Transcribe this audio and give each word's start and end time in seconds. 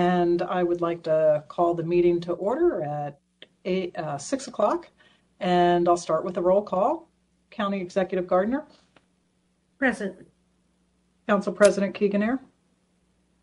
And 0.00 0.40
I 0.42 0.62
would 0.62 0.80
like 0.80 1.02
to 1.02 1.42
call 1.48 1.74
the 1.74 1.82
meeting 1.82 2.20
to 2.20 2.32
order 2.34 2.80
at 2.82 3.18
eight, 3.64 3.96
uh, 3.98 4.16
6 4.16 4.46
o'clock. 4.46 4.88
And 5.40 5.88
I'll 5.88 5.96
start 5.96 6.24
with 6.24 6.36
a 6.36 6.40
roll 6.40 6.62
call. 6.62 7.08
County 7.50 7.80
Executive 7.80 8.28
Gardner, 8.28 8.64
Present. 9.78 10.14
Council 11.28 11.52
President 11.52 11.94
Keegan-Ayer, 11.94 12.38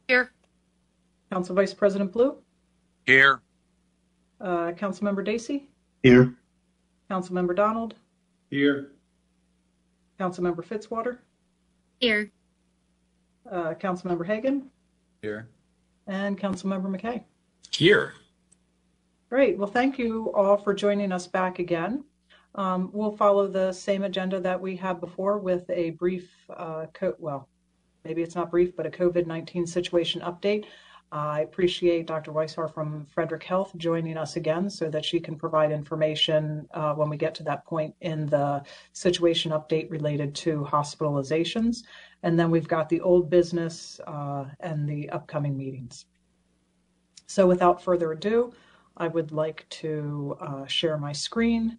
Here. 0.07 0.31
Council 1.29 1.53
Vice 1.55 1.73
President 1.73 2.13
Blue, 2.13 2.37
Here. 3.05 3.41
uh, 4.39 4.71
Councilmember 4.71 5.25
Dacey, 5.25 5.69
Here. 6.03 6.33
Councilmember 7.11 7.53
Donald, 7.55 7.95
Here. 8.49 8.91
Councilmember 10.19 10.63
Fitzwater, 10.65 11.17
Here. 11.99 12.31
uh, 13.51 13.73
Councilmember 13.73 14.25
Hagen, 14.25 14.69
Here. 15.21 15.49
And 16.07 16.39
Councilmember 16.39 16.87
McKay. 16.87 17.23
Here. 17.71 18.13
Great. 19.29 19.57
Well, 19.57 19.67
thank 19.67 19.99
you 19.99 20.31
all 20.33 20.57
for 20.57 20.73
joining 20.73 21.11
us 21.11 21.27
back 21.27 21.59
again. 21.59 22.03
Um, 22.55 22.89
we'll 22.93 23.15
follow 23.15 23.47
the 23.47 23.71
same 23.71 24.03
agenda 24.03 24.39
that 24.39 24.59
we 24.59 24.75
had 24.75 24.99
before 24.99 25.37
with 25.37 25.69
a 25.69 25.91
brief, 25.91 26.31
uh, 26.49 26.87
co- 26.93 27.15
well, 27.19 27.49
maybe 28.03 28.23
it's 28.23 28.35
not 28.35 28.49
brief, 28.49 28.75
but 28.75 28.85
a 28.85 28.89
COVID-19 28.89 29.67
situation 29.67 30.21
update. 30.21 30.65
I 31.11 31.41
appreciate 31.41 32.05
Dr. 32.05 32.31
Weishar 32.33 32.73
from 32.73 33.05
Frederick 33.05 33.43
Health 33.43 33.71
joining 33.77 34.17
us 34.17 34.35
again 34.35 34.69
so 34.69 34.89
that 34.89 35.05
she 35.05 35.21
can 35.21 35.37
provide 35.37 35.71
information 35.71 36.67
uh, 36.73 36.93
when 36.95 37.09
we 37.09 37.15
get 37.15 37.33
to 37.35 37.43
that 37.43 37.65
point 37.65 37.95
in 38.01 38.25
the 38.25 38.61
situation 38.91 39.51
update 39.51 39.89
related 39.89 40.35
to 40.35 40.67
hospitalizations. 40.69 41.83
And 42.23 42.37
then 42.37 42.51
we've 42.51 42.67
got 42.67 42.89
the 42.89 42.99
old 42.99 43.29
business 43.29 44.01
uh, 44.05 44.45
and 44.59 44.87
the 44.87 45.09
upcoming 45.11 45.57
meetings. 45.57 46.05
So 47.25 47.47
without 47.47 47.81
further 47.81 48.11
ado, 48.11 48.53
I 48.97 49.07
would 49.07 49.31
like 49.31 49.65
to 49.69 50.35
uh, 50.41 50.65
share 50.65 50.97
my 50.97 51.13
screen 51.13 51.77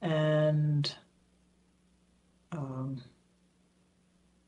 and 0.00 0.94
um, 2.52 3.02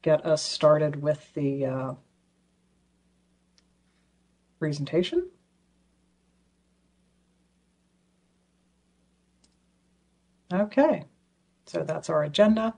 get 0.00 0.24
us 0.24 0.42
started 0.42 1.02
with 1.02 1.34
the 1.34 1.66
uh, 1.66 1.94
presentation. 4.58 5.28
Okay, 10.52 11.02
so 11.66 11.82
that's 11.82 12.08
our 12.08 12.24
agenda 12.24 12.74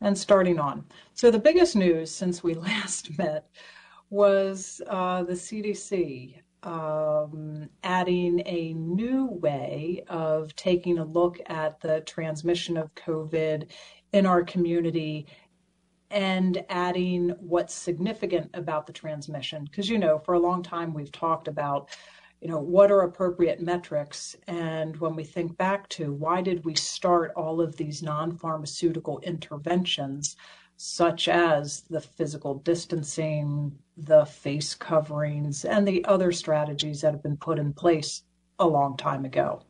and 0.00 0.16
starting 0.16 0.58
on. 0.58 0.84
So 1.14 1.30
the 1.30 1.38
biggest 1.38 1.76
news 1.76 2.10
since 2.10 2.42
we 2.42 2.54
last 2.54 3.16
met 3.18 3.48
was 4.10 4.80
uh, 4.88 5.24
the 5.24 5.32
CDC 5.32 6.36
um, 6.62 7.68
adding 7.82 8.42
a 8.46 8.72
new 8.74 9.26
way 9.26 10.02
of 10.08 10.54
taking 10.56 10.98
a 10.98 11.04
look 11.04 11.38
at 11.46 11.80
the 11.80 12.00
transmission 12.02 12.76
of 12.76 12.94
COVID 12.94 13.70
in 14.12 14.26
our 14.26 14.42
community 14.42 15.26
and 16.10 16.64
adding 16.68 17.30
what's 17.40 17.74
significant 17.74 18.50
about 18.54 18.86
the 18.86 18.92
transmission. 18.92 19.64
Because, 19.64 19.88
you 19.88 19.98
know, 19.98 20.18
for 20.18 20.34
a 20.34 20.40
long 20.40 20.62
time 20.62 20.94
we've 20.94 21.12
talked 21.12 21.48
about, 21.48 21.88
you 22.40 22.48
know, 22.48 22.58
what 22.58 22.90
are 22.90 23.02
appropriate 23.02 23.60
metrics. 23.60 24.36
And 24.46 24.96
when 24.98 25.16
we 25.16 25.24
think 25.24 25.56
back 25.56 25.88
to 25.90 26.12
why 26.12 26.42
did 26.42 26.64
we 26.64 26.74
start 26.74 27.32
all 27.36 27.60
of 27.60 27.76
these 27.76 28.02
non 28.02 28.36
pharmaceutical 28.36 29.18
interventions? 29.20 30.36
such 30.76 31.28
as 31.28 31.82
the 31.82 32.00
physical 32.00 32.54
distancing, 32.54 33.78
the 33.96 34.24
face 34.24 34.74
coverings, 34.74 35.64
and 35.64 35.86
the 35.86 36.04
other 36.04 36.32
strategies 36.32 37.00
that 37.00 37.12
have 37.12 37.22
been 37.22 37.36
put 37.36 37.58
in 37.58 37.72
place 37.72 38.22
a 38.58 38.66
long 38.66 38.96
time 38.96 39.24
ago. 39.24 39.62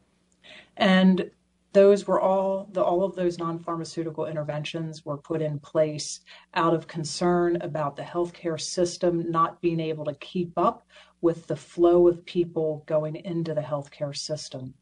And 0.76 1.30
those 1.74 2.06
were 2.06 2.20
all 2.20 2.68
the 2.72 2.82
all 2.82 3.02
of 3.02 3.16
those 3.16 3.36
non-pharmaceutical 3.36 4.26
interventions 4.26 5.04
were 5.04 5.18
put 5.18 5.42
in 5.42 5.58
place 5.58 6.20
out 6.54 6.72
of 6.72 6.86
concern 6.86 7.56
about 7.60 7.96
the 7.96 8.02
healthcare 8.02 8.60
system 8.60 9.30
not 9.30 9.60
being 9.60 9.80
able 9.80 10.04
to 10.04 10.14
keep 10.14 10.52
up 10.56 10.86
with 11.20 11.46
the 11.48 11.56
flow 11.56 12.06
of 12.08 12.24
people 12.24 12.84
going 12.86 13.16
into 13.16 13.52
the 13.54 13.60
healthcare 13.60 14.16
system. 14.16 14.72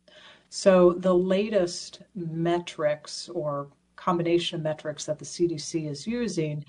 So 0.50 0.92
the 0.92 1.14
latest 1.14 2.02
metrics 2.14 3.28
or 3.30 3.68
combination 3.96 4.56
of 4.56 4.62
metrics 4.62 5.06
that 5.06 5.18
the 5.18 5.24
CDC 5.24 5.88
is 5.90 6.06
using 6.06 6.62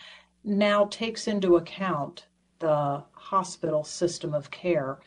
now 0.45 0.85
takes 0.85 1.27
into 1.27 1.57
account 1.57 2.27
the 2.59 3.03
hospital 3.11 3.83
system 3.83 4.33
of 4.33 4.49
care 4.51 4.99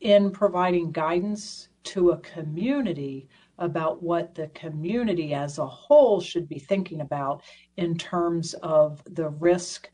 in 0.00 0.32
providing 0.32 0.90
guidance 0.90 1.68
to 1.84 2.10
a 2.10 2.18
community 2.18 3.28
about 3.58 4.02
what 4.02 4.34
the 4.34 4.48
community 4.48 5.34
as 5.34 5.58
a 5.58 5.66
whole 5.66 6.20
should 6.20 6.48
be 6.48 6.58
thinking 6.58 7.00
about 7.00 7.42
in 7.76 7.96
terms 7.96 8.54
of 8.62 9.02
the 9.14 9.28
risk. 9.28 9.90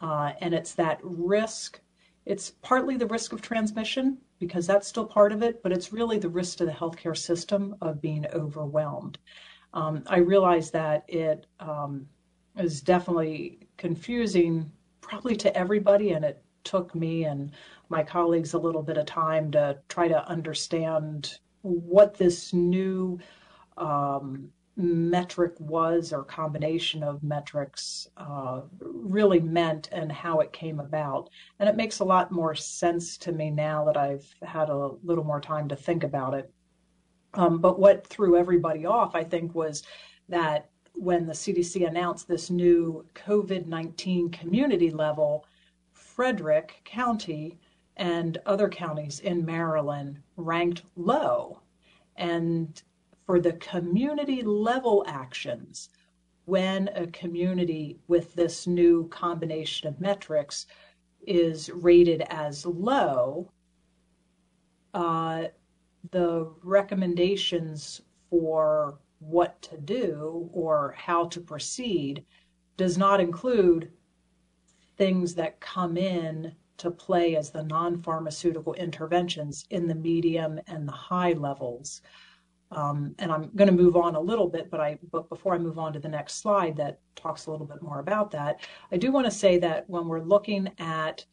Uh, 0.00 0.32
and 0.40 0.54
it's 0.54 0.74
that 0.74 0.98
risk, 1.02 1.80
it's 2.26 2.50
partly 2.62 2.96
the 2.96 3.06
risk 3.06 3.32
of 3.32 3.42
transmission 3.42 4.18
because 4.38 4.66
that's 4.66 4.88
still 4.88 5.06
part 5.06 5.32
of 5.32 5.42
it, 5.42 5.62
but 5.62 5.72
it's 5.72 5.92
really 5.92 6.18
the 6.18 6.28
risk 6.28 6.58
to 6.58 6.64
the 6.64 6.72
healthcare 6.72 7.16
system 7.16 7.76
of 7.80 8.00
being 8.00 8.26
overwhelmed 8.32 9.18
um, 9.74 10.02
I 10.06 10.18
realize 10.18 10.70
that 10.72 11.04
it 11.08 11.46
um, 11.60 12.06
is 12.58 12.80
definitely 12.80 13.60
confusing, 13.76 14.70
probably 15.00 15.36
to 15.36 15.56
everybody, 15.56 16.12
and 16.12 16.24
it 16.24 16.42
took 16.64 16.94
me 16.94 17.24
and 17.24 17.52
my 17.88 18.02
colleagues 18.02 18.54
a 18.54 18.58
little 18.58 18.82
bit 18.82 18.98
of 18.98 19.06
time 19.06 19.50
to 19.52 19.78
try 19.88 20.08
to 20.08 20.28
understand 20.28 21.38
what 21.62 22.14
this 22.14 22.52
new 22.52 23.18
um, 23.76 24.50
metric 24.76 25.52
was 25.58 26.12
or 26.12 26.24
combination 26.24 27.02
of 27.02 27.22
metrics 27.22 28.08
uh, 28.16 28.62
really 28.80 29.40
meant 29.40 29.88
and 29.92 30.10
how 30.10 30.40
it 30.40 30.52
came 30.52 30.80
about. 30.80 31.28
And 31.58 31.68
it 31.68 31.76
makes 31.76 32.00
a 32.00 32.04
lot 32.04 32.32
more 32.32 32.54
sense 32.54 33.16
to 33.18 33.32
me 33.32 33.50
now 33.50 33.84
that 33.84 33.96
I've 33.96 34.34
had 34.42 34.70
a 34.70 34.90
little 35.02 35.24
more 35.24 35.40
time 35.40 35.68
to 35.68 35.76
think 35.76 36.04
about 36.04 36.34
it. 36.34 36.50
Um, 37.34 37.60
but 37.60 37.78
what 37.78 38.06
threw 38.06 38.36
everybody 38.36 38.86
off, 38.86 39.14
I 39.14 39.24
think, 39.24 39.54
was 39.54 39.82
that 40.28 40.68
when 40.94 41.26
the 41.26 41.32
CDC 41.32 41.86
announced 41.86 42.28
this 42.28 42.50
new 42.50 43.06
COVID 43.14 43.66
19 43.66 44.30
community 44.30 44.90
level, 44.90 45.46
Frederick 45.92 46.80
County 46.84 47.58
and 47.96 48.38
other 48.46 48.68
counties 48.68 49.20
in 49.20 49.44
Maryland 49.44 50.18
ranked 50.36 50.82
low. 50.96 51.60
And 52.16 52.82
for 53.26 53.40
the 53.40 53.52
community 53.54 54.42
level 54.42 55.04
actions, 55.06 55.90
when 56.44 56.88
a 56.94 57.06
community 57.08 57.98
with 58.08 58.34
this 58.34 58.66
new 58.66 59.08
combination 59.08 59.88
of 59.88 60.00
metrics 60.00 60.66
is 61.26 61.70
rated 61.70 62.22
as 62.22 62.66
low, 62.66 63.50
uh, 64.94 65.44
the 66.10 66.52
recommendations 66.62 68.02
for 68.28 68.98
what 69.20 69.62
to 69.62 69.78
do 69.78 70.50
or 70.52 70.94
how 70.98 71.26
to 71.26 71.40
proceed 71.40 72.24
does 72.76 72.98
not 72.98 73.20
include 73.20 73.92
things 74.96 75.34
that 75.34 75.60
come 75.60 75.96
in 75.96 76.52
to 76.82 76.90
play 76.90 77.36
as 77.36 77.50
the 77.50 77.62
non-pharmaceutical 77.62 78.74
interventions 78.74 79.64
in 79.70 79.86
the 79.86 79.94
medium 79.94 80.60
and 80.66 80.86
the 80.86 80.92
high 80.92 81.32
levels. 81.32 82.02
Um, 82.70 83.14
and 83.18 83.30
I'm 83.30 83.50
going 83.54 83.68
to 83.68 83.82
move 83.82 83.96
on 83.96 84.14
a 84.14 84.20
little 84.20 84.48
bit, 84.48 84.70
but 84.70 84.80
I 84.80 84.98
but 85.10 85.28
before 85.28 85.54
I 85.54 85.58
move 85.58 85.78
on 85.78 85.92
to 85.92 85.98
the 85.98 86.08
next 86.08 86.40
slide 86.40 86.76
that 86.76 87.00
talks 87.16 87.46
a 87.46 87.50
little 87.50 87.66
bit 87.66 87.82
more 87.82 88.00
about 88.00 88.30
that, 88.30 88.60
I 88.90 88.96
do 88.96 89.12
want 89.12 89.26
to 89.26 89.30
say 89.30 89.58
that 89.58 89.88
when 89.88 90.08
we're 90.08 90.20
looking 90.20 90.70
at 90.78 91.24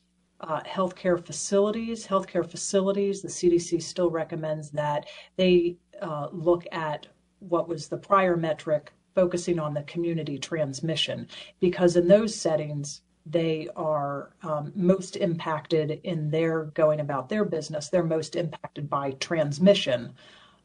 uh, 0.41 0.61
healthcare 0.61 1.23
facilities. 1.23 2.07
Healthcare 2.07 2.49
facilities, 2.49 3.21
the 3.21 3.27
CDC 3.27 3.81
still 3.81 4.09
recommends 4.09 4.71
that 4.71 5.07
they 5.35 5.77
uh, 6.01 6.27
look 6.31 6.65
at 6.71 7.07
what 7.39 7.67
was 7.67 7.87
the 7.87 7.97
prior 7.97 8.37
metric 8.37 8.91
focusing 9.15 9.59
on 9.59 9.73
the 9.73 9.83
community 9.83 10.37
transmission, 10.37 11.27
because 11.59 11.95
in 11.95 12.07
those 12.07 12.33
settings, 12.33 13.01
they 13.29 13.67
are 13.75 14.31
um, 14.43 14.71
most 14.75 15.15
impacted 15.15 16.01
in 16.03 16.29
their 16.29 16.65
going 16.65 16.99
about 16.99 17.29
their 17.29 17.45
business. 17.45 17.89
They're 17.89 18.03
most 18.03 18.35
impacted 18.35 18.89
by 18.89 19.11
transmission. 19.11 20.13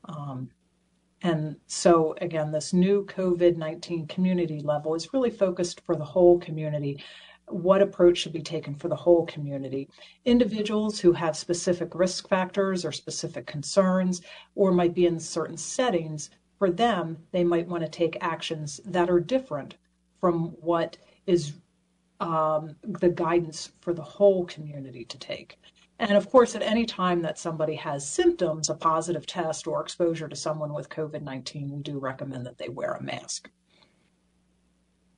Um, 0.05 0.51
and 1.23 1.57
so, 1.67 2.15
again, 2.21 2.53
this 2.53 2.73
new 2.73 3.07
COVID 3.07 3.57
19 3.57 4.07
community 4.07 4.61
level 4.61 4.95
is 4.95 5.13
really 5.13 5.31
focused 5.31 5.81
for 5.81 5.97
the 5.97 6.05
whole 6.05 6.39
community 6.39 7.03
what 7.49 7.83
approach 7.83 8.19
should 8.19 8.33
be 8.33 8.43
taken 8.43 8.75
for 8.75 8.89
the 8.89 8.97
whole 8.97 9.27
community. 9.27 9.89
Individuals 10.25 10.99
who 10.99 11.13
have 11.13 11.37
specific 11.37 11.95
risk 11.95 12.29
factors 12.29 12.85
or 12.85 12.93
specific 12.93 13.47
concerns, 13.47 14.23
or 14.55 14.73
might 14.73 14.95
be 14.95 15.07
in 15.07 15.19
certain 15.19 15.57
settings, 15.57 16.31
for 16.59 16.71
them, 16.71 17.19
they 17.33 17.45
might 17.45 17.69
want 17.69 17.83
to 17.83 17.89
take 17.89 18.17
actions 18.21 18.81
that 18.87 19.11
are 19.11 19.21
different 19.21 19.77
from 20.21 20.57
what 20.61 20.97
is 21.27 21.55
um, 22.21 22.77
the 22.83 23.09
guidance 23.09 23.73
for 23.81 23.93
the 23.93 24.03
whole 24.03 24.45
community 24.47 25.05
to 25.05 25.19
take. 25.19 25.59
And 25.99 26.17
of 26.17 26.29
course, 26.29 26.55
at 26.55 26.63
any 26.63 26.87
time 26.87 27.23
that 27.23 27.39
somebody 27.39 27.77
has 27.77 28.09
symptoms, 28.09 28.69
a 28.69 28.75
positive 28.75 29.27
test 29.27 29.67
or 29.67 29.81
exposure 29.81 30.29
to 30.29 30.37
someone 30.37 30.73
with 30.73 30.89
COVID 30.89 31.23
19, 31.23 31.71
we 31.71 31.83
do 31.83 31.99
recommend 31.99 32.47
that 32.47 32.59
they 32.59 32.69
wear 32.69 32.93
a 32.93 33.03
mask. 33.03 33.51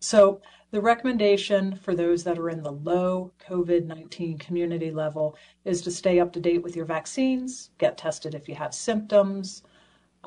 So, 0.01 0.43
the 0.73 0.81
recommendation 0.81 1.77
for 1.77 1.95
those 1.95 2.23
that 2.25 2.39
are 2.39 2.51
in 2.51 2.63
the 2.63 2.73
low 2.73 3.33
COVID 3.49 3.87
19 3.87 4.37
community 4.39 4.91
level 4.91 5.37
is 5.65 5.81
to 5.83 5.91
stay 5.91 6.21
up 6.21 6.33
to 6.35 6.41
date 6.41 6.63
with 6.63 6.77
your 6.77 6.85
vaccines, 6.85 7.71
get 7.79 7.97
tested 7.97 8.35
if 8.35 8.49
you 8.49 8.55
have 8.55 8.75
symptoms. 8.75 9.63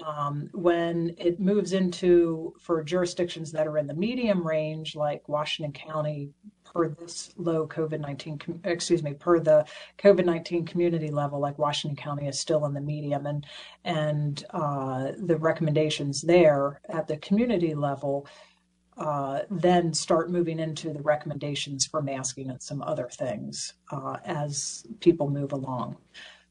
Um, 0.05 0.49
when 0.53 1.13
it 1.17 1.41
moves 1.41 1.73
into, 1.73 2.53
for 2.61 2.81
jurisdictions 2.83 3.51
that 3.51 3.67
are 3.67 3.77
in 3.77 3.85
the 3.85 3.93
medium 3.93 4.47
range, 4.47 4.95
like 4.95 5.27
Washington 5.27 5.73
County, 5.73 6.31
per 6.73 6.89
this 6.89 7.31
low 7.37 7.67
COVID 7.67 7.99
19, 7.99 8.61
excuse 8.63 9.03
me, 9.03 9.13
per 9.13 9.39
the 9.39 9.65
COVID 9.97 10.25
19 10.25 10.65
community 10.65 11.09
level, 11.09 11.39
like 11.39 11.57
Washington 11.57 11.95
County 11.95 12.27
is 12.27 12.39
still 12.39 12.65
in 12.65 12.73
the 12.73 12.81
medium, 12.81 13.25
and, 13.25 13.45
and 13.85 14.45
uh, 14.51 15.11
the 15.17 15.37
recommendations 15.37 16.21
there 16.21 16.81
at 16.89 17.07
the 17.07 17.17
community 17.17 17.73
level 17.73 18.27
uh, 18.99 19.43
then 19.49 19.93
start 19.93 20.29
moving 20.29 20.59
into 20.59 20.91
the 20.91 21.01
recommendations 21.01 21.85
for 21.85 22.01
masking 22.01 22.49
and 22.49 22.61
some 22.61 22.81
other 22.81 23.07
things 23.13 23.75
uh, 23.91 24.17
as 24.25 24.85
people 24.99 25.29
move 25.29 25.53
along. 25.53 25.95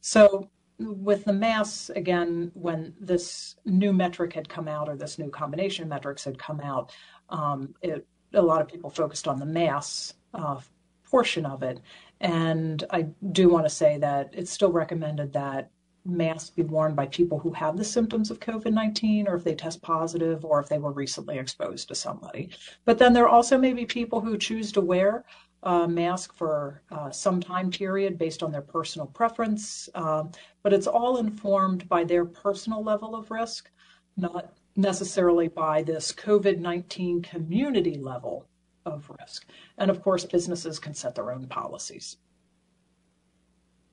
So, 0.01 0.49
with 0.79 1.25
the 1.25 1.33
masks, 1.33 1.91
again, 1.91 2.51
when 2.55 2.95
this 3.01 3.57
new 3.65 3.93
metric 3.93 4.33
had 4.33 4.49
come 4.49 4.69
out 4.69 4.89
or 4.89 4.97
this 4.97 5.19
new 5.19 5.29
combination 5.29 5.83
of 5.83 5.91
metrics 5.91 6.25
had 6.25 6.39
come 6.39 6.61
out, 6.61 6.93
um, 7.29 7.75
it, 7.83 8.07
a 8.39 8.43
lot 8.43 8.61
of 8.61 8.69
people 8.69 8.91
focused 8.91 9.29
on 9.29 9.39
the 9.39 9.47
mass 9.47 10.15
uh, 10.35 10.61
portion 11.05 11.47
of 11.47 11.63
it. 11.63 11.81
And 12.21 12.85
I 12.91 13.03
do 13.33 13.49
want 13.49 13.65
to 13.67 13.71
say 13.71 13.99
that 13.99 14.31
it's 14.33 14.51
still 14.51 14.73
recommended 14.73 15.33
that 15.35 15.71
masks 16.05 16.51
be 16.51 16.63
worn 16.63 16.95
by 16.95 17.07
people 17.07 17.39
who 17.39 17.53
have 17.53 17.77
the 17.77 17.85
symptoms 17.85 18.31
of 18.31 18.41
COVID 18.41 18.73
19 18.73 19.29
or 19.29 19.37
if 19.37 19.45
they 19.45 19.55
test 19.55 19.83
positive 19.83 20.45
or 20.45 20.61
if 20.61 20.69
they 20.69 20.79
were 20.79 20.93
recently 20.93 21.39
exposed 21.39 21.89
to 21.89 21.95
somebody. 21.95 22.51
But 22.85 22.99
then 22.99 23.13
there 23.13 23.29
also 23.29 23.59
may 23.59 23.73
be 23.73 23.85
people 23.85 24.21
who 24.21 24.39
choose 24.39 24.73
to 24.73 24.81
wear 24.81 25.25
a 25.65 25.87
mask 25.89 26.35
for 26.35 26.83
uh, 26.91 27.11
some 27.11 27.41
time 27.41 27.71
period 27.71 28.17
based 28.17 28.43
on 28.43 28.53
their 28.53 28.63
personal 28.63 29.07
preference. 29.07 29.89
Um, 29.95 30.31
but 30.63 30.73
it's 30.73 30.87
all 30.87 31.19
informed 31.19 31.89
by 31.89 32.05
their 32.05 32.25
personal 32.25 32.83
level 32.83 33.15
of 33.15 33.31
risk, 33.31 33.71
not 34.17 34.53
necessarily 34.79 35.49
by 35.49 35.83
this 35.83 36.13
COVID 36.13 36.59
19 36.59 37.21
community 37.23 37.99
level 37.99 38.47
of 38.87 39.11
risk. 39.21 39.45
And 39.77 39.91
of 39.91 40.03
course, 40.03 40.25
businesses 40.25 40.79
can 40.79 40.95
set 40.95 41.15
their 41.15 41.33
own 41.33 41.49
policies. 41.49 42.17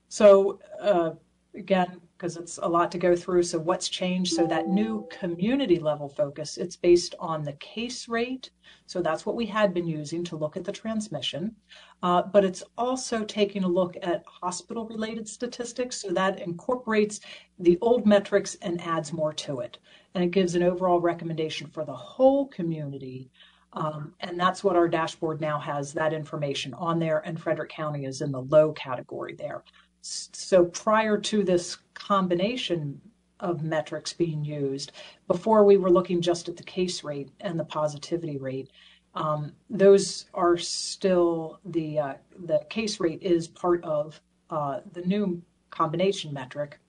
So, 0.07 0.59
uh, 0.79 1.11
again, 1.55 1.99
because 2.17 2.37
it's 2.37 2.57
a 2.61 2.67
lot 2.67 2.91
to 2.91 2.97
go 2.97 3.15
through. 3.15 3.43
So, 3.43 3.59
what's 3.59 3.89
changed? 3.89 4.33
So, 4.33 4.47
that 4.47 4.67
new 4.67 5.07
community 5.11 5.79
level 5.79 6.07
focus, 6.07 6.57
it's 6.57 6.75
based 6.75 7.15
on 7.19 7.43
the 7.43 7.53
case 7.53 8.07
rate. 8.07 8.49
So, 8.85 9.01
that's 9.01 9.25
what 9.25 9.35
we 9.35 9.45
had 9.45 9.73
been 9.73 9.87
using 9.87 10.23
to 10.25 10.37
look 10.37 10.57
at 10.57 10.63
the 10.63 10.71
transmission. 10.71 11.55
Uh, 12.03 12.23
but 12.23 12.45
it's 12.45 12.63
also 12.77 13.23
taking 13.23 13.63
a 13.63 13.67
look 13.67 13.95
at 14.01 14.23
hospital 14.25 14.87
related 14.87 15.27
statistics. 15.27 16.01
So, 16.01 16.09
that 16.09 16.39
incorporates 16.39 17.19
the 17.59 17.77
old 17.81 18.05
metrics 18.05 18.55
and 18.61 18.81
adds 18.81 19.11
more 19.11 19.33
to 19.33 19.59
it. 19.59 19.77
And 20.13 20.23
it 20.23 20.31
gives 20.31 20.55
an 20.55 20.63
overall 20.63 20.99
recommendation 20.99 21.67
for 21.67 21.83
the 21.83 21.95
whole 21.95 22.47
community. 22.47 23.29
Um, 23.73 24.13
and 24.21 24.39
that's 24.39 24.63
what 24.63 24.77
our 24.77 24.87
dashboard 24.87 25.41
now 25.41 25.59
has 25.59 25.91
that 25.93 26.13
information 26.13 26.73
on 26.75 26.97
there. 26.97 27.19
And 27.25 27.39
Frederick 27.39 27.69
County 27.69 28.05
is 28.05 28.21
in 28.21 28.31
the 28.31 28.41
low 28.43 28.71
category 28.71 29.35
there. 29.35 29.63
So 30.07 30.65
prior 30.65 31.17
to 31.17 31.43
this 31.43 31.77
combination 31.95 33.01
of 33.39 33.63
metrics 33.63 34.13
being 34.13 34.45
used, 34.45 34.91
before 35.27 35.63
we 35.65 35.77
were 35.77 35.89
looking 35.89 36.21
just 36.21 36.47
at 36.47 36.57
the 36.57 36.63
case 36.63 37.03
rate 37.03 37.29
and 37.39 37.59
the 37.59 37.63
positivity 37.63 38.37
rate, 38.37 38.69
um, 39.15 39.53
those 39.67 40.25
are 40.35 40.57
still 40.57 41.59
the 41.65 41.97
uh, 41.97 42.13
the 42.45 42.59
case 42.69 42.99
rate 42.99 43.23
is 43.23 43.47
part 43.47 43.83
of 43.83 44.21
uh, 44.51 44.81
the 44.93 45.01
new 45.01 45.41
combination 45.71 46.31
metric. 46.31 46.79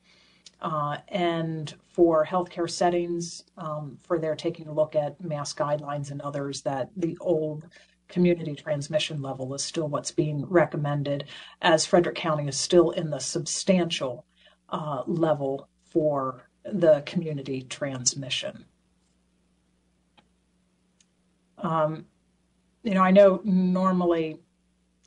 Uh, 0.60 0.98
and 1.08 1.74
for 1.88 2.24
healthcare 2.26 2.68
settings, 2.68 3.44
um, 3.56 3.96
for 4.02 4.18
their 4.18 4.34
taking 4.34 4.68
a 4.68 4.72
look 4.72 4.94
at 4.94 5.18
mass 5.22 5.54
guidelines 5.54 6.10
and 6.10 6.20
others, 6.20 6.60
that 6.62 6.90
the 6.96 7.16
old 7.20 7.66
community 8.08 8.54
transmission 8.54 9.22
level 9.22 9.54
is 9.54 9.62
still 9.62 9.88
what's 9.88 10.10
being 10.10 10.44
recommended, 10.46 11.24
as 11.62 11.86
Frederick 11.86 12.16
County 12.16 12.48
is 12.48 12.56
still 12.56 12.90
in 12.90 13.10
the 13.10 13.18
substantial 13.18 14.24
uh, 14.68 15.02
level 15.06 15.68
for 15.84 16.48
the 16.64 17.02
community 17.06 17.62
transmission. 17.62 18.64
Um, 21.58 22.06
you 22.82 22.94
know, 22.94 23.02
I 23.02 23.10
know 23.10 23.40
normally 23.44 24.40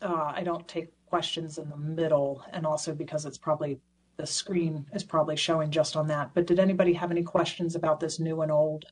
uh, 0.01 0.33
I 0.35 0.43
don't 0.43 0.67
take 0.67 0.89
questions 1.05 1.57
in 1.57 1.69
the 1.69 1.77
middle, 1.77 2.43
and 2.53 2.65
also 2.65 2.93
because 2.93 3.25
it's 3.25 3.37
probably 3.37 3.79
the 4.17 4.27
screen 4.27 4.85
is 4.93 5.03
probably 5.03 5.37
showing 5.37 5.71
just 5.71 5.95
on 5.95 6.07
that. 6.07 6.31
But 6.33 6.45
did 6.45 6.59
anybody 6.59 6.93
have 6.93 7.11
any 7.11 7.23
questions 7.23 7.75
about 7.75 7.99
this 7.99 8.19
new 8.19 8.41
and 8.41 8.51
old? 8.51 8.85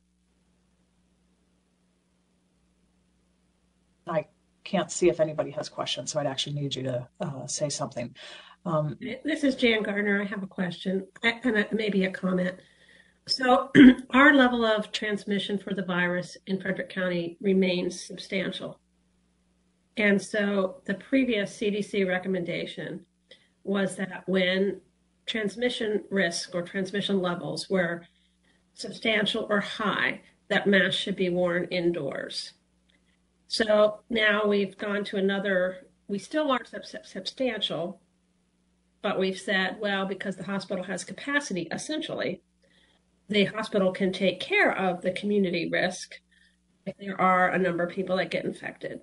I 4.07 4.25
can't 4.67 4.91
see 4.91 5.07
if 5.07 5.21
anybody 5.21 5.51
has 5.51 5.69
questions, 5.69 6.11
so 6.11 6.19
I'd 6.19 6.27
actually 6.27 6.61
need 6.61 6.75
you 6.75 6.83
to 6.83 7.07
uh, 7.21 7.47
say 7.47 7.69
something. 7.69 8.13
Um, 8.65 8.97
this 9.23 9.45
is 9.45 9.55
Jan 9.55 9.81
Gardner. 9.81 10.21
I 10.21 10.25
have 10.25 10.43
a 10.43 10.47
question 10.47 11.07
and 11.23 11.67
maybe 11.71 12.03
a 12.03 12.11
comment. 12.11 12.57
So, 13.27 13.71
our 14.09 14.33
level 14.33 14.65
of 14.65 14.91
transmission 14.91 15.57
for 15.57 15.73
the 15.73 15.83
virus 15.83 16.35
in 16.47 16.59
Frederick 16.59 16.89
County 16.89 17.37
remains 17.39 18.05
substantial. 18.05 18.79
And 19.95 20.21
so, 20.21 20.81
the 20.85 20.95
previous 20.95 21.57
CDC 21.57 22.05
recommendation 22.05 23.05
was 23.63 23.95
that 23.95 24.23
when 24.27 24.81
transmission 25.25 26.03
risk 26.09 26.53
or 26.53 26.61
transmission 26.61 27.21
levels 27.21 27.69
were 27.69 28.05
substantial 28.73 29.47
or 29.49 29.61
high, 29.61 30.21
that 30.49 30.67
masks 30.67 30.95
should 30.95 31.15
be 31.15 31.29
worn 31.29 31.65
indoors. 31.71 32.53
So 33.47 34.01
now 34.09 34.45
we've 34.45 34.77
gone 34.77 35.03
to 35.05 35.17
another, 35.17 35.87
we 36.07 36.19
still 36.19 36.51
are 36.51 36.65
sub- 36.65 37.05
substantial, 37.05 38.01
but 39.01 39.19
we've 39.19 39.39
said, 39.39 39.77
well, 39.79 40.05
because 40.05 40.35
the 40.35 40.43
hospital 40.43 40.83
has 40.83 41.03
capacity, 41.03 41.67
essentially, 41.71 42.41
the 43.29 43.45
hospital 43.45 43.91
can 43.91 44.11
take 44.11 44.39
care 44.39 44.75
of 44.75 45.01
the 45.01 45.11
community 45.11 45.69
risk 45.69 46.15
if 46.85 46.95
there 46.97 47.19
are 47.19 47.49
a 47.49 47.59
number 47.59 47.83
of 47.83 47.93
people 47.93 48.17
that 48.17 48.31
get 48.31 48.45
infected. 48.45 49.01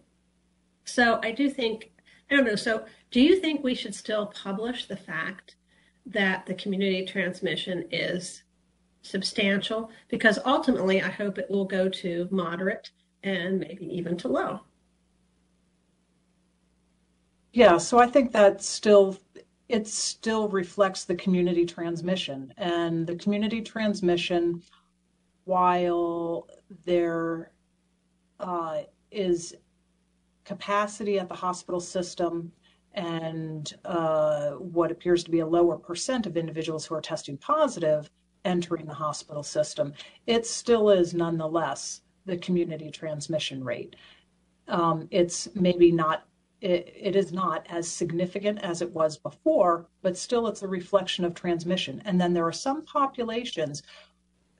So 0.84 1.20
I 1.22 1.32
do 1.32 1.48
think, 1.48 1.92
I 2.30 2.36
don't 2.36 2.46
know, 2.46 2.56
so 2.56 2.84
do 3.10 3.20
you 3.20 3.40
think 3.40 3.62
we 3.62 3.74
should 3.74 3.94
still 3.94 4.26
publish 4.26 4.86
the 4.86 4.96
fact 4.96 5.56
that 6.06 6.44
the 6.44 6.54
community 6.54 7.04
transmission 7.06 7.84
is 7.90 8.42
substantial? 9.02 9.90
Because 10.08 10.38
ultimately, 10.44 11.00
I 11.00 11.10
hope 11.10 11.38
it 11.38 11.50
will 11.50 11.64
go 11.64 11.88
to 11.88 12.28
moderate 12.30 12.90
and 13.24 13.58
maybe 13.58 13.86
even 13.86 14.16
to 14.18 14.28
low. 14.28 14.60
Yeah, 17.52 17.78
so 17.78 17.98
I 17.98 18.06
think 18.06 18.32
that 18.32 18.62
still 18.62 19.16
it 19.68 19.88
still 19.88 20.48
reflects 20.48 21.04
the 21.04 21.14
community 21.14 21.64
transmission 21.64 22.52
and 22.58 23.06
the 23.06 23.16
community 23.16 23.62
transmission 23.62 24.62
while 25.44 26.46
there 26.84 27.52
uh, 28.40 28.82
is 29.10 29.54
capacity 30.44 31.18
at 31.18 31.28
the 31.28 31.34
hospital 31.34 31.80
system 31.80 32.52
and 32.92 33.74
uh, 33.86 34.50
what 34.50 34.90
appears 34.90 35.24
to 35.24 35.30
be 35.30 35.40
a 35.40 35.46
lower 35.46 35.78
percent 35.78 36.26
of 36.26 36.36
individuals 36.36 36.84
who 36.84 36.94
are 36.94 37.00
testing 37.00 37.36
positive 37.38 38.10
entering 38.44 38.84
the 38.84 38.94
hospital 38.94 39.42
system, 39.42 39.92
it 40.26 40.46
still 40.46 40.90
is 40.90 41.14
nonetheless 41.14 42.02
the 42.26 42.36
community 42.38 42.90
transmission 42.90 43.62
rate. 43.62 43.96
Um, 44.68 45.08
it's 45.10 45.48
maybe 45.54 45.92
not, 45.92 46.26
it, 46.60 46.92
it 46.98 47.16
is 47.16 47.32
not 47.32 47.66
as 47.68 47.86
significant 47.86 48.60
as 48.62 48.80
it 48.80 48.90
was 48.90 49.18
before, 49.18 49.86
but 50.02 50.16
still 50.16 50.46
it's 50.46 50.62
a 50.62 50.68
reflection 50.68 51.24
of 51.24 51.34
transmission. 51.34 52.02
And 52.04 52.20
then 52.20 52.32
there 52.32 52.46
are 52.46 52.52
some 52.52 52.84
populations, 52.84 53.82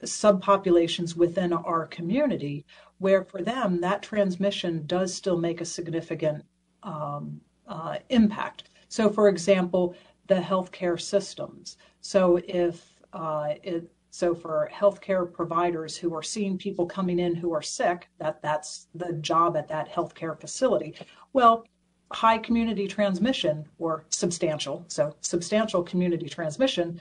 subpopulations 0.03 1.17
within 1.17 1.53
our 1.53 1.87
community, 1.87 2.67
where 2.99 3.25
for 3.25 3.43
them 3.43 3.81
that 3.81 4.03
transmission 4.03 4.85
does 4.87 5.15
still 5.15 5.39
make 5.39 5.61
a 5.61 5.65
significant 5.65 6.45
um, 6.83 7.41
uh, 7.67 7.97
impact. 8.11 8.65
So, 8.89 9.09
for 9.09 9.29
example, 9.29 9.97
the 10.27 10.37
healthcare 10.37 11.01
systems. 11.01 11.79
So, 12.01 12.41
if 12.47 13.03
uh, 13.13 13.55
it, 13.63 13.91
so 14.15 14.33
for 14.33 14.71
healthcare 14.73 15.31
providers 15.31 15.97
who 15.97 16.15
are 16.15 16.23
seeing 16.23 16.57
people 16.57 16.87
coming 16.87 17.19
in 17.19 17.35
who 17.35 17.53
are 17.53 17.61
sick, 17.61 18.09
that 18.19 18.41
that's 18.43 18.87
the 18.95 19.15
job 19.15 19.57
at 19.57 19.67
that 19.67 19.91
healthcare 19.91 20.41
facility. 20.41 20.95
Well, 21.33 21.67
high 22.13 22.39
community 22.39 22.87
transmission 22.87 23.67
or 23.77 24.05
substantial, 24.11 24.85
so 24.87 25.17
substantial 25.21 25.83
community 25.83 26.29
transmission 26.29 27.01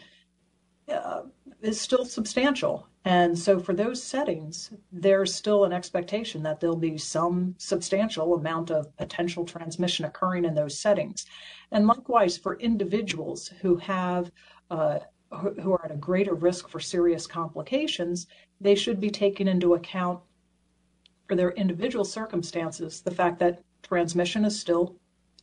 uh, 0.92 1.22
is 1.62 1.80
still 1.80 2.04
substantial. 2.04 2.88
And 3.06 3.38
so 3.38 3.60
for 3.60 3.76
those 3.76 4.02
settings, 4.02 4.72
there's 4.92 5.36
still 5.36 5.66
an 5.66 5.72
expectation 5.72 6.42
that 6.42 6.60
there'll 6.60 6.76
be 6.76 6.98
some 6.98 7.54
substantial 7.60 8.34
amount 8.34 8.72
of 8.72 8.96
potential 8.98 9.46
transmission 9.46 10.06
occurring 10.06 10.46
in 10.46 10.56
those 10.56 10.80
settings. 10.80 11.28
And 11.72 11.86
likewise, 11.86 12.40
for 12.40 12.56
individuals 12.56 13.50
who 13.62 13.76
have 13.76 14.32
uh, 14.72 14.98
who 15.34 15.74
are 15.74 15.86
at 15.86 15.92
a 15.92 15.98
greater 15.98 16.34
risk 16.34 16.68
for 16.70 16.80
serious 16.80 17.28
complications, 17.28 18.28
they 18.62 18.76
should 18.76 19.00
be 19.00 19.10
taken 19.10 19.48
into 19.48 19.74
account 19.74 20.20
for 21.28 21.36
their 21.36 21.52
individual 21.52 22.06
circumstances 22.06 23.02
the 23.02 23.12
fact 23.12 23.40
that 23.40 23.62
transmission 23.82 24.46
is 24.46 24.60
still 24.60 24.96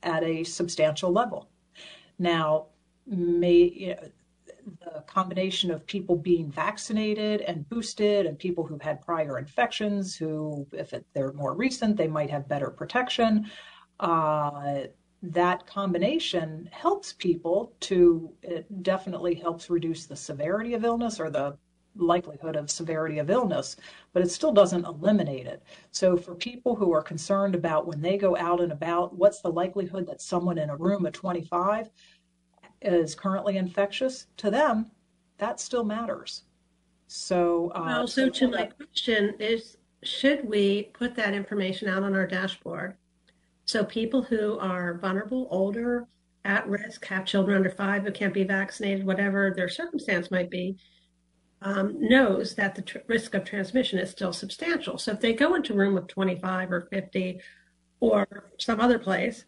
at 0.02 0.22
a 0.22 0.44
substantial 0.44 1.12
level. 1.12 1.48
Now, 2.18 2.66
may 3.06 3.72
you 3.74 3.94
know, 3.94 4.00
the 4.84 5.00
combination 5.06 5.70
of 5.70 5.86
people 5.86 6.16
being 6.16 6.50
vaccinated 6.50 7.40
and 7.42 7.68
boosted 7.68 8.26
and 8.26 8.38
people 8.38 8.64
who've 8.64 8.82
had 8.82 9.00
prior 9.00 9.38
infections 9.38 10.16
who 10.16 10.66
if 10.72 10.92
it, 10.92 11.04
they're 11.14 11.32
more 11.32 11.54
recent 11.54 11.96
they 11.96 12.06
might 12.06 12.30
have 12.30 12.46
better 12.48 12.70
protection 12.70 13.50
uh, 14.00 14.80
that 15.22 15.66
combination 15.66 16.68
helps 16.72 17.12
people 17.12 17.72
to 17.80 18.32
it 18.42 18.82
definitely 18.82 19.34
helps 19.34 19.68
reduce 19.68 20.06
the 20.06 20.16
severity 20.16 20.74
of 20.74 20.84
illness 20.84 21.20
or 21.20 21.30
the 21.30 21.56
likelihood 21.96 22.56
of 22.56 22.70
severity 22.70 23.18
of 23.18 23.30
illness, 23.30 23.76
but 24.12 24.22
it 24.22 24.30
still 24.30 24.52
doesn't 24.52 24.84
eliminate 24.84 25.46
it. 25.46 25.62
So, 25.90 26.16
for 26.16 26.34
people 26.34 26.74
who 26.74 26.92
are 26.92 27.02
concerned 27.02 27.54
about 27.54 27.86
when 27.86 28.00
they 28.00 28.16
go 28.16 28.36
out 28.36 28.60
and 28.60 28.72
about, 28.72 29.14
what's 29.14 29.40
the 29.40 29.50
likelihood 29.50 30.06
that 30.06 30.22
someone 30.22 30.58
in 30.58 30.70
a 30.70 30.76
room 30.76 31.04
of 31.04 31.12
25 31.12 31.90
is 32.82 33.14
currently 33.14 33.56
infectious, 33.56 34.26
to 34.38 34.50
them, 34.50 34.90
that 35.38 35.60
still 35.60 35.84
matters. 35.84 36.44
So, 37.08 37.72
uh, 37.74 37.82
well, 37.86 38.06
so 38.06 38.28
to 38.28 38.48
my 38.48 38.66
question 38.66 39.34
is 39.38 39.76
should 40.02 40.48
we 40.48 40.84
put 40.94 41.14
that 41.16 41.34
information 41.34 41.88
out 41.88 42.02
on 42.02 42.14
our 42.14 42.26
dashboard 42.26 42.96
so 43.70 43.84
people 43.84 44.22
who 44.22 44.58
are 44.58 44.98
vulnerable, 44.98 45.46
older, 45.50 46.08
at 46.44 46.68
risk, 46.68 47.04
have 47.06 47.24
children 47.24 47.58
under 47.58 47.70
five 47.70 48.02
who 48.02 48.10
can't 48.10 48.34
be 48.34 48.42
vaccinated, 48.42 49.06
whatever 49.06 49.52
their 49.54 49.68
circumstance 49.68 50.28
might 50.30 50.50
be, 50.50 50.76
um, 51.62 51.96
knows 52.00 52.56
that 52.56 52.74
the 52.74 52.82
tr- 52.82 52.98
risk 53.06 53.34
of 53.34 53.44
transmission 53.44 54.00
is 54.00 54.10
still 54.10 54.32
substantial. 54.32 54.98
So 54.98 55.12
if 55.12 55.20
they 55.20 55.34
go 55.34 55.54
into 55.54 55.74
a 55.74 55.76
room 55.76 55.94
with 55.94 56.08
25 56.08 56.72
or 56.72 56.88
50 56.90 57.40
or 58.00 58.50
some 58.58 58.80
other 58.80 58.98
place, 58.98 59.44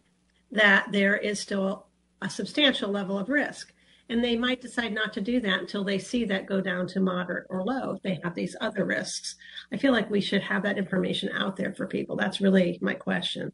that 0.51 0.89
there 0.93 1.17
is 1.17 1.39
still 1.39 1.87
a 2.21 2.29
substantial 2.29 2.89
level 2.89 3.17
of 3.17 3.27
risk. 3.27 3.73
And 4.07 4.23
they 4.23 4.37
might 4.37 4.61
decide 4.61 4.93
not 4.93 5.11
to 5.13 5.21
do 5.21 5.41
that 5.41 5.59
until 5.59 5.83
they 5.83 5.99
see 5.99 6.23
that 6.25 6.45
go 6.45 6.61
down 6.61 6.87
to 6.87 6.99
moderate 7.01 7.47
or 7.49 7.63
low 7.63 7.97
they 8.03 8.19
have 8.23 8.35
these 8.35 8.55
other 8.61 8.85
risks. 8.85 9.35
I 9.73 9.77
feel 9.77 9.91
like 9.91 10.09
we 10.09 10.21
should 10.21 10.43
have 10.43 10.63
that 10.63 10.77
information 10.77 11.29
out 11.33 11.57
there 11.57 11.73
for 11.73 11.87
people. 11.87 12.15
That's 12.15 12.39
really 12.39 12.77
my 12.81 12.93
question. 12.93 13.51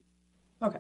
Okay. 0.62 0.80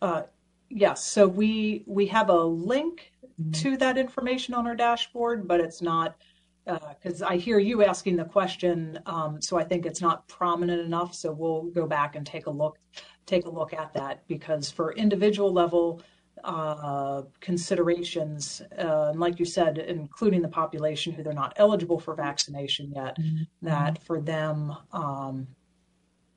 Uh, 0.00 0.22
yes. 0.68 1.04
So 1.04 1.26
we 1.28 1.84
we 1.86 2.06
have 2.06 2.28
a 2.28 2.42
link 2.44 3.12
mm-hmm. 3.40 3.50
to 3.52 3.76
that 3.78 3.98
information 3.98 4.54
on 4.54 4.66
our 4.66 4.74
dashboard, 4.74 5.46
but 5.46 5.60
it's 5.60 5.82
not 5.82 6.16
because 6.64 7.22
uh, 7.22 7.26
I 7.28 7.36
hear 7.36 7.58
you 7.58 7.82
asking 7.82 8.16
the 8.16 8.24
question, 8.24 8.98
um, 9.06 9.42
so 9.42 9.58
I 9.58 9.64
think 9.64 9.84
it's 9.84 10.00
not 10.00 10.26
prominent 10.28 10.80
enough. 10.80 11.14
So 11.14 11.32
we'll 11.32 11.64
go 11.64 11.86
back 11.86 12.14
and 12.14 12.24
take 12.24 12.46
a 12.46 12.50
look, 12.50 12.78
take 13.26 13.46
a 13.46 13.50
look 13.50 13.72
at 13.72 13.92
that 13.94 14.26
because 14.28 14.70
for 14.70 14.92
individual 14.92 15.52
level 15.52 16.02
uh, 16.44 17.22
considerations, 17.40 18.62
uh, 18.78 19.12
like 19.14 19.38
you 19.38 19.44
said, 19.44 19.78
including 19.78 20.42
the 20.42 20.48
population 20.48 21.12
who 21.12 21.22
they're 21.22 21.32
not 21.32 21.52
eligible 21.56 21.98
for 21.98 22.14
vaccination 22.14 22.92
yet, 22.94 23.18
mm-hmm. 23.18 23.42
that 23.62 24.02
for 24.02 24.20
them 24.20 24.74
um, 24.92 25.46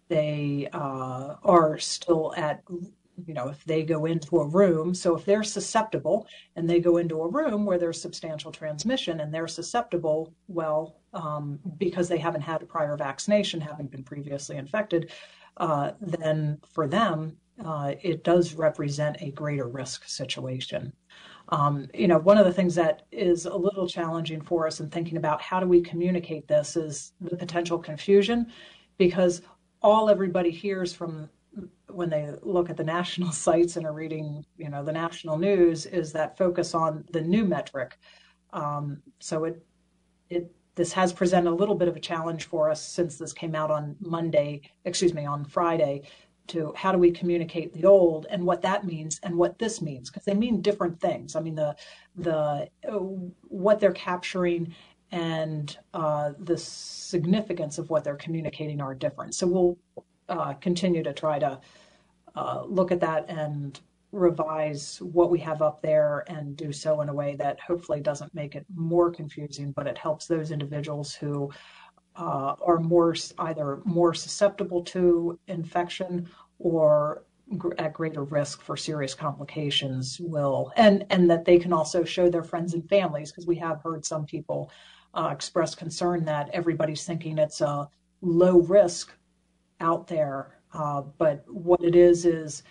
they 0.07 0.69
uh, 0.74 1.35
are 1.43 1.77
still 1.77 2.33
at 2.35 2.62
you 3.25 3.33
know, 3.33 3.47
if 3.47 3.63
they 3.63 3.83
go 3.83 4.05
into 4.05 4.39
a 4.39 4.47
room, 4.47 4.93
so 4.93 5.15
if 5.15 5.25
they're 5.25 5.43
susceptible 5.43 6.27
and 6.55 6.69
they 6.69 6.79
go 6.79 6.97
into 6.97 7.21
a 7.21 7.29
room 7.29 7.65
where 7.65 7.77
there's 7.77 8.01
substantial 8.01 8.51
transmission 8.51 9.21
and 9.21 9.33
they're 9.33 9.47
susceptible, 9.47 10.33
well, 10.47 10.97
um, 11.13 11.59
because 11.77 12.09
they 12.09 12.17
haven't 12.17 12.41
had 12.41 12.62
a 12.62 12.65
prior 12.65 12.95
vaccination, 12.97 13.62
having 13.62 13.88
been 13.88 14.03
previously 14.03 14.57
infected, 14.57 15.12
uh, 15.57 15.91
then 16.01 16.59
for 16.69 16.88
them, 16.88 17.38
uh, 17.63 17.93
it 18.01 18.24
does 18.25 18.53
represent 18.53 19.15
a 19.21 19.31
greater 19.31 19.67
risk 19.67 20.05
situation. 20.07 20.91
Um, 21.50 21.88
you 21.93 22.07
know, 22.07 22.17
one 22.17 22.38
of 22.38 22.45
the 22.45 22.53
things 22.53 22.75
that 22.75 23.03
is 23.12 23.45
a 23.45 23.55
little 23.55 23.88
challenging 23.88 24.41
for 24.41 24.67
us 24.67 24.81
in 24.81 24.89
thinking 24.89 25.17
about 25.17 25.41
how 25.41 25.59
do 25.59 25.67
we 25.67 25.79
communicate 25.79 26.47
this 26.47 26.75
is 26.75 27.13
the 27.21 27.38
potential 27.38 27.77
confusion, 27.77 28.47
because 28.97 29.41
all 29.86 30.10
everybody 30.10 30.50
hears 30.50 30.94
from 30.94 31.30
when 31.89 32.10
they 32.10 32.34
look 32.42 32.70
at 32.70 32.75
the 32.75 32.84
national 32.84 33.32
sites 33.46 33.77
and 33.77 33.86
are 33.86 33.94
reading, 33.94 34.44
you 34.58 34.70
know, 34.70 34.84
the 34.84 34.92
national 34.92 35.38
news, 35.38 35.86
is 35.86 36.12
that 36.12 36.38
focus 36.38 36.74
on 36.74 37.06
the 37.12 37.22
new 37.22 37.46
metric. 37.46 37.98
Um, 38.51 39.01
so 39.20 39.46
it 39.46 39.63
it 40.30 40.51
this 40.74 40.92
has 40.92 41.13
presented 41.13 41.51
a 41.51 41.54
little 41.54 41.75
bit 41.75 41.88
of 41.88 41.96
a 41.96 42.00
challenge 42.00 42.46
for 42.46 42.70
us 42.70 42.84
since 42.84 43.18
this 43.18 43.32
came 43.32 43.56
out 43.56 43.72
on 43.72 43.96
Monday, 44.01 44.62
excuse 44.84 45.13
me, 45.13 45.25
on 45.25 45.46
Friday, 45.46 46.01
to 46.48 46.74
how 46.75 46.92
do 46.92 46.98
we 46.98 47.12
communicate 47.12 47.72
the 47.74 47.86
old 47.86 48.25
and 48.30 48.44
what 48.44 48.62
that 48.62 48.86
means 48.86 49.20
and 49.24 49.36
what 49.36 49.58
this 49.58 49.82
means 49.82 50.10
because 50.10 50.25
they 50.25 50.34
mean 50.34 50.62
different 50.62 51.00
things. 51.00 51.36
I 51.36 51.42
mean 51.42 51.56
the 51.56 51.75
the 52.15 52.68
uh, 52.89 52.98
what 53.48 53.80
they're 53.80 53.94
capturing 53.94 54.74
and 55.15 55.77
uh, 55.93 56.34
the 56.39 56.57
significance 56.57 57.77
of 57.77 57.89
what 57.89 58.03
they're 58.03 58.17
communicating 58.17 58.81
are 58.81 58.93
different. 58.93 59.34
So 59.34 59.48
we'll 59.48 59.77
uh, 60.27 60.53
continue 60.55 61.03
to 61.03 61.13
try 61.13 61.39
to 61.39 61.57
uh, 62.36 62.63
look 62.67 62.91
at 62.91 63.00
that 63.00 63.29
and 63.29 63.79
revise 64.12 65.01
what 65.01 65.31
we 65.31 65.39
have 65.39 65.62
up 65.62 65.81
there 65.81 66.25
and 66.27 66.57
do 66.57 66.74
so 66.74 67.00
in 67.00 67.07
a 67.07 67.13
way 67.13 67.34
that 67.38 67.57
hopefully 67.62 68.01
doesn't 68.01 68.36
make 68.36 68.55
it 68.55 68.65
more 68.75 69.10
confusing, 69.10 69.72
but 69.72 69.88
it 69.88 69.98
helps 69.98 70.27
those 70.27 70.51
individuals 70.51 71.13
who 71.13 71.50
uh, 72.17 72.55
are 72.62 72.79
more 72.79 73.15
either 73.39 73.81
more 73.86 74.13
susceptible 74.13 74.81
to 74.84 75.39
infection 75.48 76.27
or 76.60 77.24
at 77.77 77.93
greater 77.93 78.24
risk 78.24 78.62
for 78.62 78.75
serious 78.75 79.13
complications 79.13 80.19
will 80.19 80.72
and 80.77 81.05
and 81.12 81.29
that 81.29 81.45
they 81.45 81.60
can 81.60 81.72
also 81.72 82.03
show 82.03 82.27
their 82.27 82.41
friends 82.41 82.74
and 82.74 82.89
families 82.89 83.31
because 83.31 83.45
we 83.45 83.55
have 83.55 83.79
heard 83.84 84.03
some 84.03 84.25
people 84.25 84.72
uh, 85.15 85.29
express 85.31 85.74
concern 85.75 86.25
that 86.25 86.50
everybody's 86.53 87.05
thinking 87.05 87.38
it's 87.38 87.62
a 87.62 87.89
low 88.22 88.60
risk 88.60 89.13
out 89.79 90.07
there. 90.07 90.60
Uh, 90.74 91.01
but 91.17 91.43
what 91.48 91.84
it 91.84 91.95
is 91.95 92.25
is 92.25 92.63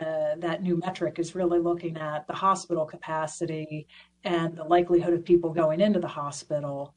uh, 0.00 0.34
that 0.36 0.62
new 0.62 0.76
metric 0.78 1.18
is 1.18 1.34
really 1.34 1.58
looking 1.58 1.96
at 1.96 2.26
the 2.26 2.32
hospital 2.32 2.84
capacity 2.84 3.86
and 4.24 4.56
the 4.56 4.64
likelihood 4.64 5.14
of 5.14 5.24
people 5.24 5.50
going 5.50 5.80
into 5.80 5.98
the 5.98 6.08
hospital, 6.08 6.94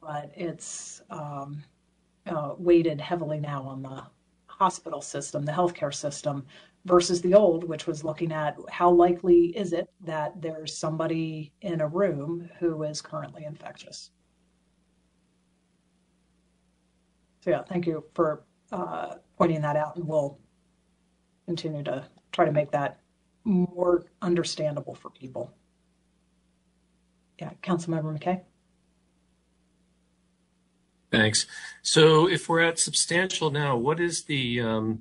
but 0.00 0.30
it's 0.34 1.02
um, 1.10 1.62
uh, 2.26 2.54
weighted 2.58 3.00
heavily 3.00 3.38
now 3.38 3.62
on 3.62 3.82
the 3.82 4.02
hospital 4.46 5.00
system, 5.00 5.44
the 5.44 5.52
healthcare 5.52 5.94
system, 5.94 6.44
versus 6.84 7.20
the 7.20 7.34
old, 7.34 7.64
which 7.64 7.86
was 7.86 8.04
looking 8.04 8.32
at 8.32 8.56
how 8.70 8.90
likely 8.90 9.46
is 9.56 9.72
it 9.72 9.88
that 10.00 10.40
there's 10.40 10.76
somebody 10.76 11.52
in 11.60 11.80
a 11.80 11.88
room 11.88 12.48
who 12.58 12.82
is 12.82 13.02
currently 13.02 13.44
infectious. 13.44 14.10
So 17.40 17.50
yeah, 17.50 17.62
thank 17.62 17.86
you 17.86 18.04
for 18.14 18.44
uh, 18.72 19.16
pointing 19.36 19.62
that 19.62 19.76
out, 19.76 19.96
and 19.96 20.06
we'll 20.06 20.38
continue 21.46 21.82
to 21.84 22.06
try 22.32 22.44
to 22.44 22.52
make 22.52 22.70
that 22.70 23.00
more 23.44 24.04
understandable 24.22 24.94
for 24.94 25.10
people. 25.10 25.54
Yeah, 27.38 27.50
Councilmember 27.62 28.18
McKay. 28.18 28.42
Thanks. 31.10 31.46
So 31.82 32.28
if 32.28 32.48
we're 32.48 32.60
at 32.60 32.78
substantial 32.78 33.50
now, 33.50 33.76
what 33.76 33.98
is 33.98 34.24
the, 34.24 34.60
um, 34.60 35.00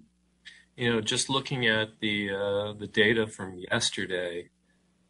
you 0.79 0.89
know, 0.89 1.01
just 1.01 1.29
looking 1.29 1.67
at 1.67 2.00
the 2.00 2.29
uh, 2.29 2.74
the 2.74 2.88
data 2.88 3.27
from 3.27 3.59
yesterday, 3.69 4.48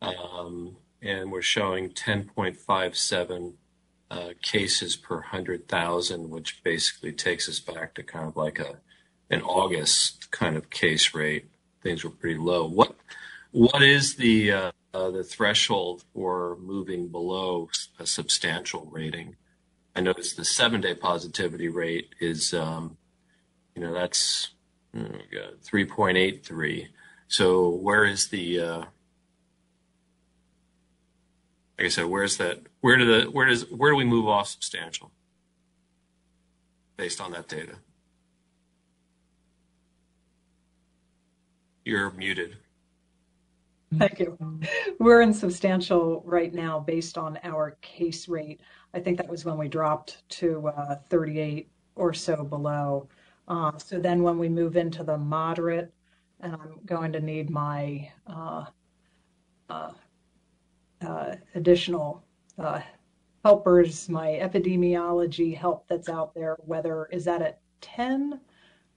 um, 0.01 0.77
and 0.99 1.31
we're 1.31 1.43
showing 1.43 1.89
10.57 1.91 3.53
uh, 4.09 4.29
cases 4.41 4.95
per 4.95 5.17
100,000, 5.17 6.29
which 6.31 6.63
basically 6.63 7.11
takes 7.11 7.47
us 7.47 7.59
back 7.59 7.93
to 7.93 8.03
kind 8.03 8.27
of 8.27 8.35
like 8.35 8.57
a 8.57 8.79
an 9.29 9.43
August 9.43 10.31
kind 10.31 10.57
of 10.57 10.71
case 10.71 11.13
rate. 11.13 11.45
Things 11.83 12.03
were 12.03 12.09
pretty 12.09 12.39
low. 12.39 12.67
What 12.67 12.95
what 13.51 13.83
is 13.83 14.15
the 14.15 14.51
uh, 14.51 14.71
uh, 14.91 15.11
the 15.11 15.23
threshold 15.23 16.03
for 16.15 16.57
moving 16.59 17.09
below 17.09 17.69
a 17.99 18.07
substantial 18.07 18.89
rating? 18.91 19.35
I 19.95 20.01
noticed 20.01 20.35
the 20.35 20.45
seven 20.45 20.81
day 20.81 20.95
positivity 20.95 21.67
rate 21.67 22.15
is, 22.19 22.55
um, 22.55 22.97
you 23.75 23.83
know, 23.83 23.93
that's 23.93 24.49
3.83. 24.95 26.87
So 27.27 27.69
where 27.69 28.05
is 28.05 28.27
the, 28.29 28.59
uh, 28.59 28.77
like 31.77 31.85
I 31.85 31.89
said, 31.89 32.05
where's 32.05 32.37
that? 32.37 32.59
Where 32.81 32.97
do 32.97 33.05
the 33.05 33.29
where 33.31 33.45
does 33.45 33.69
where 33.71 33.91
do 33.91 33.95
we 33.95 34.03
move 34.03 34.27
off 34.27 34.47
substantial 34.47 35.11
based 36.97 37.21
on 37.21 37.31
that 37.31 37.47
data? 37.47 37.75
You're 41.85 42.11
muted. 42.11 42.57
Thank 43.97 44.19
you. 44.19 44.37
We're 44.99 45.21
in 45.21 45.33
substantial 45.33 46.21
right 46.25 46.53
now 46.53 46.79
based 46.79 47.17
on 47.17 47.39
our 47.43 47.77
case 47.81 48.27
rate. 48.27 48.61
I 48.93 48.99
think 48.99 49.17
that 49.17 49.27
was 49.27 49.45
when 49.45 49.57
we 49.57 49.67
dropped 49.67 50.27
to 50.29 50.67
uh, 50.67 50.95
38 51.09 51.69
or 51.95 52.13
so 52.13 52.43
below. 52.43 53.07
Uh, 53.49 53.71
so 53.77 53.99
then 53.99 54.21
when 54.21 54.37
we 54.37 54.47
move 54.47 54.77
into 54.77 55.03
the 55.03 55.17
moderate, 55.17 55.91
and 56.41 56.53
I'm 56.53 56.79
going 56.85 57.11
to 57.13 57.19
need 57.19 57.49
my 57.49 58.09
uh, 58.27 58.65
uh, 59.69 59.91
uh 61.01 61.35
additional 61.55 62.23
uh, 62.57 62.81
helpers, 63.43 64.07
my 64.07 64.27
epidemiology 64.27 65.55
help 65.55 65.87
that's 65.87 66.09
out 66.09 66.33
there, 66.35 66.57
whether 66.65 67.07
is 67.11 67.25
that 67.25 67.41
at 67.41 67.59
10 67.81 68.39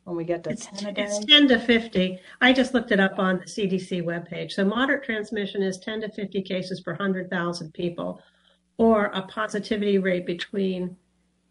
when 0.05 0.17
we 0.17 0.25
get 0.25 0.43
to 0.45 0.51
It's, 0.51 0.67
10 0.67 0.97
a 0.97 1.01
it's 1.01 1.25
10 1.25 1.49
to 1.49 1.59
50. 1.59 2.19
I 2.41 2.53
just 2.53 2.75
looked 2.75 2.93
it 2.93 3.01
up 3.01 3.19
on 3.19 3.39
the 3.39 3.45
CDC 3.45 4.03
webpage. 4.03 4.53
So 4.53 4.65
moderate 4.65 5.05
transmission 5.05 5.63
is 5.63 5.79
10 5.79 6.03
to 6.03 6.09
50 6.11 6.43
cases 6.43 6.81
per 6.81 6.93
100,000 6.93 7.73
people, 7.73 8.21
or 8.79 9.07
a 9.07 9.23
positivity 9.23 9.99
rate 9.99 10.27
between 10.27 10.97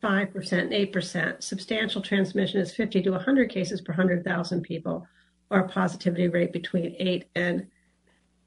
5% 0.02 0.52
and 0.54 0.72
8%. 0.72 1.44
Substantial 1.44 2.02
transmission 2.02 2.60
is 2.60 2.74
50 2.74 3.02
to 3.04 3.12
100 3.12 3.50
cases 3.50 3.82
per 3.82 3.94
100,000 3.94 4.62
people, 4.62 5.06
or 5.50 5.60
a 5.60 5.70
positivity 5.70 6.28
rate 6.28 6.54
between 6.54 6.96
8 6.98 7.26
and 7.36 7.68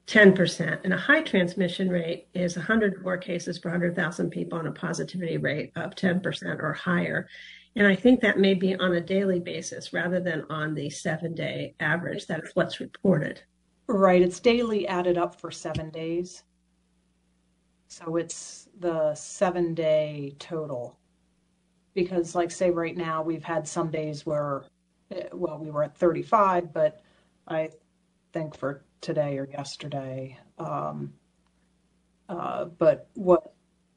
10%. 0.07 0.79
And 0.83 0.93
a 0.93 0.97
high 0.97 1.21
transmission 1.21 1.89
rate 1.89 2.27
is 2.33 2.55
104 2.55 3.17
cases 3.17 3.57
per 3.57 3.69
100,000 3.69 4.29
people 4.29 4.59
and 4.59 4.67
a 4.67 4.71
positivity 4.71 5.37
rate 5.37 5.71
of 5.75 5.95
10% 5.95 6.61
or 6.61 6.73
higher. 6.73 7.27
And 7.75 7.87
I 7.87 7.95
think 7.95 8.21
that 8.21 8.39
may 8.39 8.53
be 8.53 8.75
on 8.75 8.93
a 8.93 9.01
daily 9.01 9.39
basis 9.39 9.91
rather 9.93 10.19
than 10.19 10.45
on 10.49 10.75
the 10.75 10.89
seven 10.89 11.33
day 11.33 11.75
average. 11.79 12.25
That's 12.27 12.55
what's 12.55 12.79
reported. 12.79 13.41
Right, 13.87 14.21
it's 14.21 14.39
daily 14.39 14.87
added 14.87 15.17
up 15.17 15.39
for 15.39 15.51
seven 15.51 15.89
days. 15.89 16.43
So 17.87 18.15
it's 18.15 18.67
the 18.79 19.13
seven 19.13 19.73
day 19.73 20.35
total. 20.39 20.97
Because, 21.95 22.35
like, 22.35 22.51
say, 22.51 22.69
right 22.69 22.95
now, 22.95 23.23
we've 23.23 23.43
had 23.43 23.67
some 23.67 23.89
days 23.89 24.25
where, 24.25 24.65
eh, 25.11 25.29
well, 25.33 25.57
we 25.57 25.71
were 25.71 25.83
at 25.83 25.97
35, 25.97 26.71
but 26.73 27.01
I 27.47 27.69
think 28.33 28.55
for 28.55 28.83
today 29.01 29.37
or 29.39 29.47
yesterday, 29.47 30.37
um, 30.59 31.13
uh, 32.29 32.65
but 32.65 33.09
what 33.13 33.55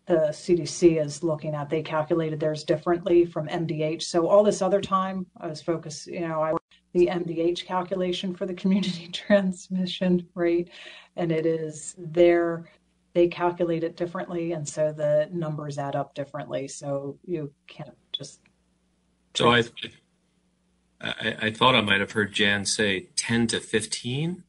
the 0.08 0.28
CDC 0.30 1.04
is 1.04 1.22
looking 1.22 1.54
at. 1.54 1.68
They 1.68 1.82
calculated 1.82 2.40
theirs 2.40 2.64
differently 2.64 3.26
from 3.26 3.46
MDH. 3.46 4.02
So 4.02 4.26
all 4.26 4.42
this 4.42 4.62
other 4.62 4.80
time, 4.80 5.26
I 5.38 5.48
was 5.48 5.60
focused, 5.60 6.06
you 6.06 6.20
know, 6.20 6.42
I 6.42 6.54
the 6.94 7.06
MDH 7.06 7.66
calculation 7.66 8.34
for 8.34 8.46
the 8.46 8.54
community 8.54 9.08
transmission 9.12 10.26
rate, 10.34 10.70
and 11.16 11.30
it 11.30 11.46
is 11.46 11.94
there. 11.98 12.64
They 13.14 13.28
calculate 13.28 13.84
it 13.84 13.96
differently, 13.96 14.52
and 14.52 14.68
so 14.68 14.92
the 14.92 15.28
numbers 15.32 15.78
add 15.78 15.96
up 15.96 16.14
differently. 16.14 16.68
So 16.68 17.18
you 17.24 17.52
can't 17.66 17.96
just. 18.12 18.40
So 19.34 19.50
I, 19.50 19.64
I, 21.00 21.36
I 21.42 21.50
thought 21.50 21.74
I 21.74 21.80
might 21.80 22.00
have 22.00 22.12
heard 22.12 22.32
Jan 22.32 22.64
say 22.64 23.08
10 23.16 23.48
to 23.48 23.60
15 23.60 24.44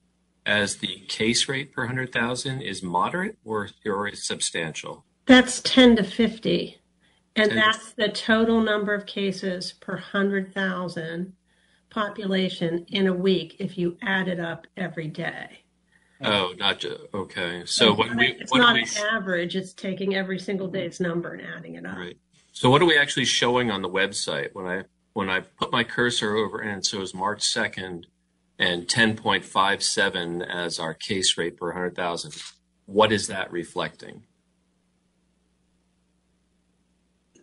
as 0.45 0.77
the 0.77 1.05
case 1.07 1.47
rate 1.47 1.71
per 1.71 1.83
100,000 1.83 2.61
is 2.61 2.81
moderate 2.81 3.37
or, 3.45 3.69
or 3.85 4.07
is 4.07 4.25
substantial? 4.25 5.05
That's 5.27 5.61
10 5.61 5.97
to 5.97 6.03
50. 6.03 6.81
And 7.35 7.49
10 7.49 7.55
that's 7.55 7.91
the 7.93 8.09
total 8.09 8.59
number 8.59 8.93
of 8.93 9.05
cases 9.05 9.73
per 9.73 9.93
100,000 9.93 11.33
population 11.91 12.85
in 12.89 13.07
a 13.07 13.13
week 13.13 13.57
if 13.59 13.77
you 13.77 13.97
add 14.01 14.27
it 14.27 14.39
up 14.39 14.65
every 14.75 15.07
day. 15.07 15.58
Oh, 16.21 16.53
not 16.57 16.79
just, 16.79 17.01
okay. 17.13 17.63
So 17.65 17.93
when 17.93 18.17
we, 18.17 18.27
It's 18.39 18.51
what 18.51 18.59
not 18.59 18.73
we, 18.73 18.81
an 18.81 18.87
average, 19.11 19.55
it's 19.55 19.73
taking 19.73 20.15
every 20.15 20.39
single 20.39 20.67
day's 20.67 20.99
number 20.99 21.33
and 21.33 21.41
adding 21.41 21.75
it 21.75 21.85
up. 21.85 21.97
right. 21.97 22.17
So 22.51 22.69
what 22.69 22.81
are 22.81 22.85
we 22.85 22.97
actually 22.97 23.25
showing 23.25 23.71
on 23.71 23.81
the 23.81 23.89
website 23.89 24.49
when 24.53 24.65
I, 24.65 24.83
when 25.13 25.29
I 25.29 25.41
put 25.41 25.71
my 25.71 25.83
cursor 25.85 26.35
over 26.35 26.59
and 26.59 26.79
it 26.79 26.85
shows 26.85 27.13
March 27.13 27.39
2nd 27.41 28.03
and 28.57 28.85
10.57 28.87 30.45
as 30.45 30.77
our 30.79 30.93
case 30.93 31.37
rate 31.37 31.55
per 31.57 31.67
100,000? 31.67 32.33
What 32.85 33.11
is 33.13 33.27
that 33.27 33.49
reflecting? 33.51 34.23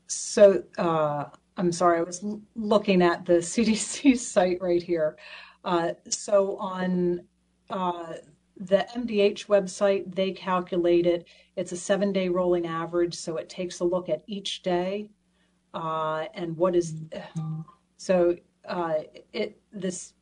So 0.09 0.62
uh, 0.77 1.27
I'm 1.57 1.73
sorry, 1.73 1.99
I 1.99 2.03
was 2.03 2.23
l- 2.23 2.43
looking 2.55 3.01
at 3.01 3.25
the 3.25 3.35
CDC 3.35 4.19
site 4.19 4.59
right 4.61 4.83
here. 4.83 5.17
Uh, 5.65 5.93
so 6.09 6.57
on 6.59 7.23
uh, 7.71 8.15
the 8.59 8.87
MDH 8.95 9.47
website, 9.47 10.14
they 10.14 10.33
calculate 10.33 11.07
it. 11.07 11.27
It's 11.57 11.73
a 11.73 11.77
seven 11.77 12.12
day 12.12 12.29
rolling 12.29 12.66
average, 12.66 13.14
so 13.14 13.37
it 13.37 13.49
takes 13.49 13.81
a 13.81 13.85
look 13.85 14.09
at 14.09 14.23
each 14.27 14.62
day 14.62 15.11
uh, 15.77 16.25
and 16.35 16.57
what 16.57 16.75
is 16.75 16.95
so 17.99 18.35
uh, 18.66 18.95
it 19.33 19.61
this 19.73 20.14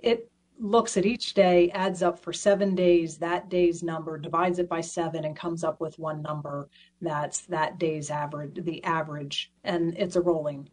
it 0.00 0.30
looks 0.58 0.96
at 0.96 1.04
each 1.04 1.34
day, 1.34 1.70
adds 1.74 2.02
up 2.02 2.18
for 2.18 2.32
seven 2.32 2.74
days, 2.74 3.18
that 3.18 3.50
day's 3.50 3.82
number, 3.82 4.16
divides 4.16 4.58
it 4.58 4.70
by 4.70 4.80
seven, 4.80 5.26
and 5.26 5.36
comes 5.36 5.62
up 5.62 5.80
with 5.82 5.98
one 5.98 6.22
number 6.22 6.70
that's 7.02 7.42
that 7.42 7.78
day's 7.78 8.10
average, 8.10 8.54
the 8.64 8.82
average, 8.84 9.52
and 9.64 9.94
it's 9.98 10.16
a 10.16 10.20
rolling. 10.20 10.68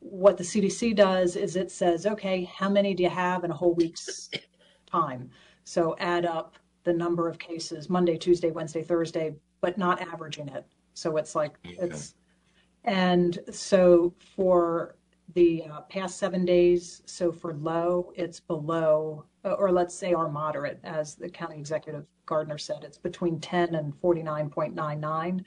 What 0.00 0.38
the 0.38 0.44
CDC 0.44 0.96
does 0.96 1.36
is 1.36 1.56
it 1.56 1.70
says, 1.70 2.06
okay, 2.06 2.44
how 2.44 2.70
many 2.70 2.94
do 2.94 3.02
you 3.02 3.10
have 3.10 3.44
in 3.44 3.50
a 3.50 3.54
whole 3.54 3.74
week's 3.74 4.30
time? 4.90 5.30
So 5.68 5.94
add 5.98 6.24
up 6.24 6.54
the 6.84 6.94
number 6.94 7.28
of 7.28 7.38
cases 7.38 7.90
Monday, 7.90 8.16
Tuesday, 8.16 8.50
Wednesday, 8.50 8.82
Thursday, 8.82 9.34
but 9.60 9.76
not 9.76 10.00
averaging 10.00 10.48
it. 10.48 10.64
So 10.94 11.18
it's 11.18 11.34
like 11.34 11.58
Okay. 11.66 11.76
it's, 11.78 12.14
and 12.84 13.38
so 13.50 14.14
for 14.34 14.96
the 15.34 15.64
uh, 15.64 15.82
past 15.82 16.16
seven 16.16 16.46
days, 16.46 17.02
so 17.04 17.30
for 17.30 17.52
low, 17.52 18.14
it's 18.16 18.40
below, 18.40 19.26
uh, 19.44 19.52
or 19.58 19.70
let's 19.70 19.94
say 19.94 20.14
our 20.14 20.30
moderate, 20.30 20.80
as 20.84 21.16
the 21.16 21.28
county 21.28 21.58
executive 21.58 22.06
Gardner 22.24 22.56
said, 22.56 22.82
it's 22.82 22.96
between 22.96 23.38
10 23.38 23.74
and 23.74 23.92
49.99 24.00 25.44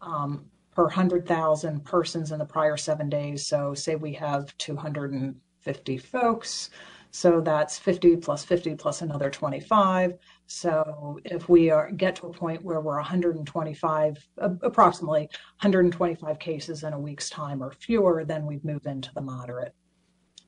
um, 0.00 0.46
per 0.74 0.84
100,000 0.84 1.84
persons 1.84 2.32
in 2.32 2.38
the 2.38 2.46
prior 2.46 2.78
seven 2.78 3.10
days. 3.10 3.46
So 3.46 3.74
say 3.74 3.94
we 3.94 4.14
have 4.14 4.56
250 4.56 5.98
folks, 5.98 6.70
so 7.12 7.40
that's 7.40 7.78
50 7.78 8.16
plus 8.16 8.44
50 8.44 8.74
plus 8.76 9.02
another 9.02 9.30
25. 9.30 10.14
So 10.46 11.18
if 11.24 11.48
we 11.48 11.70
are 11.70 11.90
get 11.90 12.16
to 12.16 12.28
a 12.28 12.32
point 12.32 12.64
where 12.64 12.80
we're 12.80 12.96
125, 12.96 14.28
uh, 14.40 14.48
approximately 14.62 15.22
125 15.22 16.38
cases 16.38 16.84
in 16.84 16.92
a 16.92 16.98
week's 16.98 17.28
time 17.28 17.62
or 17.62 17.72
fewer, 17.72 18.24
then 18.24 18.46
we 18.46 18.60
move 18.62 18.86
into 18.86 19.10
the 19.14 19.20
moderate. 19.20 19.74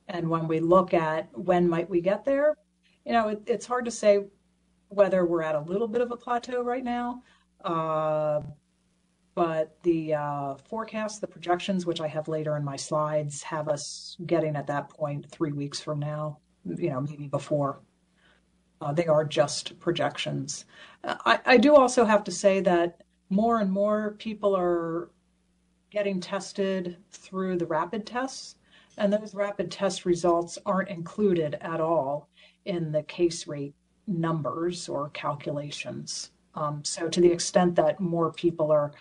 And 0.07 0.29
when 0.29 0.47
we 0.47 0.59
look 0.59 0.93
at 0.93 1.29
when 1.37 1.67
might 1.67 1.89
we 1.89 2.01
get 2.01 2.25
there, 2.25 2.55
you 3.05 3.13
know, 3.13 3.29
it, 3.29 3.41
it's 3.45 3.65
hard 3.65 3.85
to 3.85 3.91
say 3.91 4.25
whether 4.89 5.25
we're 5.25 5.41
at 5.41 5.55
a 5.55 5.61
little 5.61 5.87
bit 5.87 6.01
of 6.01 6.11
a 6.11 6.17
plateau 6.17 6.61
right 6.61 6.83
now. 6.83 7.21
Uh, 7.63 8.41
but 9.35 9.77
the 9.83 10.13
uh, 10.13 10.55
forecast, 10.69 11.19
the 11.19 11.27
projections, 11.27 11.85
which 11.85 12.01
I 12.01 12.07
have 12.07 12.27
later 12.27 12.55
in 12.55 12.63
my 12.63 12.75
slides, 12.75 13.41
have 13.43 13.67
us 13.67 14.15
getting 14.25 14.55
at 14.55 14.67
that 14.67 14.89
point 14.89 15.29
three 15.31 15.51
weeks 15.51 15.81
from 15.81 15.99
now, 15.99 16.39
you 16.65 16.89
know, 16.89 17.01
maybe 17.01 17.27
before. 17.27 17.79
Uh, 18.81 18.91
they 18.91 19.07
are 19.07 19.23
just 19.23 19.79
projections. 19.79 20.65
Uh, 21.03 21.15
I, 21.25 21.39
I 21.45 21.57
do 21.57 21.75
also 21.75 22.05
have 22.05 22.23
to 22.25 22.31
say 22.31 22.59
that 22.61 23.01
more 23.29 23.59
and 23.59 23.71
more 23.71 24.15
people 24.19 24.55
are 24.55 25.09
getting 25.89 26.19
tested 26.19 26.97
through 27.11 27.57
the 27.57 27.65
rapid 27.65 28.05
tests, 28.05 28.55
and 28.97 29.11
those 29.11 29.33
rapid 29.33 29.71
test 29.71 30.05
results 30.05 30.57
aren't 30.65 30.89
included 30.89 31.55
at 31.61 31.79
all 31.79 32.29
in 32.65 32.91
the 32.91 33.03
case 33.03 33.47
rate 33.47 33.73
numbers 34.07 34.89
or 34.89 35.09
calculations. 35.09 36.31
Um, 36.55 36.83
so, 36.83 37.07
to 37.07 37.21
the 37.21 37.31
extent 37.31 37.75
that 37.75 37.99
more 37.99 38.31
people 38.31 38.71
are 38.71 38.91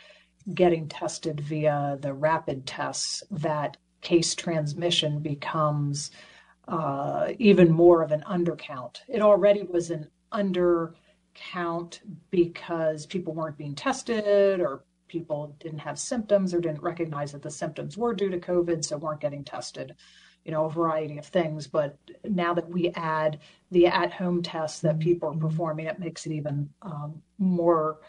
getting 0.55 0.88
tested 0.88 1.40
via 1.40 1.98
the 2.01 2.14
rapid 2.14 2.66
tests, 2.66 3.22
that 3.31 3.77
case 4.01 4.35
transmission 4.35 5.20
becomes 5.20 6.11
uh, 6.68 7.29
even 7.38 7.70
more 7.72 8.03
of 8.03 8.12
an 8.12 8.22
undercount. 8.29 9.01
It 9.09 9.20
already 9.20 9.62
was 9.62 9.90
an 9.90 10.09
undercount 10.33 12.01
because 12.31 13.07
people 13.07 13.35
weren't 13.35 13.59
being 13.59 13.75
tested 13.75 14.61
or 14.61 14.85
people 15.09 15.55
didn't 15.59 15.81
have 15.81 15.98
symptoms 15.98 16.55
or 16.55 16.61
didn't 16.61 16.83
recognize 16.83 17.33
that 17.33 17.42
the 17.42 17.51
symptoms 17.51 17.98
were 17.98 18.14
due 18.14 18.31
to 18.31 18.38
COVID, 18.38 18.85
so 18.85 18.96
weren't 18.96 19.20
getting 19.20 19.44
tested. 19.44 19.94
you 20.44 20.51
know, 20.53 20.64
a 20.64 20.70
variety 20.70 21.18
of 21.18 21.27
things. 21.27 21.66
But 21.66 21.96
now 22.25 22.55
that 22.55 22.68
we 22.68 22.90
add 22.90 23.38
the 23.70 23.87
at-home 23.87 24.42
tests 24.42 24.81
that 24.81 24.98
people 24.98 25.31
are 25.31 25.38
performing, 25.38 25.87
it 25.87 25.98
makes 25.98 26.27
it 26.27 26.33
even 26.33 26.68
um, 26.83 27.22
more 27.38 28.01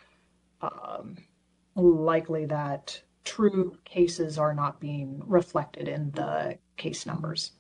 um, 0.62 1.16
likely 1.76 2.46
that 2.46 3.02
true 3.24 3.78
cases 3.86 4.38
are 4.38 4.54
not 4.54 4.80
being 4.80 5.22
reflected 5.26 5.88
in 5.88 6.12
the 6.12 6.58
case 6.78 7.06
numbers. 7.06 7.52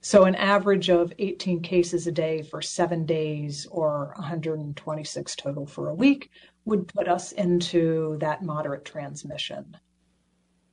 So 0.00 0.24
an 0.24 0.36
average 0.36 0.90
of 0.90 1.12
18 1.18 1.60
cases 1.60 2.06
a 2.06 2.12
day 2.12 2.42
for 2.42 2.62
seven 2.62 3.04
days 3.04 3.66
or 3.66 4.12
126 4.16 5.36
total 5.36 5.66
for 5.66 5.88
a 5.88 5.94
week 5.94 6.30
would 6.64 6.86
put 6.88 7.08
us 7.08 7.32
into 7.32 8.16
that 8.20 8.42
moderate 8.42 8.84
transmission. 8.84 9.76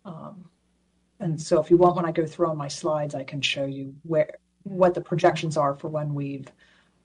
Um, 0.04 0.50
and 1.20 1.42
so 1.42 1.60
if 1.60 1.72
you 1.72 1.78
want, 1.78 1.96
when 1.96 2.06
I 2.06 2.12
go 2.12 2.26
through 2.26 2.50
on 2.50 2.58
my 2.58 2.68
slides, 2.68 3.16
I 3.16 3.24
can 3.24 3.42
show 3.42 3.66
you 3.66 3.96
where 4.04 4.30
what 4.64 4.94
the 4.94 5.02
projections 5.02 5.58
are 5.58 5.74
for 5.74 5.88
when 5.88 6.14
we've 6.14 6.52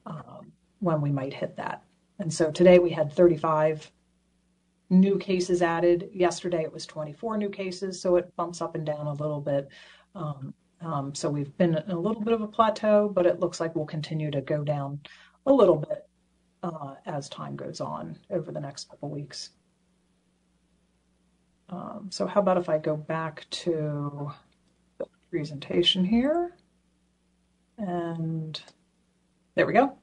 um, 0.07 0.53
when 0.81 1.01
we 1.01 1.11
might 1.11 1.33
hit 1.33 1.57
that. 1.57 1.85
And 2.19 2.33
so 2.33 2.51
today 2.51 2.79
we 2.79 2.91
had 2.91 3.13
35 3.13 3.91
new 4.89 5.19
cases 5.19 5.63
added. 5.63 6.11
Yesterday 6.13 6.63
it 6.63 6.73
was 6.73 6.87
24 6.87 7.37
new 7.37 7.49
cases, 7.49 8.01
so 8.01 8.17
it 8.17 8.35
bumps 8.37 8.61
up 8.61 8.75
and 8.75 8.85
down 8.85 9.07
a 9.07 9.13
little 9.13 9.41
bit. 9.41 9.69
Um, 10.15 10.55
um, 10.81 11.15
so 11.15 11.29
we've 11.29 11.57
been 11.59 11.75
in 11.77 11.91
a 11.91 11.99
little 11.99 12.23
bit 12.23 12.33
of 12.33 12.41
a 12.41 12.47
plateau, 12.47 13.09
but 13.09 13.27
it 13.27 13.41
looks 13.41 13.61
like 13.61 13.75
we'll 13.75 13.85
continue 13.87 14.31
to 14.31 14.41
go 14.41 14.65
down 14.65 15.01
a 15.47 15.53
little 15.53 15.77
bit 15.77 16.09
uh, 16.63 16.95
as 17.07 17.29
time 17.29 17.57
goes 17.57 17.81
on 17.81 18.19
over 18.31 18.51
the 18.51 18.61
next 18.61 18.89
couple 18.89 19.11
weeks. 19.11 19.51
Um, 21.69 22.09
so 22.11 22.27
how 22.27 22.41
about 22.41 22.57
if 22.57 22.69
I 22.69 22.79
go 22.79 22.97
back 22.97 23.47
to 23.51 24.31
the 24.99 25.07
presentation 25.31 26.05
here? 26.05 26.57
And 27.79 28.61
there 29.55 29.67
we 29.67 29.73
go. 29.73 29.97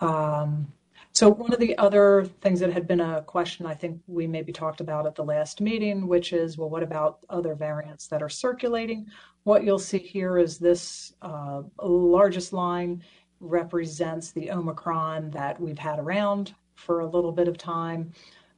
Um, 0.00 0.72
so 1.12 1.28
one 1.28 1.52
of 1.52 1.60
the 1.60 1.76
other 1.76 2.24
things 2.40 2.60
that 2.60 2.72
had 2.72 2.88
been 2.88 3.00
a 3.00 3.22
question 3.22 3.66
I 3.66 3.74
think 3.74 4.00
we 4.06 4.26
maybe 4.26 4.50
talked 4.50 4.80
about 4.80 5.06
at 5.06 5.14
the 5.14 5.24
last 5.24 5.60
meeting, 5.60 6.06
which 6.08 6.32
is, 6.32 6.56
well, 6.56 6.70
what 6.70 6.82
about 6.82 7.18
other 7.28 7.54
variants 7.54 8.06
that 8.08 8.22
are 8.22 8.30
circulating? 8.30 9.06
What 9.44 9.62
you'll 9.62 9.78
see 9.78 9.98
here 9.98 10.38
is 10.38 10.58
this 10.58 11.12
uh, 11.20 11.62
largest 11.82 12.54
line 12.54 13.02
represents 13.40 14.30
the 14.30 14.50
Omicron 14.50 15.30
that 15.32 15.60
we've 15.60 15.78
had 15.78 15.98
around 15.98 16.54
for 16.76 17.00
a 17.00 17.06
little 17.06 17.32
bit 17.32 17.48
of 17.48 17.58
time. 17.58 18.12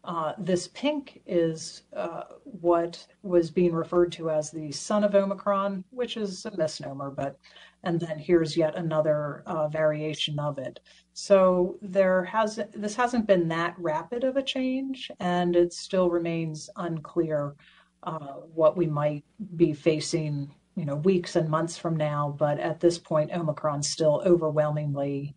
Uh, 0.05 0.35
this 0.39 0.69
pink 0.69 1.23
is 1.27 1.83
uh, 1.97 2.25
what 2.45 3.07
was 3.23 3.51
being 3.51 3.73
referred 3.73 4.13
to 4.13 4.31
as 4.31 4.51
the 4.51 4.71
son 4.71 5.03
of 5.03 5.15
Omicron, 5.15 5.83
which 5.91 6.19
is 6.19 6.45
a 6.45 6.57
misnomer, 6.57 7.11
but 7.11 7.39
and 7.85 8.01
then 8.01 8.19
here's 8.19 8.57
yet 8.57 8.77
another 8.77 9.43
uh, 9.47 9.69
variation 9.69 10.39
of 10.39 10.59
it. 10.59 10.81
So 11.15 11.77
there 11.81 12.25
has 12.25 12.61
this 12.75 12.95
hasn't 12.97 13.27
been 13.27 13.49
that 13.49 13.75
rapid 13.79 14.25
of 14.25 14.37
a 14.37 14.43
change, 14.43 15.11
and 15.21 15.57
it 15.57 15.73
still 15.73 16.11
remains 16.11 16.69
unclear 16.77 17.55
uh, 18.03 18.35
what 18.55 18.77
we 18.77 18.87
might 18.87 19.25
be 19.57 19.73
facing, 19.73 20.55
you 20.77 20.85
know, 20.85 20.97
weeks 20.97 21.37
and 21.37 21.49
months 21.49 21.79
from 21.79 21.97
now. 21.97 22.35
But 22.39 22.61
at 22.61 22.81
this 22.81 22.99
point, 22.99 23.33
Omicron's 23.33 23.89
still 23.89 24.23
overwhelmingly 24.27 25.35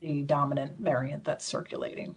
the 0.00 0.22
dominant 0.22 0.78
variant 0.78 1.24
that's 1.24 1.44
circulating. 1.44 2.16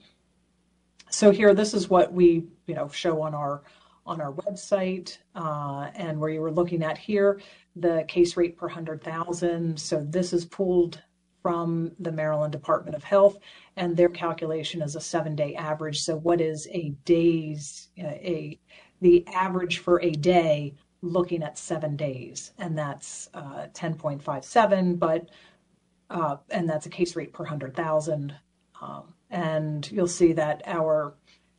So 1.16 1.32
here, 1.32 1.54
this 1.54 1.74
is 1.74 1.90
what 1.90 2.12
we, 2.12 2.44
you 2.68 2.76
know, 2.76 2.90
show 2.90 3.22
on 3.22 3.34
our 3.34 3.64
on 4.06 4.20
our 4.20 4.34
website, 4.34 5.18
uh, 5.34 5.90
and 5.96 6.20
where 6.20 6.30
you 6.30 6.42
were 6.42 6.52
looking 6.52 6.84
at 6.84 6.98
here, 6.98 7.40
the 7.78 8.04
case 8.10 8.36
rate 8.36 8.58
per 8.58 8.68
100,000. 8.68 9.80
So 9.80 10.04
this 10.04 10.34
is 10.34 10.44
pulled 10.44 11.02
from 11.42 11.94
the 12.00 12.12
Maryland 12.12 12.52
Department 12.52 12.98
of 12.98 13.06
Health, 13.06 13.38
and 13.78 13.96
their 13.96 14.10
calculation 14.10 14.82
is 14.82 14.98
a 14.98 15.00
seven-day 15.00 15.56
average. 15.56 16.02
So 16.02 16.18
what 16.18 16.42
is 16.42 16.68
a 16.74 16.90
day's 17.06 17.88
uh, 17.98 18.08
a 18.08 18.60
the 19.00 19.26
average 19.28 19.78
for 19.78 20.02
a 20.02 20.12
day 20.12 20.74
looking 21.02 21.44
at 21.44 21.58
seven 21.58 21.96
days, 21.96 22.52
and 22.58 22.78
that's 22.78 23.30
uh, 23.34 23.68
10.57, 23.74 25.00
but 25.00 25.30
uh, 26.10 26.36
and 26.50 26.70
that's 26.70 26.88
a 26.88 26.90
case 26.90 27.16
rate 27.16 27.32
per 27.32 27.46
100,000. 27.46 28.36
Um, 28.82 29.14
and 29.36 29.92
you'll 29.92 30.08
see 30.08 30.32
that 30.32 30.62
our 30.66 31.14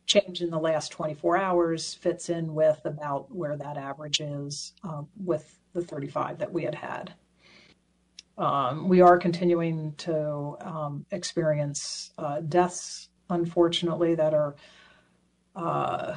change 0.07 0.41
in 0.41 0.49
the 0.49 0.59
last 0.59 0.91
24 0.91 1.37
hours 1.37 1.93
fits 1.93 2.29
in 2.29 2.55
with 2.55 2.81
about 2.85 3.33
where 3.33 3.55
that 3.55 3.77
average 3.77 4.19
is 4.19 4.73
um, 4.83 5.07
with 5.23 5.59
the 5.73 5.81
35 5.83 6.39
that 6.39 6.51
we 6.51 6.63
had 6.63 6.73
had. 6.73 7.13
Um, 8.35 8.89
we 8.89 9.01
are 9.01 9.17
continuing 9.19 9.93
to 9.97 10.57
um, 10.61 11.05
experience 11.11 12.11
uh, 12.17 12.39
deaths, 12.41 13.09
unfortunately, 13.29 14.15
that 14.15 14.33
are 14.33 14.55
uh, 15.55 16.15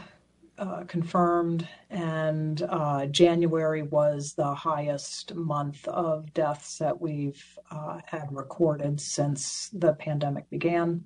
uh, 0.56 0.84
confirmed, 0.84 1.68
and 1.90 2.62
uh, 2.68 3.06
January 3.06 3.82
was 3.82 4.34
the 4.34 4.54
highest 4.54 5.34
month 5.34 5.86
of 5.88 6.32
deaths 6.32 6.78
that 6.78 7.00
we've 7.00 7.42
uh, 7.70 7.98
had 8.06 8.28
recorded 8.30 9.00
since 9.00 9.70
the 9.72 9.94
pandemic 9.94 10.48
began. 10.50 11.04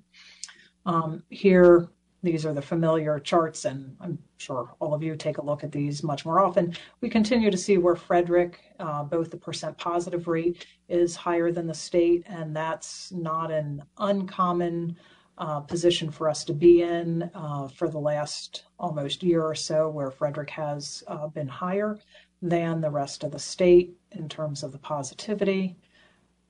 Um, 0.85 1.23
here, 1.29 1.89
these 2.23 2.45
are 2.45 2.53
the 2.53 2.61
familiar 2.61 3.19
charts, 3.19 3.65
and 3.65 3.95
I'm 4.01 4.17
sure 4.37 4.73
all 4.79 4.93
of 4.93 5.03
you 5.03 5.15
take 5.15 5.37
a 5.37 5.45
look 5.45 5.63
at 5.63 5.71
these 5.71 6.03
much 6.03 6.25
more 6.25 6.39
often. 6.39 6.75
We 7.01 7.09
continue 7.09 7.51
to 7.51 7.57
see 7.57 7.77
where 7.77 7.95
Frederick, 7.95 8.59
uh, 8.79 9.03
both 9.03 9.31
the 9.31 9.37
percent 9.37 9.77
positive 9.77 10.27
rate 10.27 10.65
is 10.89 11.15
higher 11.15 11.51
than 11.51 11.67
the 11.67 11.73
state, 11.73 12.23
and 12.27 12.55
that's 12.55 13.11
not 13.11 13.51
an 13.51 13.83
uncommon 13.99 14.97
uh, 15.37 15.59
position 15.59 16.09
for 16.09 16.29
us 16.29 16.43
to 16.45 16.53
be 16.53 16.81
in 16.81 17.29
uh, 17.35 17.67
for 17.67 17.89
the 17.89 17.99
last 17.99 18.65
almost 18.79 19.21
year 19.21 19.43
or 19.43 19.55
so, 19.55 19.89
where 19.89 20.09
Frederick 20.09 20.49
has 20.49 21.03
uh, 21.07 21.27
been 21.27 21.47
higher 21.47 21.99
than 22.41 22.81
the 22.81 22.89
rest 22.89 23.23
of 23.23 23.31
the 23.31 23.39
state 23.39 23.95
in 24.11 24.29
terms 24.29 24.63
of 24.63 24.71
the 24.71 24.77
positivity. 24.77 25.75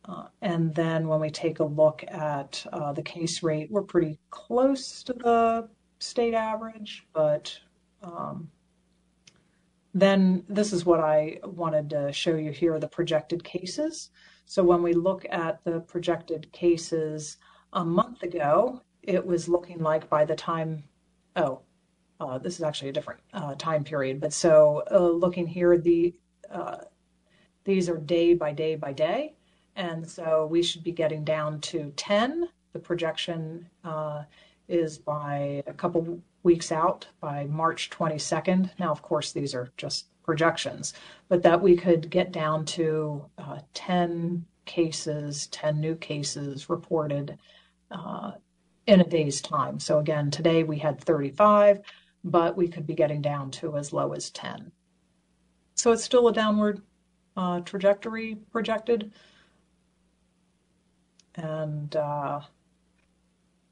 Uh, 0.08 0.26
and 0.42 0.74
then 0.76 1.08
when 1.08 1.20
we 1.20 1.30
take 1.30 1.60
a 1.60 1.64
look 1.64 2.04
at 2.08 2.66
uh, 2.72 2.94
the 2.94 3.02
case 3.02 3.42
rate, 3.42 3.72
we're 3.72 3.82
pretty 3.82 4.20
close 4.30 5.02
to 5.04 5.14
the 5.14 5.68
state 6.00 6.34
average, 6.34 7.08
but 7.14 7.58
um, 8.04 8.50
then 9.94 10.44
this 10.48 10.74
is 10.74 10.86
what 10.86 11.00
I 11.00 11.40
wanted 11.44 11.90
to 11.92 12.12
show 12.12 12.36
you 12.36 12.52
here, 12.52 12.80
the 12.80 12.88
projected 12.88 13.44
cases. 13.44 14.12
So 14.46 14.64
when 14.64 14.84
we 14.84 14.94
look 14.94 15.26
at 15.32 15.64
the 15.64 15.80
projected 15.80 16.52
cases 16.52 17.38
a 17.74 17.84
month 17.84 18.22
ago, 18.22 18.82
it 19.02 19.26
was 19.26 19.50
looking 19.50 19.80
like 19.80 20.10
by 20.10 20.26
the 20.26 20.36
time, 20.36 20.84
oh, 21.36 21.62
uh, 22.20 22.38
this 22.38 22.56
is 22.56 22.64
actually 22.64 22.90
a 22.90 22.94
different 22.94 23.22
uh, 23.34 23.56
time 23.56 23.84
period, 23.84 24.22
but 24.22 24.34
so 24.34 24.84
uh, 24.92 25.00
looking 25.00 25.48
here, 25.48 25.78
the 25.78 26.14
uh, 26.52 26.78
these 27.64 27.90
are 27.90 27.98
day 27.98 28.36
by 28.36 28.54
day 28.54 28.76
by 28.76 28.94
day. 28.94 29.34
And 29.76 30.08
so 30.08 30.46
we 30.46 30.64
should 30.64 30.84
be 30.84 30.92
getting 30.92 31.24
down 31.24 31.60
to 31.62 31.92
10. 31.96 32.50
The 32.74 32.80
projection 32.80 33.68
uh, 33.84 34.24
is 34.68 34.98
by 34.98 35.64
a 35.68 35.74
couple 35.74 36.20
weeks 36.44 36.72
out 36.72 37.08
by 37.20 37.46
March 37.46 37.90
22nd. 37.90 38.70
Now, 38.80 38.92
of 38.92 39.02
course, 39.02 39.32
these 39.32 39.54
are 39.54 39.72
just 39.78 40.06
projections, 40.24 40.94
but 41.28 41.44
that 41.44 41.62
we 41.62 41.76
could 41.76 42.10
get 42.10 42.32
down 42.32 42.66
to 42.66 43.26
uh, 43.38 43.60
10 43.74 44.46
cases, 44.66 45.48
10 45.48 45.80
new 45.80 45.96
cases 45.96 46.70
reported 46.70 47.38
uh, 47.92 48.32
in 48.88 49.02
a 49.02 49.08
day's 49.08 49.42
time. 49.42 49.80
So, 49.80 50.00
again, 50.00 50.32
today 50.32 50.64
we 50.64 50.78
had 50.78 51.02
35, 51.02 51.82
but 52.24 52.58
we 52.58 52.68
could 52.68 52.88
be 52.88 52.96
getting 52.96 53.22
down 53.22 53.52
to 53.52 53.78
as 53.78 53.94
low 53.94 54.14
as 54.14 54.32
10. 54.32 54.72
So, 55.76 55.92
it's 55.92 56.04
still 56.04 56.28
a 56.28 56.34
downward 56.34 56.82
uh, 57.38 57.60
trajectory 57.62 58.36
projected 58.52 59.12
and 61.38 61.96
uh, 61.96 62.42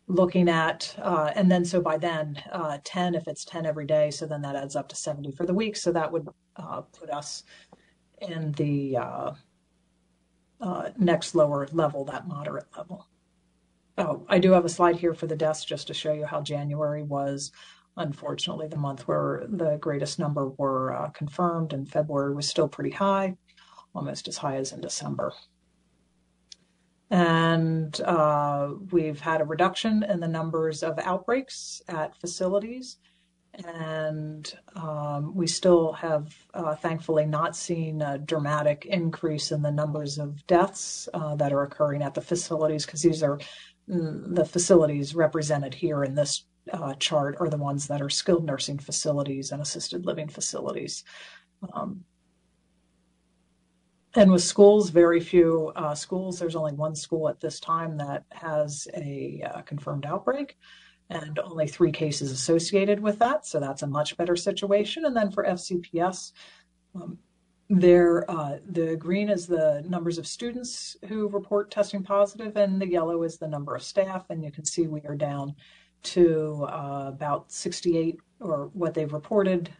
looking 0.08 0.50
at, 0.50 0.96
uh, 1.02 1.32
and 1.36 1.52
then 1.52 1.66
so 1.66 1.82
by 1.82 1.98
then, 1.98 2.42
uh, 2.52 2.78
10, 2.84 3.16
if 3.16 3.28
it's 3.28 3.46
10 3.46 3.66
every 3.66 3.86
day, 3.86 4.12
so 4.12 4.26
then 4.26 4.42
that 4.42 4.56
adds 4.56 4.76
up 4.76 4.90
to 4.90 4.96
70 4.96 5.32
for 5.32 5.46
the 5.46 5.54
week. 5.54 5.76
So 5.76 5.92
that 5.92 6.12
would 6.12 6.28
uh, 6.56 6.82
put 6.82 7.10
us 7.10 7.44
in 8.22 8.52
the 8.54 8.98
uh, 8.98 9.32
uh, 10.62 10.90
next 10.98 11.36
lower 11.36 11.68
level, 11.72 12.06
that 12.06 12.28
moderate 12.28 12.68
level. 12.78 13.08
Oh, 13.98 14.26
I 14.28 14.40
do 14.40 14.52
have 14.52 14.66
a 14.66 14.70
slide 14.70 14.96
here 14.96 15.14
for 15.14 15.28
the 15.28 15.36
deaths 15.36 15.64
just 15.64 15.88
to 15.88 15.94
show 15.94 16.14
you 16.14 16.26
how 16.26 16.42
January 16.42 17.04
was. 17.04 17.52
Unfortunately, 17.96 18.68
the 18.68 18.78
month 18.78 19.08
where 19.08 19.46
the 19.48 19.78
greatest 19.78 20.18
number 20.18 20.50
were 20.50 21.12
confirmed, 21.14 21.74
and 21.74 21.88
February 21.88 22.34
was 22.34 22.50
still 22.50 22.68
pretty 22.68 22.90
high, 22.90 23.38
almost 23.94 24.28
as 24.28 24.38
high 24.38 24.56
as 24.56 24.72
in 24.72 24.82
December 24.82 25.32
and 27.14 28.02
uh, 28.02 28.72
we've 28.92 29.20
had 29.20 29.40
a 29.40 29.46
reduction 29.46 30.02
in 30.02 30.20
the 30.20 30.28
numbers 30.28 30.82
of 30.82 30.98
outbreaks 30.98 31.80
at 31.88 32.18
facilities. 32.20 32.98
and 33.66 34.56
um, 34.76 35.36
we 35.36 35.46
still 35.46 35.94
have, 35.94 36.34
uh, 36.56 36.76
thankfully, 36.76 37.28
not 37.28 37.56
seen 37.56 38.02
a 38.02 38.18
dramatic 38.18 38.88
increase 38.88 39.52
in 39.52 39.62
the 39.62 39.72
numbers 39.72 40.18
of 40.18 40.44
deaths 40.48 41.08
uh, 41.14 41.36
that 41.36 41.54
are 41.54 41.62
occurring 41.62 42.02
at 42.02 42.16
the 42.16 42.22
facilities 42.22 42.84
because 42.84 43.04
these 43.04 43.22
are 43.22 43.38
mm, 43.88 44.36
the 44.36 44.44
facilities 44.44 45.14
represented 45.14 45.76
here 45.76 46.04
in 46.04 46.16
this 46.16 46.46
uh, 46.72 46.96
chart 46.96 47.38
are 47.40 47.50
the 47.50 47.58
ones 47.58 47.86
that 47.88 48.02
are 48.02 48.10
skilled 48.10 48.44
nursing 48.44 48.80
facilities 48.80 49.52
and 49.52 49.62
assisted 49.62 50.04
living 50.04 50.30
facilities. 50.30 51.04
Um, 51.74 52.06
and 54.16 54.32
with 54.32 54.44
schools, 54.44 54.90
very 54.90 55.20
few 55.20 55.72
uh, 55.76 55.96
schools. 55.96 56.40
There's 56.40 56.56
only 56.56 56.74
one 56.74 56.96
school 56.96 57.30
at 57.30 57.40
this 57.40 57.60
time 57.60 57.98
that 57.98 58.26
has 58.32 58.88
a 58.94 59.42
uh, 59.54 59.62
confirmed 59.62 60.06
outbreak 60.06 60.58
and 61.10 61.40
only 61.40 61.68
three 61.68 61.92
cases 61.92 62.32
associated 62.32 63.00
with 63.00 63.20
that. 63.20 63.46
So 63.46 63.60
that's 63.60 63.82
a 63.82 63.88
much 63.88 64.16
better 64.18 64.36
situation. 64.36 65.06
And 65.06 65.16
then 65.16 65.32
for 65.32 65.44
FCPS, 65.44 66.32
um, 66.96 67.18
there, 67.70 68.30
uh, 68.30 68.60
the 68.70 68.96
green 68.96 69.30
is 69.30 69.48
the 69.48 69.84
numbers 69.88 70.18
of 70.18 70.28
students 70.28 70.96
who 71.08 71.28
report 71.30 71.72
testing 71.72 72.04
positive, 72.04 72.56
and 72.56 72.80
the 72.80 72.88
yellow 72.88 73.24
is 73.24 73.38
the 73.38 73.48
number 73.48 73.76
of 73.76 73.82
staff. 73.82 74.26
And 74.30 74.44
you 74.44 74.52
can 74.52 74.66
see 74.66 74.88
we 74.88 75.02
are 75.02 75.16
down 75.16 75.56
to 76.04 76.68
uh, 76.70 77.06
about 77.08 77.52
68, 77.52 78.20
or 78.40 78.70
what 78.74 78.94
they've 78.94 79.12
reported 79.12 79.72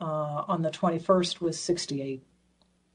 uh, 0.00 0.44
on 0.48 0.62
the 0.62 0.70
21st 0.70 1.40
was 1.40 1.60
68 1.60 2.24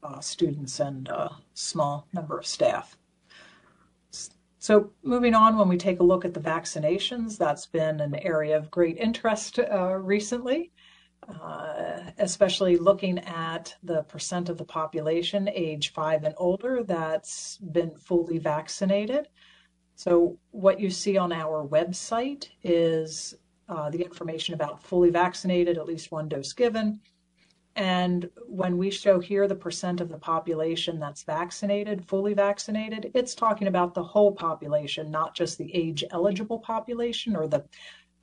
uh, 0.02 0.20
students 0.20 0.80
and 0.80 1.08
a 1.08 1.30
small 1.54 2.06
number 2.12 2.38
of 2.38 2.46
staff. 2.46 2.96
So, 4.60 4.90
moving 5.02 5.34
on, 5.34 5.56
when 5.56 5.68
we 5.68 5.76
take 5.76 6.00
a 6.00 6.04
look 6.04 6.24
at 6.24 6.34
the 6.34 6.40
vaccinations, 6.40 7.38
that's 7.38 7.66
been 7.66 8.00
an 8.00 8.16
area 8.16 8.56
of 8.56 8.70
great 8.72 8.96
interest 8.96 9.60
uh, 9.60 9.94
recently, 9.94 10.72
uh, 11.28 12.00
especially 12.18 12.76
looking 12.76 13.20
at 13.20 13.76
the 13.84 14.02
percent 14.02 14.48
of 14.48 14.58
the 14.58 14.64
population 14.64 15.48
age 15.48 15.92
five 15.92 16.24
and 16.24 16.34
older 16.38 16.82
that's 16.82 17.58
been 17.58 17.94
fully 17.96 18.38
vaccinated. 18.38 19.28
So, 19.94 20.38
what 20.50 20.80
you 20.80 20.90
see 20.90 21.16
on 21.16 21.32
our 21.32 21.66
website 21.66 22.48
is 22.64 23.36
uh, 23.68 23.90
the 23.90 24.02
information 24.02 24.54
about 24.54 24.82
fully 24.82 25.10
vaccinated, 25.10 25.78
at 25.78 25.86
least 25.86 26.10
one 26.10 26.28
dose 26.28 26.52
given, 26.52 27.00
and 27.76 28.28
when 28.46 28.76
we 28.76 28.90
show 28.90 29.20
here 29.20 29.46
the 29.46 29.54
percent 29.54 30.00
of 30.00 30.08
the 30.08 30.18
population 30.18 30.98
that's 30.98 31.22
vaccinated, 31.22 32.04
fully 32.04 32.34
vaccinated, 32.34 33.10
it's 33.14 33.34
talking 33.34 33.68
about 33.68 33.94
the 33.94 34.02
whole 34.02 34.32
population, 34.32 35.10
not 35.10 35.34
just 35.34 35.58
the 35.58 35.74
age 35.74 36.02
eligible 36.10 36.58
population 36.58 37.36
or 37.36 37.46
the 37.46 37.64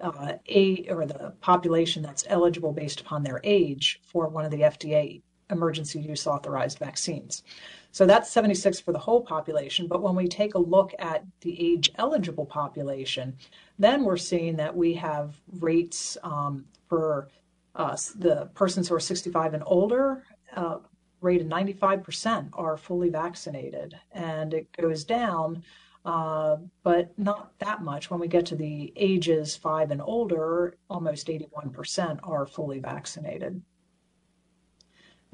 uh, 0.02 0.34
a 0.50 0.86
or 0.90 1.06
the 1.06 1.34
population 1.40 2.04
that's 2.04 2.26
eligible 2.28 2.74
based 2.74 3.00
upon 3.00 3.24
their 3.24 3.40
age 3.46 4.02
for 4.04 4.28
one 4.28 4.44
of 4.44 4.52
the 4.52 4.62
FDA 4.62 5.22
emergency 5.52 6.00
use 6.00 6.28
authorized 6.28 6.80
vaccines. 6.80 7.44
So 7.92 8.06
that's 8.06 8.30
76 8.30 8.80
for 8.82 8.92
the 8.92 9.00
whole 9.00 9.22
population. 9.22 9.88
But 9.88 10.02
when 10.02 10.16
we 10.16 10.28
take 10.28 10.56
a 10.56 10.60
look 10.60 10.94
at 11.00 11.24
the 11.42 11.56
age 11.74 11.92
eligible 11.96 12.46
population, 12.46 13.38
then 13.80 14.04
we're 14.04 14.18
seeing 14.18 14.58
that 14.58 14.76
we 14.76 14.94
have 14.96 15.40
rates 15.60 16.18
um, 16.24 16.66
for 16.90 17.30
uh, 17.76 17.96
the 18.18 18.50
persons 18.56 18.88
who 18.88 18.96
are 18.96 19.00
65 19.00 19.54
and 19.54 19.64
older, 19.66 20.24
uh, 20.56 20.78
of 21.22 21.48
95% 21.50 22.50
are 22.54 22.78
fully 22.78 23.10
vaccinated, 23.10 23.96
and 24.12 24.54
it 24.54 24.72
goes 24.78 25.04
down, 25.04 25.64
uh, 26.06 26.58
but 26.84 27.18
not 27.18 27.58
that 27.60 27.82
much. 27.82 28.10
When 28.10 28.20
we 28.20 28.28
get 28.28 28.46
to 28.48 28.56
the 28.56 28.94
ages 28.96 29.56
five 29.56 29.92
and 29.92 30.02
older, 30.02 30.78
almost 30.90 31.28
81% 31.28 32.20
are 32.24 32.46
fully 32.46 32.80
vaccinated. 32.80 33.62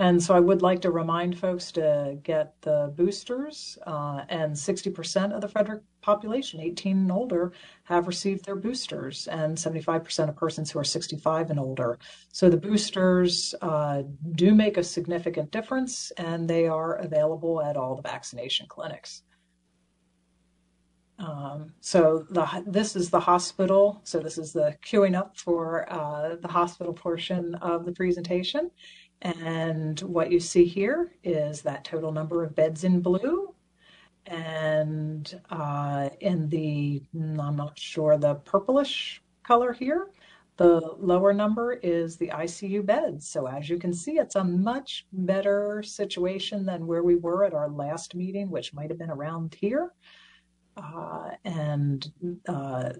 And 0.02 0.22
so 0.22 0.34
I 0.34 0.40
would 0.40 0.64
like 0.64 0.82
to 0.82 0.90
remind 0.90 1.38
folks 1.38 1.72
to 1.74 2.18
get 2.24 2.60
the 2.62 2.92
boosters, 2.98 3.78
uh, 3.86 4.24
and 4.30 4.52
60% 4.56 5.32
of 5.32 5.42
the 5.42 5.48
Frederick 5.48 5.84
population, 6.02 6.60
18 6.60 6.98
and 6.98 7.12
older, 7.12 7.54
have 7.84 8.08
received 8.08 8.46
their 8.46 8.56
boosters, 8.56 9.28
and 9.28 9.56
75% 9.56 10.28
of 10.28 10.36
persons 10.36 10.72
who 10.72 10.80
are 10.80 10.84
65 10.84 11.52
and 11.52 11.60
older. 11.60 12.00
So 12.34 12.50
the 12.50 12.58
boosters 12.58 13.54
uh, 13.62 14.02
do 14.32 14.56
make 14.56 14.78
a 14.78 14.84
significant 14.84 15.52
difference, 15.52 16.12
and 16.18 16.50
they 16.50 16.66
are 16.66 16.96
available 16.96 17.62
at 17.62 17.78
all 17.78 17.96
the 17.96 18.02
vaccination 18.02 18.66
clinics. 18.68 19.22
Um, 21.20 21.74
so 21.80 22.26
the, 22.32 22.64
this 22.66 22.96
is 22.96 23.12
the 23.12 23.20
hospital. 23.20 24.02
So 24.04 24.20
this 24.20 24.40
is 24.40 24.52
the 24.54 24.76
queuing 24.84 25.16
up 25.16 25.38
for 25.38 25.92
uh, 25.94 26.38
the 26.42 26.48
hospital 26.48 26.94
portion 26.94 27.54
of 27.56 27.86
the 27.86 27.92
presentation. 27.92 28.72
And 29.22 30.00
what 30.02 30.32
you 30.32 30.40
see 30.40 30.66
here 30.66 31.12
is 31.24 31.62
that 31.62 31.84
total 31.84 32.12
number 32.12 32.44
of 32.44 32.56
beds 32.56 32.84
in 32.84 33.02
blue. 33.02 33.54
And 34.26 35.42
uh, 35.50 36.10
in 36.20 36.50
the, 36.50 37.02
I'm 37.14 37.56
not 37.56 37.78
sure, 37.78 38.18
the 38.18 38.36
purplish 38.36 39.22
color 39.44 39.74
here, 39.74 40.10
the 40.58 40.96
lower 41.00 41.34
number 41.34 41.74
is 41.74 42.18
the 42.18 42.28
ICU 42.28 42.86
beds. 42.86 43.28
So 43.28 43.48
as 43.48 43.70
you 43.70 43.78
can 43.78 43.94
see, 43.94 44.14
it's 44.14 44.36
a 44.36 44.44
much 44.44 45.06
better 45.12 45.82
situation 45.84 46.66
than 46.66 46.86
where 46.86 47.04
we 47.04 47.16
were 47.16 47.46
at 47.46 47.54
our 47.54 47.70
last 47.70 48.16
meeting, 48.16 48.50
which 48.50 48.74
might 48.74 48.90
have 48.90 49.00
been 49.00 49.10
around 49.10 49.56
here. 49.60 49.92
Uh, 50.78 51.32
and 51.46 52.12
uh, 52.48 52.92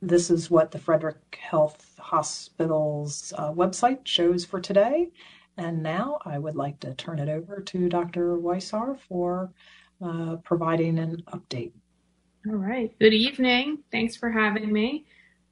this 0.00 0.30
is 0.30 0.50
what 0.50 0.70
the 0.70 0.78
Frederick 0.78 1.38
Health 1.40 1.94
Hospital's 1.98 3.32
uh, 3.36 3.52
website 3.52 4.06
shows 4.06 4.44
for 4.44 4.60
today. 4.60 5.10
And 5.56 5.82
now 5.82 6.18
I 6.24 6.38
would 6.38 6.56
like 6.56 6.80
to 6.80 6.94
turn 6.94 7.18
it 7.18 7.28
over 7.28 7.60
to 7.60 7.88
Dr. 7.88 8.36
Weisar 8.36 8.98
for 9.08 9.52
uh, 10.04 10.36
providing 10.44 10.98
an 10.98 11.22
update. 11.32 11.72
All 12.48 12.56
right. 12.56 12.92
Good 12.98 13.14
evening. 13.14 13.78
Thanks 13.90 14.16
for 14.16 14.30
having 14.30 14.72
me. 14.72 15.06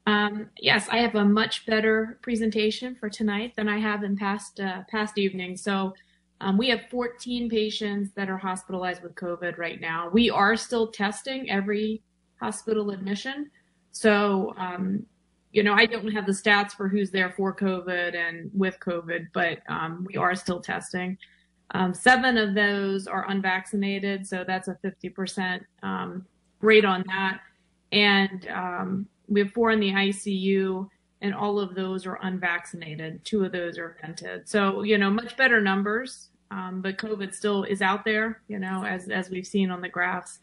Um, 0.07 0.51
yes, 0.59 0.88
I 0.91 0.99
have 0.99 1.15
a 1.15 1.25
much 1.25 1.65
better 1.65 2.19
presentation 2.23 2.97
for 2.97 3.09
tonight 3.09 3.55
than 3.57 3.69
I 3.69 3.79
have 3.79 4.03
in 4.03 4.17
past 4.17 4.59
uh, 4.59 4.83
past 4.91 5.17
evenings. 5.17 5.62
So 5.62 5.95
um, 6.41 6.59
we 6.59 6.69
have 6.71 6.81
14 6.91 7.49
patients 7.49 8.11
that 8.17 8.29
are 8.29 8.37
hospitalized 8.37 9.03
with 9.03 9.15
COVID 9.15 9.59
right 9.59 9.81
now. 9.81 10.11
We 10.12 10.29
are 10.29 10.57
still 10.57 10.88
testing 10.88 11.49
every 11.49 12.03
hospital 12.41 12.91
admission. 12.91 13.49
So 13.93 14.53
um, 14.59 15.07
you 15.53 15.62
know, 15.62 15.75
I 15.75 15.87
don't 15.87 16.11
have 16.12 16.27
the 16.27 16.33
stats 16.33 16.73
for 16.73 16.88
who's 16.88 17.11
there 17.11 17.31
for 17.31 17.55
COVID 17.55 18.17
and 18.17 18.51
with 18.55 18.79
COVID, 18.81 19.29
but 19.33 19.59
um, 19.69 20.07
we 20.09 20.17
are 20.17 20.35
still 20.35 20.61
testing. 20.61 21.19
Um, 21.75 21.95
seven 21.95 22.37
of 22.38 22.55
those 22.55 23.07
are 23.07 23.29
unvaccinated, 23.31 24.27
so 24.27 24.45
that's 24.47 24.69
a 24.69 24.79
50% 24.85 25.61
um, 25.83 26.27
rate 26.61 26.85
on 26.85 27.05
that. 27.07 27.41
And 27.93 28.49
um, 28.49 29.07
we 29.29 29.41
have 29.41 29.53
four 29.53 29.71
in 29.71 29.81
the 29.81 29.91
ICU, 29.91 30.88
and 31.21 31.35
all 31.35 31.59
of 31.59 31.75
those 31.75 32.07
are 32.07 32.19
unvaccinated. 32.23 33.23
Two 33.25 33.45
of 33.45 33.53
those 33.53 33.79
are 33.79 33.97
vented. 34.01 34.49
So, 34.49 34.83
you 34.83 34.97
know, 34.97 35.11
much 35.11 35.37
better 35.37 35.61
numbers, 35.61 36.29
um, 36.51 36.81
but 36.83 36.97
COVID 36.97 37.35
still 37.35 37.65
is 37.65 37.81
out 37.83 38.05
there, 38.05 38.43
you 38.49 38.59
know, 38.59 38.85
as, 38.85 39.09
as 39.09 39.31
we've 39.31 39.47
seen 39.47 39.71
on 39.71 39.81
the 39.83 39.88
graphs. 39.88 40.41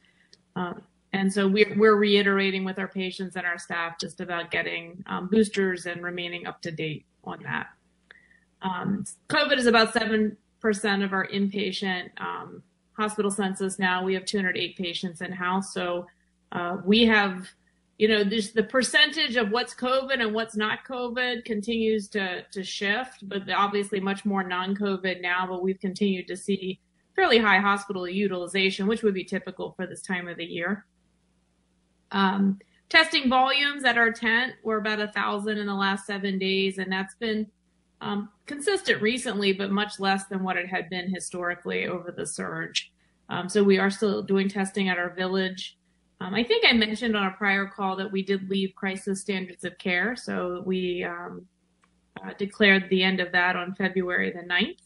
Um, 0.56 0.82
and 1.12 1.32
so 1.32 1.48
we're, 1.48 1.76
we're 1.76 1.96
reiterating 1.96 2.64
with 2.64 2.78
our 2.78 2.88
patients 2.88 3.36
and 3.36 3.46
our 3.46 3.58
staff 3.58 4.00
just 4.00 4.22
about 4.22 4.52
getting 4.52 5.04
um, 5.08 5.28
boosters 5.28 5.86
and 5.86 6.04
remaining 6.04 6.46
up 6.46 6.62
to 6.62 6.72
date 6.72 7.06
on 7.24 7.42
that. 7.44 7.68
Um, 8.62 9.06
COVID 9.30 9.58
is 9.58 9.66
about 9.66 9.94
7% 9.94 10.36
of 11.04 11.14
our 11.14 11.28
inpatient 11.28 12.10
um, 12.20 12.62
hospital 12.94 13.32
census 13.32 13.80
now. 13.80 14.04
We 14.04 14.14
have 14.14 14.26
208 14.26 14.78
patients 14.78 15.22
in 15.22 15.32
house. 15.32 15.74
So 15.74 16.06
uh, 16.52 16.78
we 16.86 17.06
have, 17.06 17.48
you 17.98 18.08
know, 18.08 18.24
this, 18.24 18.52
the 18.52 18.64
percentage 18.64 19.36
of 19.36 19.50
what's 19.50 19.74
COVID 19.74 20.22
and 20.22 20.34
what's 20.34 20.56
not 20.56 20.80
COVID 20.88 21.44
continues 21.44 22.08
to, 22.10 22.44
to 22.52 22.64
shift, 22.64 23.28
but 23.28 23.50
obviously 23.50 24.00
much 24.00 24.26
more 24.26 24.44
non 24.44 24.76
COVID 24.76 25.22
now. 25.22 25.48
But 25.50 25.64
we've 25.64 25.80
continued 25.80 26.28
to 26.28 26.38
see 26.38 26.80
fairly 27.16 27.40
high 27.40 27.60
hospital 27.60 28.08
utilization, 28.08 28.86
which 28.86 29.02
would 29.02 29.14
be 29.14 29.24
typical 29.24 29.74
for 29.74 29.88
this 29.88 30.02
time 30.02 30.28
of 30.28 30.38
the 30.38 30.46
year. 30.46 30.86
Um, 32.12 32.60
testing 32.90 33.30
volumes 33.30 33.84
at 33.84 33.98
our 33.98 34.12
tent 34.12 34.54
were 34.64 34.78
about 34.78 35.00
a 35.00 35.08
thousand 35.08 35.58
in 35.58 35.68
the 35.68 35.76
last 35.76 36.06
seven 36.06 36.40
days, 36.40 36.78
and 36.78 36.92
that's 36.92 37.16
been 37.16 37.48
um, 38.02 38.30
consistent 38.46 39.02
recently, 39.02 39.54
but 39.54 39.72
much 39.72 40.00
less 40.00 40.26
than 40.26 40.44
what 40.44 40.58
it 40.58 40.68
had 40.68 40.90
been 40.90 41.10
historically 41.10 41.88
over 41.88 42.12
the 42.12 42.26
surge. 42.26 42.92
Um, 43.30 43.48
so 43.48 43.64
we 43.64 43.78
are 43.78 43.92
still 43.92 44.24
doing 44.24 44.50
testing 44.50 44.90
at 44.90 44.98
our 44.98 45.12
village. 45.12 45.78
Um, 46.22 46.34
I 46.34 46.44
think 46.44 46.66
I 46.68 46.74
mentioned 46.74 47.16
on 47.16 47.28
a 47.28 47.32
prior 47.32 47.68
call 47.68 47.96
that 47.98 48.12
we 48.12 48.24
did 48.24 48.50
leave 48.50 48.74
crisis 48.76 49.22
standards 49.22 49.64
of 49.64 49.78
care. 49.78 50.16
So 50.16 50.64
we 50.66 51.04
um, 51.04 51.46
uh, 52.24 52.34
declared 52.38 52.90
the 52.90 53.04
end 53.04 53.20
of 53.20 53.32
that 53.32 53.56
on 53.56 53.76
February 53.76 54.32
the 54.32 54.42
9th. 54.42 54.82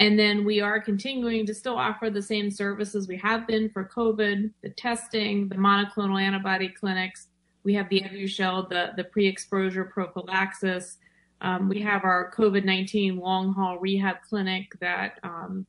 And 0.00 0.18
then 0.18 0.44
we 0.44 0.60
are 0.60 0.80
continuing 0.80 1.44
to 1.46 1.54
still 1.54 1.76
offer 1.76 2.08
the 2.08 2.22
same 2.22 2.50
services 2.50 3.08
we 3.08 3.16
have 3.16 3.46
been 3.46 3.68
for 3.68 3.84
COVID, 3.84 4.50
the 4.62 4.70
testing, 4.70 5.48
the 5.48 5.56
monoclonal 5.56 6.22
antibody 6.22 6.68
clinics. 6.68 7.28
We 7.64 7.74
have 7.74 7.88
the 7.88 8.02
Evusheld, 8.02 8.68
the, 8.68 8.92
the 8.96 9.04
pre-exposure 9.04 9.84
prophylaxis. 9.84 10.98
Um, 11.40 11.68
we 11.68 11.80
have 11.82 12.04
our 12.04 12.32
COVID-19 12.32 13.20
long 13.20 13.52
haul 13.52 13.78
rehab 13.78 14.18
clinic 14.28 14.72
that 14.80 15.18
um, 15.24 15.66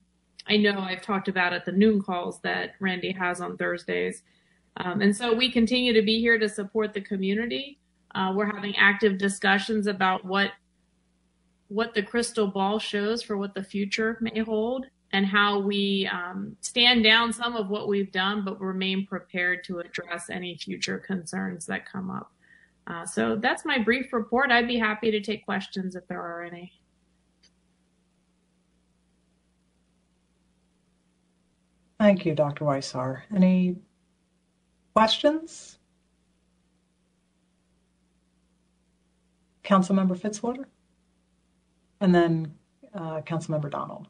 I 0.48 0.58
know 0.58 0.80
I've 0.80 1.02
talked 1.02 1.28
about 1.28 1.54
at 1.54 1.66
the 1.66 1.72
noon 1.72 2.02
calls 2.02 2.40
that 2.42 2.76
Randy 2.80 3.12
has 3.12 3.42
on 3.42 3.58
Thursdays. 3.58 4.24
Um, 4.78 5.02
and 5.02 5.16
so 5.16 5.34
we 5.34 5.52
continue 5.52 5.94
to 5.94 6.02
be 6.02 6.20
here 6.20 6.38
to 6.38 6.48
support 6.48 6.94
the 6.94 7.02
community. 7.02 7.80
Uh, 8.16 8.34
we're 8.36 8.46
having 8.46 8.76
active 8.76 9.18
discussions 9.18 9.88
about 9.88 10.24
what 10.24 10.52
what 11.70 11.94
the 11.94 12.04
crystal 12.04 12.48
ball 12.48 12.80
shows 12.80 13.22
for 13.22 13.38
what 13.38 13.54
the 13.54 13.64
future 13.64 14.18
may 14.22 14.42
hold 14.42 14.86
and 15.12 15.26
how 15.26 15.60
we 15.60 16.10
um, 16.12 16.56
stand 16.62 17.04
down 17.04 17.34
some 17.34 17.56
of 17.56 17.70
what 17.70 17.88
we've 17.88 18.12
done, 18.12 18.44
but 18.44 18.60
remain 18.60 19.06
prepared 19.08 19.64
to 19.64 19.80
address 19.80 20.30
any 20.30 20.56
future 20.58 21.00
concerns 21.00 21.66
that 21.66 21.90
come 21.90 22.12
up. 22.12 22.32
Uh, 22.86 23.06
so 23.06 23.36
that's 23.36 23.66
my 23.66 23.78
brief 23.78 24.12
report. 24.14 24.52
I'd 24.52 24.68
be 24.68 24.78
happy 24.78 25.12
to 25.12 25.22
take 25.22 25.46
questions 25.46 25.96
if 25.96 26.08
there 26.08 26.22
are 26.22 26.44
any. 26.44 26.74
Thank 32.00 32.26
you, 32.26 32.34
Dr. 32.34 32.66
Weissar. 32.66 33.24
Any 33.36 33.76
questions? 34.96 35.78
Councilmember 39.64 40.18
Fitzwater? 40.18 40.66
And 42.02 42.14
then 42.14 42.54
uh, 42.94 43.22
Councilmember 43.22 43.70
Donald. 43.70 44.08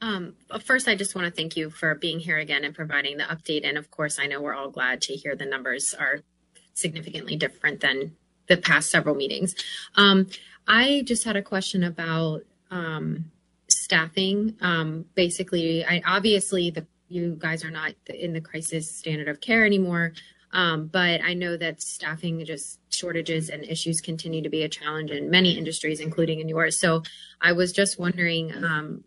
Um, 0.00 0.34
first, 0.64 0.88
I 0.88 0.94
just 0.94 1.14
want 1.14 1.26
to 1.26 1.32
thank 1.32 1.56
you 1.56 1.70
for 1.70 1.94
being 1.94 2.18
here 2.18 2.38
again 2.38 2.64
and 2.64 2.74
providing 2.74 3.16
the 3.16 3.24
update. 3.24 3.66
And 3.66 3.78
of 3.78 3.90
course, 3.90 4.18
I 4.18 4.26
know 4.26 4.40
we're 4.40 4.54
all 4.54 4.70
glad 4.70 5.00
to 5.02 5.14
hear 5.14 5.34
the 5.34 5.46
numbers 5.46 5.94
are 5.94 6.20
significantly 6.74 7.36
different 7.36 7.80
than 7.80 8.14
the 8.46 8.56
past 8.56 8.90
several 8.90 9.14
meetings. 9.14 9.54
Um, 9.96 10.26
I 10.68 11.02
just 11.06 11.24
had 11.24 11.36
a 11.36 11.42
question 11.42 11.82
about 11.82 12.42
um, 12.70 13.30
staffing. 13.68 14.56
Um, 14.60 15.06
basically, 15.14 15.84
I 15.84 16.02
obviously 16.06 16.70
the 16.70 16.86
you 17.08 17.36
guys 17.38 17.64
are 17.64 17.70
not 17.70 17.92
in 18.06 18.32
the 18.32 18.40
crisis 18.40 18.90
standard 18.90 19.28
of 19.28 19.40
care 19.40 19.64
anymore. 19.64 20.12
Um, 20.56 20.86
but 20.86 21.20
I 21.22 21.34
know 21.34 21.58
that 21.58 21.82
staffing 21.82 22.42
just 22.46 22.80
shortages 22.88 23.50
and 23.50 23.62
issues 23.62 24.00
continue 24.00 24.42
to 24.42 24.48
be 24.48 24.62
a 24.62 24.70
challenge 24.70 25.10
in 25.10 25.28
many 25.28 25.58
industries, 25.58 26.00
including 26.00 26.40
in 26.40 26.48
yours. 26.48 26.80
So 26.80 27.02
I 27.42 27.52
was 27.52 27.72
just 27.72 27.98
wondering 27.98 28.52
um, 28.64 29.04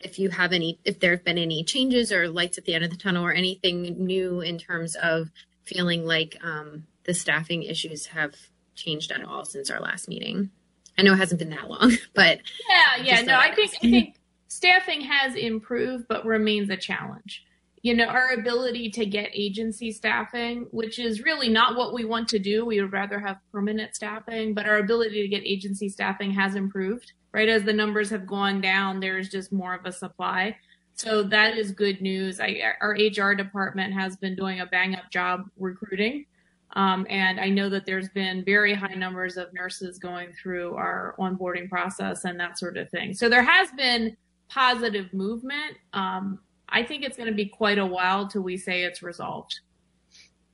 if 0.00 0.18
you 0.18 0.30
have 0.30 0.52
any, 0.52 0.80
if 0.84 0.98
there 0.98 1.12
have 1.12 1.22
been 1.22 1.38
any 1.38 1.62
changes 1.62 2.10
or 2.10 2.28
lights 2.28 2.58
at 2.58 2.64
the 2.64 2.74
end 2.74 2.82
of 2.82 2.90
the 2.90 2.96
tunnel 2.96 3.24
or 3.24 3.32
anything 3.32 4.04
new 4.04 4.40
in 4.40 4.58
terms 4.58 4.96
of 4.96 5.30
feeling 5.62 6.04
like 6.04 6.36
um, 6.42 6.88
the 7.04 7.14
staffing 7.14 7.62
issues 7.62 8.06
have 8.06 8.34
changed 8.74 9.12
at 9.12 9.22
all 9.22 9.44
since 9.44 9.70
our 9.70 9.80
last 9.80 10.08
meeting. 10.08 10.50
I 10.98 11.02
know 11.02 11.12
it 11.12 11.18
hasn't 11.18 11.38
been 11.38 11.50
that 11.50 11.70
long, 11.70 11.92
but 12.14 12.40
yeah, 12.68 13.00
yeah, 13.00 13.20
no, 13.22 13.36
I 13.36 13.54
think 13.54 13.70
I 13.76 13.78
think 13.78 14.16
staffing 14.48 15.02
has 15.02 15.36
improved, 15.36 16.06
but 16.08 16.26
remains 16.26 16.68
a 16.68 16.76
challenge. 16.76 17.44
You 17.82 17.94
know, 17.96 18.04
our 18.04 18.30
ability 18.30 18.90
to 18.90 19.06
get 19.06 19.30
agency 19.34 19.90
staffing, 19.90 20.66
which 20.70 21.00
is 21.00 21.22
really 21.22 21.48
not 21.48 21.76
what 21.76 21.92
we 21.92 22.04
want 22.04 22.28
to 22.28 22.38
do. 22.38 22.64
We 22.64 22.80
would 22.80 22.92
rather 22.92 23.18
have 23.18 23.38
permanent 23.50 23.96
staffing, 23.96 24.54
but 24.54 24.66
our 24.66 24.78
ability 24.78 25.20
to 25.22 25.28
get 25.28 25.44
agency 25.44 25.88
staffing 25.88 26.30
has 26.32 26.54
improved, 26.54 27.12
right? 27.32 27.48
As 27.48 27.64
the 27.64 27.72
numbers 27.72 28.08
have 28.10 28.26
gone 28.26 28.60
down, 28.60 29.00
there's 29.00 29.28
just 29.28 29.52
more 29.52 29.74
of 29.74 29.84
a 29.84 29.90
supply. 29.90 30.56
So 30.94 31.22
that 31.24 31.56
is 31.56 31.72
good 31.72 32.00
news. 32.00 32.38
I, 32.38 32.62
our 32.80 32.92
HR 32.92 33.34
department 33.34 33.94
has 33.94 34.16
been 34.16 34.36
doing 34.36 34.60
a 34.60 34.66
bang 34.66 34.94
up 34.94 35.10
job 35.10 35.48
recruiting. 35.58 36.26
Um, 36.74 37.06
and 37.10 37.38
I 37.38 37.48
know 37.48 37.68
that 37.68 37.84
there's 37.84 38.08
been 38.10 38.44
very 38.44 38.74
high 38.74 38.94
numbers 38.94 39.36
of 39.36 39.52
nurses 39.52 39.98
going 39.98 40.32
through 40.40 40.74
our 40.74 41.14
onboarding 41.18 41.68
process 41.68 42.24
and 42.24 42.38
that 42.40 42.58
sort 42.58 42.76
of 42.76 42.88
thing. 42.90 43.12
So 43.14 43.28
there 43.28 43.42
has 43.42 43.70
been 43.72 44.16
positive 44.48 45.12
movement. 45.12 45.76
Um, 45.92 46.38
I 46.72 46.82
think 46.82 47.04
it's 47.04 47.16
going 47.16 47.28
to 47.28 47.34
be 47.34 47.46
quite 47.46 47.78
a 47.78 47.86
while 47.86 48.26
till 48.26 48.42
we 48.42 48.56
say 48.56 48.82
it's 48.82 49.02
resolved. 49.02 49.60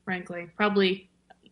Frankly, 0.05 0.49
probably 0.57 1.11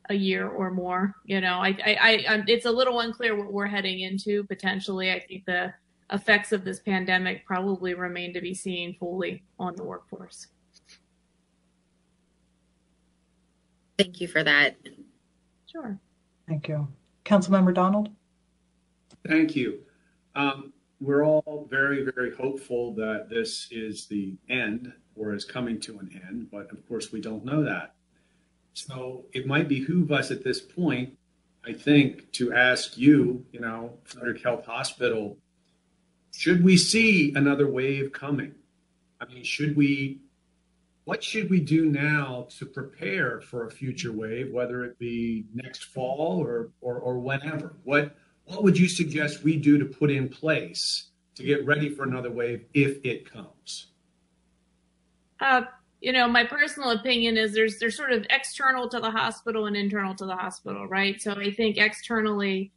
a 0.08 0.14
year 0.14 0.48
or 0.48 0.70
more. 0.70 1.14
You 1.24 1.40
know, 1.40 1.58
I, 1.58 1.68
I, 1.84 2.24
I, 2.28 2.42
it's 2.46 2.66
a 2.66 2.70
little 2.70 3.00
unclear 3.00 3.36
what 3.36 3.52
we're 3.52 3.66
heading 3.66 4.00
into 4.00 4.44
potentially. 4.44 5.12
I 5.12 5.20
think 5.20 5.44
the 5.46 5.72
effects 6.12 6.52
of 6.52 6.64
this 6.64 6.80
pandemic 6.80 7.44
probably 7.46 7.94
remain 7.94 8.32
to 8.34 8.40
be 8.40 8.54
seen 8.54 8.96
fully 8.98 9.44
on 9.58 9.74
the 9.76 9.84
workforce. 9.84 10.48
Thank 13.98 14.20
you 14.20 14.28
for 14.28 14.44
that. 14.44 14.76
Sure. 15.70 15.98
Thank 16.48 16.68
you. 16.68 16.88
Councilmember 17.24 17.74
Donald? 17.74 18.10
Thank 19.26 19.56
you. 19.56 19.80
Um, 20.34 20.72
we're 21.00 21.24
all 21.24 21.66
very, 21.70 22.02
very 22.14 22.34
hopeful 22.34 22.94
that 22.94 23.28
this 23.28 23.68
is 23.70 24.06
the 24.06 24.34
end 24.48 24.92
or 25.14 25.34
is 25.34 25.44
coming 25.44 25.80
to 25.80 25.98
an 25.98 26.20
end, 26.28 26.48
but 26.50 26.70
of 26.72 26.86
course 26.88 27.12
we 27.12 27.20
don't 27.20 27.44
know 27.44 27.62
that. 27.64 27.94
So 28.72 29.24
it 29.32 29.46
might 29.46 29.68
behoove 29.68 30.12
us 30.12 30.30
at 30.30 30.44
this 30.44 30.60
point, 30.60 31.16
I 31.64 31.72
think, 31.72 32.30
to 32.32 32.52
ask 32.52 32.96
you, 32.96 33.44
you 33.52 33.60
know, 33.60 33.94
Frederick 34.04 34.42
Health 34.42 34.66
Hospital, 34.66 35.38
should 36.32 36.62
we 36.62 36.76
see 36.76 37.32
another 37.34 37.70
wave 37.70 38.12
coming? 38.12 38.54
I 39.20 39.24
mean, 39.26 39.42
should 39.42 39.76
we, 39.76 40.20
what 41.04 41.24
should 41.24 41.48
we 41.48 41.60
do 41.60 41.86
now 41.86 42.48
to 42.58 42.66
prepare 42.66 43.40
for 43.40 43.66
a 43.66 43.70
future 43.70 44.12
wave, 44.12 44.52
whether 44.52 44.84
it 44.84 44.98
be 44.98 45.46
next 45.54 45.84
fall 45.84 46.38
or, 46.38 46.70
or, 46.80 46.98
or 46.98 47.18
whenever? 47.18 47.76
What, 47.84 48.14
what 48.46 48.62
would 48.62 48.78
you 48.78 48.88
suggest 48.88 49.42
we 49.42 49.56
do 49.56 49.78
to 49.78 49.84
put 49.84 50.10
in 50.10 50.28
place 50.28 51.10
to 51.34 51.42
get 51.42 51.66
ready 51.66 51.88
for 51.88 52.04
another 52.04 52.30
wave 52.30 52.64
if 52.74 53.04
it 53.04 53.30
comes? 53.30 53.88
Uh, 55.40 55.62
you 56.00 56.12
know, 56.12 56.28
my 56.28 56.44
personal 56.44 56.90
opinion 56.90 57.36
is 57.36 57.52
there's 57.52 57.78
there's 57.78 57.96
sort 57.96 58.12
of 58.12 58.24
external 58.30 58.88
to 58.88 59.00
the 59.00 59.10
hospital 59.10 59.66
and 59.66 59.76
internal 59.76 60.14
to 60.14 60.26
the 60.26 60.36
hospital, 60.36 60.86
right? 60.86 61.20
So 61.20 61.32
I 61.32 61.50
think 61.50 61.76
externally, 61.76 62.72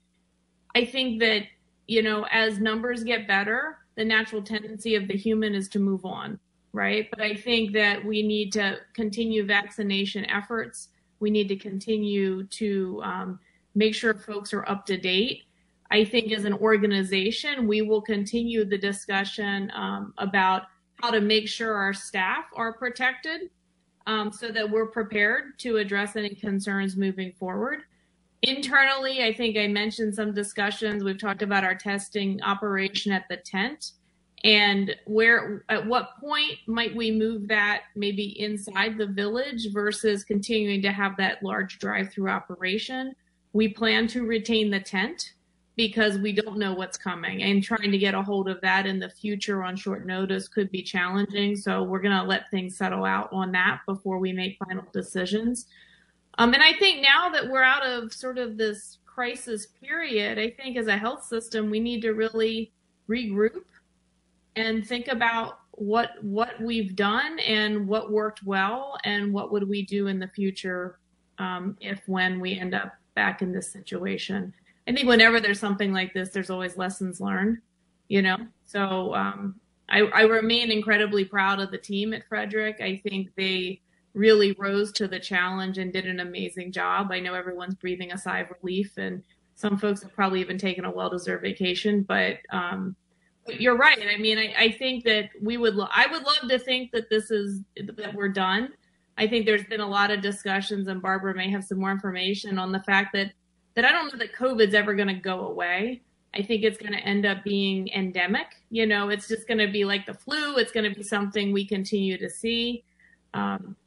I 0.76 0.86
think 0.86 1.20
that 1.22 1.44
you 1.88 2.02
know 2.02 2.26
as 2.32 2.60
numbers 2.60 3.04
get 3.04 3.28
better, 3.28 3.78
the 3.96 4.04
natural 4.04 4.42
tendency 4.42 4.96
of 4.96 5.08
the 5.08 5.16
human 5.16 5.54
is 5.54 5.70
to 5.70 5.80
move 5.80 6.06
on, 6.06 6.40
right? 6.74 7.10
But 7.12 7.22
I 7.22 7.36
think 7.36 7.74
that 7.74 8.04
we 8.04 8.24
need 8.24 8.52
to 8.54 8.78
continue 8.94 9.46
vaccination 9.46 10.26
efforts. 10.26 10.90
We 11.20 11.30
need 11.30 11.50
to 11.50 11.56
continue 11.56 12.44
to 12.46 13.02
um, 13.04 13.40
make 13.76 13.94
sure 13.94 14.14
folks 14.14 14.54
are 14.54 14.68
up 14.68 14.86
to 14.88 14.98
date 14.98 15.44
I 15.92 16.06
think 16.06 16.32
as 16.32 16.46
an 16.46 16.54
organization, 16.54 17.68
we 17.68 17.82
will 17.82 18.02
continue 18.02 18.64
the 18.64 18.78
discussion 18.78 19.72
um, 19.74 20.14
about 20.18 20.64
how 21.02 21.12
to 21.12 21.22
make 21.22 21.48
sure 21.48 21.74
our 21.74 21.94
staff 21.94 22.46
are 22.56 22.74
protected 22.74 23.50
um, 24.06 24.32
so 24.32 24.50
that 24.50 24.70
we're 24.70 24.88
prepared 24.88 25.58
to 25.60 25.78
address 25.78 26.16
any 26.16 26.30
concerns 26.30 26.96
moving 26.96 27.34
forward. 27.34 27.82
Internally, 28.44 29.24
I 29.24 29.34
think 29.34 29.58
I 29.58 29.68
mentioned 29.68 30.16
some 30.16 30.34
discussions. 30.34 31.04
We've 31.04 31.20
talked 31.20 31.42
about 31.42 31.64
our 31.64 31.76
testing 31.76 32.42
operation 32.42 33.12
at 33.12 33.28
the 33.30 33.38
tent 33.38 33.92
and 34.46 34.96
where 35.06 35.66
at 35.68 35.86
what 35.86 36.18
point 36.20 36.58
might 36.66 36.96
we 36.96 37.12
move 37.12 37.48
that 37.50 37.84
maybe 37.96 38.40
inside 38.40 38.98
the 38.98 39.08
village 39.08 39.68
versus 39.74 40.24
continuing 40.24 40.82
to 40.84 40.92
have 40.92 41.18
that 41.18 41.44
large 41.44 41.80
drive 41.80 42.10
through 42.12 42.30
operation. 42.30 43.14
We 43.52 43.68
plan 43.68 44.08
to 44.10 44.26
retain 44.26 44.70
the 44.70 44.80
tent 44.80 45.34
because 45.80 46.18
we 46.18 46.34
don't 46.34 46.58
know 46.58 46.74
what's 46.74 46.98
coming 46.98 47.42
and 47.44 47.64
trying 47.64 47.90
to 47.90 47.98
get 47.98 48.14
a 48.14 48.22
hold 48.22 48.50
of 48.50 48.60
that 48.60 48.86
in 48.86 49.00
the 49.00 49.08
future 49.08 49.64
on 49.64 49.78
short 49.78 50.06
notice 50.06 50.46
could 50.50 50.70
be 50.72 50.84
challenging. 50.84 51.56
So 51.56 51.84
we're 51.84 52.02
going 52.02 52.18
to 52.18 52.24
let 52.26 52.52
things 52.52 52.76
settle 52.76 53.06
out 53.06 53.32
on 53.32 53.54
that 53.54 53.80
before 53.86 54.20
we 54.20 54.34
make 54.34 54.58
final 54.68 54.84
decisions. 54.92 55.68
Um, 56.38 56.54
and 56.54 56.62
I 56.62 56.74
think 56.74 57.02
now 57.02 57.30
that 57.30 57.50
we're 57.50 57.64
out 57.64 57.86
of 57.86 58.12
sort 58.12 58.38
of 58.38 58.58
this 58.58 58.98
crisis 59.06 59.68
period, 59.68 60.38
I 60.38 60.50
think 60.50 60.76
as 60.76 60.88
a 60.88 60.98
health 60.98 61.24
system, 61.24 61.70
we 61.70 61.80
need 61.80 62.02
to 62.02 62.12
really 62.12 62.74
regroup 63.08 63.64
and 64.58 64.86
think 64.86 65.08
about 65.08 65.60
what 65.72 66.22
what 66.22 66.60
we've 66.60 66.94
done 66.94 67.40
and 67.40 67.88
what 67.88 68.12
worked 68.12 68.44
well 68.44 68.98
and 69.06 69.34
what 69.34 69.50
would 69.54 69.70
we 69.70 69.86
do 69.86 70.08
in 70.08 70.20
the 70.20 70.28
future 70.28 71.00
um, 71.38 71.78
if 71.80 72.02
when 72.06 72.42
we 72.42 72.60
end 72.60 72.76
up 72.76 72.96
back 73.16 73.42
in 73.42 73.54
this 73.54 73.72
situation. 73.72 74.54
I 74.90 74.92
think 74.92 75.08
whenever 75.08 75.40
there's 75.40 75.60
something 75.60 75.94
like 75.94 76.16
this, 76.16 76.30
there's 76.30 76.50
always 76.50 76.76
lessons 76.76 77.22
learned, 77.22 77.60
you 78.08 78.24
know? 78.24 78.38
So 78.66 79.14
um, 79.14 79.60
I, 79.88 80.00
I 80.00 80.22
remain 80.24 80.72
incredibly 80.72 81.24
proud 81.24 81.60
of 81.60 81.70
the 81.70 81.78
team 81.78 82.12
at 82.12 82.28
Frederick. 82.28 82.78
I 82.82 83.00
think 83.08 83.30
they 83.38 83.82
really 84.16 84.54
rose 84.54 84.92
to 84.94 85.08
the 85.08 85.20
challenge 85.20 85.78
and 85.78 85.94
did 85.94 86.08
an 86.08 86.22
amazing 86.22 86.72
job. 86.72 87.12
I 87.12 87.20
know 87.20 87.36
everyone's 87.36 87.76
breathing 87.76 88.14
a 88.14 88.18
sigh 88.18 88.40
of 88.40 88.48
relief, 88.64 88.94
and 88.98 89.22
some 89.54 89.78
folks 89.78 90.02
have 90.02 90.12
probably 90.14 90.42
even 90.42 90.58
taken 90.58 90.86
a 90.86 90.92
well-deserved 90.92 91.44
vacation. 91.44 92.02
But, 92.02 92.40
um, 92.50 92.96
you're 93.48 93.78
right. 93.78 94.00
I 94.12 94.18
mean, 94.18 94.40
I, 94.40 94.56
I 94.58 94.72
think 94.72 95.04
that 95.06 95.30
we 95.40 95.58
would. 95.58 95.76
Lo- 95.76 95.88
I 95.92 96.08
would 96.08 96.24
love 96.24 96.50
to 96.50 96.58
think 96.58 96.92
that 96.94 97.12
this 97.12 97.30
is 97.30 97.62
that 97.76 98.14
we're 98.14 98.30
done. 98.30 98.70
I 99.18 99.28
think 99.28 99.46
there's 99.46 99.66
been 99.66 99.82
a 99.82 99.88
lot 99.88 100.12
of 100.12 100.22
discussions, 100.22 100.88
and 100.88 101.02
Barbara 101.02 101.36
may 101.36 101.50
have 101.52 101.64
some 101.64 101.80
more 101.80 101.92
information 101.92 102.58
on 102.60 102.72
the 102.72 102.82
fact 102.84 103.14
that 103.14 103.32
that 103.80 103.88
I 103.88 103.94
don't 103.94 104.12
know 104.12 104.20
that 104.20 104.36
COVID's 104.36 104.74
ever 104.74 104.94
going 104.94 105.08
to 105.08 105.14
go 105.14 105.48
away. 105.48 106.02
I 106.34 106.42
think 106.42 106.64
it's 106.64 106.78
going 106.78 106.92
to 106.92 107.00
end 107.00 107.26
up 107.26 107.46
being 107.46 107.88
endemic. 107.94 108.48
You 108.70 108.86
know, 108.86 109.08
it's 109.08 109.30
just 109.30 109.48
going 109.48 109.60
to 109.60 109.72
be 109.72 109.86
like 109.86 110.06
the 110.06 110.14
flu. 110.14 110.58
It's 110.58 110.74
going 110.74 110.90
to 110.90 110.94
be 110.94 111.02
something 111.02 111.54
we 111.54 111.66
continue 111.66 112.18
to 112.18 112.30
see. 112.30 112.84
Um, 113.34 113.78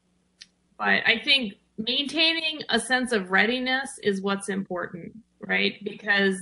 but 0.79 1.03
I 1.07 1.21
think 1.23 1.57
maintaining 1.77 2.63
a 2.71 2.81
sense 2.81 3.13
of 3.13 3.31
readiness 3.31 3.91
is 4.03 4.23
what's 4.23 4.49
important, 4.49 5.15
right? 5.41 5.75
Because 5.85 6.39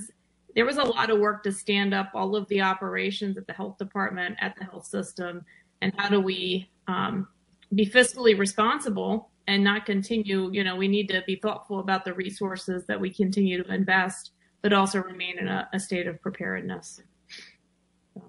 there 0.55 0.65
was 0.65 0.77
a 0.77 0.83
lot 0.83 1.09
of 1.09 1.19
work 1.19 1.43
to 1.43 1.51
stand 1.51 1.93
up 1.93 2.11
all 2.13 2.37
of 2.37 2.47
the 2.47 2.61
operations 2.61 3.37
at 3.37 3.47
the 3.47 3.53
health 3.53 3.77
department, 3.77 4.37
at 4.39 4.55
the 4.55 4.63
health 4.63 4.85
system, 4.85 5.43
and 5.81 5.91
how 5.97 6.07
do 6.07 6.21
we 6.21 6.69
um, 6.87 7.27
be 7.75 7.85
fiscally 7.85 8.39
responsible 8.39 9.29
and 9.47 9.63
not 9.63 9.85
continue, 9.85 10.49
you 10.51 10.63
know, 10.63 10.75
we 10.75 10.87
need 10.87 11.09
to 11.09 11.23
be 11.25 11.35
thoughtful 11.35 11.79
about 11.79 12.05
the 12.05 12.13
resources 12.13 12.85
that 12.87 12.99
we 12.99 13.11
continue 13.11 13.63
to 13.63 13.73
invest, 13.73 14.31
but 14.61 14.73
also 14.73 15.01
remain 15.01 15.37
in 15.39 15.47
a, 15.47 15.67
a 15.73 15.79
state 15.79 16.07
of 16.07 16.21
preparedness. 16.21 17.01
I 18.17 18.21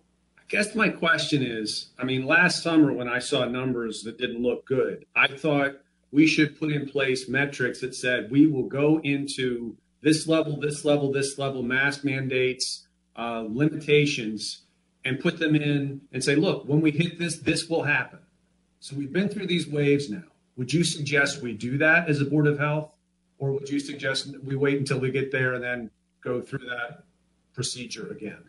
guess 0.48 0.74
my 0.74 0.88
question 0.88 1.42
is 1.42 1.90
I 1.98 2.04
mean, 2.04 2.26
last 2.26 2.62
summer 2.62 2.92
when 2.92 3.08
I 3.08 3.18
saw 3.18 3.44
numbers 3.44 4.02
that 4.02 4.18
didn't 4.18 4.42
look 4.42 4.66
good, 4.66 5.06
I 5.14 5.28
thought 5.28 5.72
we 6.10 6.26
should 6.26 6.58
put 6.58 6.70
in 6.70 6.88
place 6.88 7.28
metrics 7.28 7.80
that 7.80 7.94
said 7.94 8.30
we 8.30 8.46
will 8.46 8.68
go 8.68 9.00
into 9.00 9.76
this 10.02 10.26
level, 10.26 10.60
this 10.60 10.84
level, 10.84 11.12
this 11.12 11.38
level, 11.38 11.62
mask 11.62 12.04
mandates, 12.04 12.86
uh, 13.16 13.44
limitations, 13.48 14.62
and 15.04 15.18
put 15.20 15.38
them 15.38 15.54
in 15.56 16.02
and 16.12 16.22
say, 16.22 16.34
look, 16.34 16.68
when 16.68 16.80
we 16.80 16.90
hit 16.90 17.18
this, 17.18 17.38
this 17.38 17.68
will 17.68 17.84
happen. 17.84 18.18
So 18.80 18.96
we've 18.96 19.12
been 19.12 19.28
through 19.28 19.46
these 19.46 19.68
waves 19.68 20.10
now. 20.10 20.24
Would 20.56 20.72
you 20.72 20.84
suggest 20.84 21.42
we 21.42 21.54
do 21.54 21.78
that 21.78 22.08
as 22.08 22.20
a 22.20 22.24
Board 22.24 22.46
of 22.46 22.58
Health? 22.58 22.94
Or 23.38 23.52
would 23.52 23.68
you 23.68 23.80
suggest 23.80 24.34
we 24.44 24.54
wait 24.54 24.78
until 24.78 25.00
we 25.00 25.10
get 25.10 25.32
there 25.32 25.54
and 25.54 25.64
then 25.64 25.90
go 26.22 26.40
through 26.40 26.66
that 26.68 27.04
procedure 27.54 28.08
again? 28.12 28.44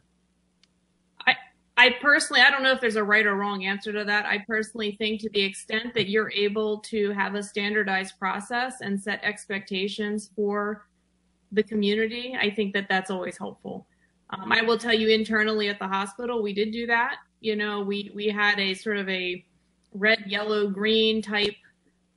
I, 1.26 1.36
I 1.78 1.96
personally, 2.02 2.42
I 2.42 2.52
don't 2.52 2.62
know 2.62 2.74
if 2.74 2.82
there's 2.82 2.98
a 2.98 3.04
right 3.04 3.26
or 3.26 3.36
wrong 3.36 3.66
answer 3.66 3.92
to 3.92 4.04
that. 4.04 4.26
I 4.26 4.44
personally 4.48 4.96
think 5.00 5.22
to 5.22 5.30
the 5.30 5.42
extent 5.42 5.94
that 5.96 6.10
you're 6.10 6.32
able 6.32 6.80
to 6.82 7.12
have 7.12 7.34
a 7.36 7.42
standardized 7.42 8.20
process 8.20 8.82
and 8.82 9.02
set 9.02 9.24
expectations 9.24 10.30
for 10.36 10.86
the 11.52 11.64
community, 11.64 12.38
I 12.40 12.52
think 12.52 12.74
that 12.74 12.88
that's 12.90 13.10
always 13.10 13.38
helpful. 13.38 13.88
Um, 14.30 14.52
I 14.52 14.62
will 14.62 14.78
tell 14.78 14.94
you 14.94 15.10
internally 15.10 15.70
at 15.70 15.80
the 15.80 15.88
hospital, 15.88 16.44
we 16.44 16.54
did 16.54 16.72
do 16.72 16.86
that. 16.88 17.16
You 17.40 17.56
know, 17.56 17.82
we, 17.82 18.12
we 18.14 18.28
had 18.28 18.60
a 18.60 18.74
sort 18.74 18.98
of 18.98 19.10
a 19.10 19.44
red, 19.94 20.24
yellow, 20.28 20.70
green 20.70 21.22
type 21.22 21.56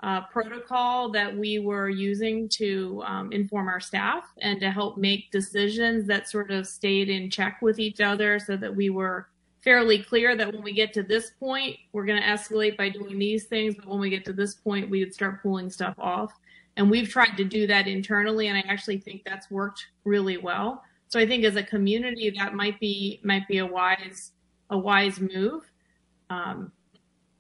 uh, 0.00 0.20
protocol 0.26 1.10
that 1.10 1.34
we 1.34 1.58
were 1.58 1.88
using 1.88 2.48
to 2.48 3.02
um, 3.06 3.32
inform 3.32 3.68
our 3.68 3.80
staff 3.80 4.24
and 4.42 4.60
to 4.60 4.70
help 4.70 4.98
make 4.98 5.30
decisions 5.30 6.06
that 6.06 6.28
sort 6.28 6.50
of 6.50 6.66
stayed 6.66 7.08
in 7.08 7.30
check 7.30 7.58
with 7.62 7.78
each 7.78 8.00
other 8.00 8.38
so 8.38 8.56
that 8.56 8.74
we 8.74 8.90
were 8.90 9.28
fairly 9.66 9.98
clear 9.98 10.36
that 10.36 10.52
when 10.52 10.62
we 10.62 10.72
get 10.72 10.92
to 10.92 11.02
this 11.02 11.30
point, 11.40 11.76
we're 11.92 12.04
going 12.04 12.20
to 12.20 12.28
escalate 12.28 12.76
by 12.76 12.88
doing 12.88 13.18
these 13.18 13.46
things. 13.46 13.74
But 13.74 13.88
when 13.88 13.98
we 13.98 14.10
get 14.10 14.24
to 14.26 14.32
this 14.32 14.54
point, 14.54 14.88
we 14.88 15.02
would 15.02 15.12
start 15.12 15.42
pulling 15.42 15.70
stuff 15.70 15.94
off. 15.98 16.32
And 16.76 16.90
we've 16.90 17.08
tried 17.08 17.36
to 17.36 17.44
do 17.44 17.66
that 17.66 17.88
internally. 17.88 18.48
And 18.48 18.56
I 18.56 18.60
actually 18.68 18.98
think 18.98 19.22
that's 19.24 19.50
worked 19.50 19.84
really 20.04 20.36
well. 20.36 20.84
So 21.08 21.18
I 21.18 21.26
think 21.26 21.44
as 21.44 21.56
a 21.56 21.62
community, 21.62 22.32
that 22.38 22.54
might 22.54 22.78
be, 22.78 23.20
might 23.24 23.48
be 23.48 23.58
a 23.58 23.66
wise, 23.66 24.32
a 24.70 24.78
wise 24.78 25.18
move. 25.18 25.62
Um, 26.30 26.70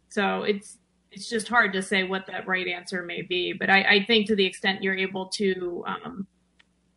so 0.08 0.42
it's 0.42 0.78
it's 1.16 1.30
just 1.30 1.48
hard 1.48 1.72
to 1.72 1.80
say 1.80 2.02
what 2.02 2.26
that 2.26 2.46
right 2.46 2.68
answer 2.68 3.02
may 3.02 3.22
be. 3.22 3.54
But 3.54 3.70
I, 3.70 3.82
I 3.82 4.04
think 4.04 4.26
to 4.26 4.36
the 4.36 4.44
extent 4.44 4.82
you're 4.82 4.96
able 4.96 5.26
to 5.28 5.82
um, 5.86 6.26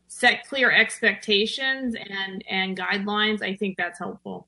set 0.09 0.45
clear 0.45 0.71
expectations 0.71 1.95
and 1.95 2.43
and 2.49 2.77
guidelines, 2.77 3.41
I 3.41 3.55
think 3.55 3.77
that's 3.77 3.97
helpful. 3.97 4.47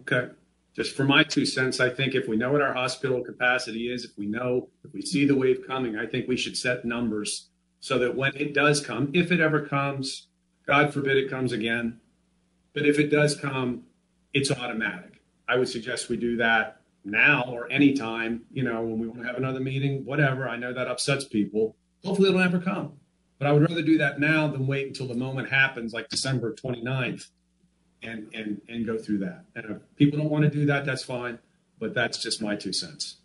Okay. 0.00 0.32
Just 0.74 0.96
for 0.96 1.04
my 1.04 1.22
two 1.22 1.46
cents, 1.46 1.78
I 1.78 1.88
think 1.88 2.16
if 2.16 2.26
we 2.26 2.36
know 2.36 2.50
what 2.50 2.60
our 2.60 2.74
hospital 2.74 3.22
capacity 3.22 3.92
is, 3.92 4.04
if 4.04 4.18
we 4.18 4.26
know, 4.26 4.68
if 4.84 4.92
we 4.92 5.02
see 5.02 5.24
the 5.24 5.36
wave 5.36 5.64
coming, 5.64 5.96
I 5.96 6.04
think 6.04 6.26
we 6.26 6.36
should 6.36 6.56
set 6.56 6.84
numbers 6.84 7.50
so 7.78 8.00
that 8.00 8.16
when 8.16 8.34
it 8.34 8.52
does 8.52 8.84
come, 8.84 9.12
if 9.14 9.30
it 9.30 9.38
ever 9.38 9.64
comes, 9.64 10.26
God 10.66 10.92
forbid 10.92 11.16
it 11.16 11.30
comes 11.30 11.52
again, 11.52 12.00
but 12.72 12.84
if 12.84 12.98
it 12.98 13.08
does 13.08 13.36
come, 13.36 13.84
it's 14.32 14.50
automatic. 14.50 15.22
I 15.46 15.56
would 15.56 15.68
suggest 15.68 16.08
we 16.08 16.16
do 16.16 16.36
that 16.38 16.80
now 17.04 17.44
or 17.48 17.70
anytime, 17.70 18.42
you 18.52 18.62
know, 18.62 18.82
when 18.82 18.98
we 18.98 19.06
want 19.06 19.22
to 19.22 19.26
have 19.26 19.36
another 19.36 19.60
meeting, 19.60 20.04
whatever. 20.04 20.48
I 20.48 20.56
know 20.56 20.72
that 20.72 20.88
upsets 20.88 21.24
people. 21.24 21.76
Hopefully 22.04 22.28
it'll 22.28 22.40
never 22.40 22.58
come. 22.58 22.92
But 23.38 23.48
I 23.48 23.52
would 23.52 23.62
rather 23.62 23.82
do 23.82 23.98
that 23.98 24.20
now 24.20 24.48
than 24.48 24.66
wait 24.66 24.86
until 24.86 25.08
the 25.08 25.14
moment 25.14 25.50
happens, 25.50 25.92
like 25.92 26.08
December 26.08 26.54
29th, 26.54 27.28
and 28.02 28.32
and 28.32 28.60
and 28.68 28.86
go 28.86 28.96
through 28.96 29.18
that. 29.18 29.44
And 29.56 29.64
if 29.70 29.96
people 29.96 30.18
don't 30.18 30.30
want 30.30 30.44
to 30.44 30.50
do 30.50 30.66
that, 30.66 30.84
that's 30.84 31.02
fine. 31.02 31.38
But 31.78 31.94
that's 31.94 32.22
just 32.22 32.40
my 32.40 32.54
two 32.54 32.72
cents. 32.72 33.16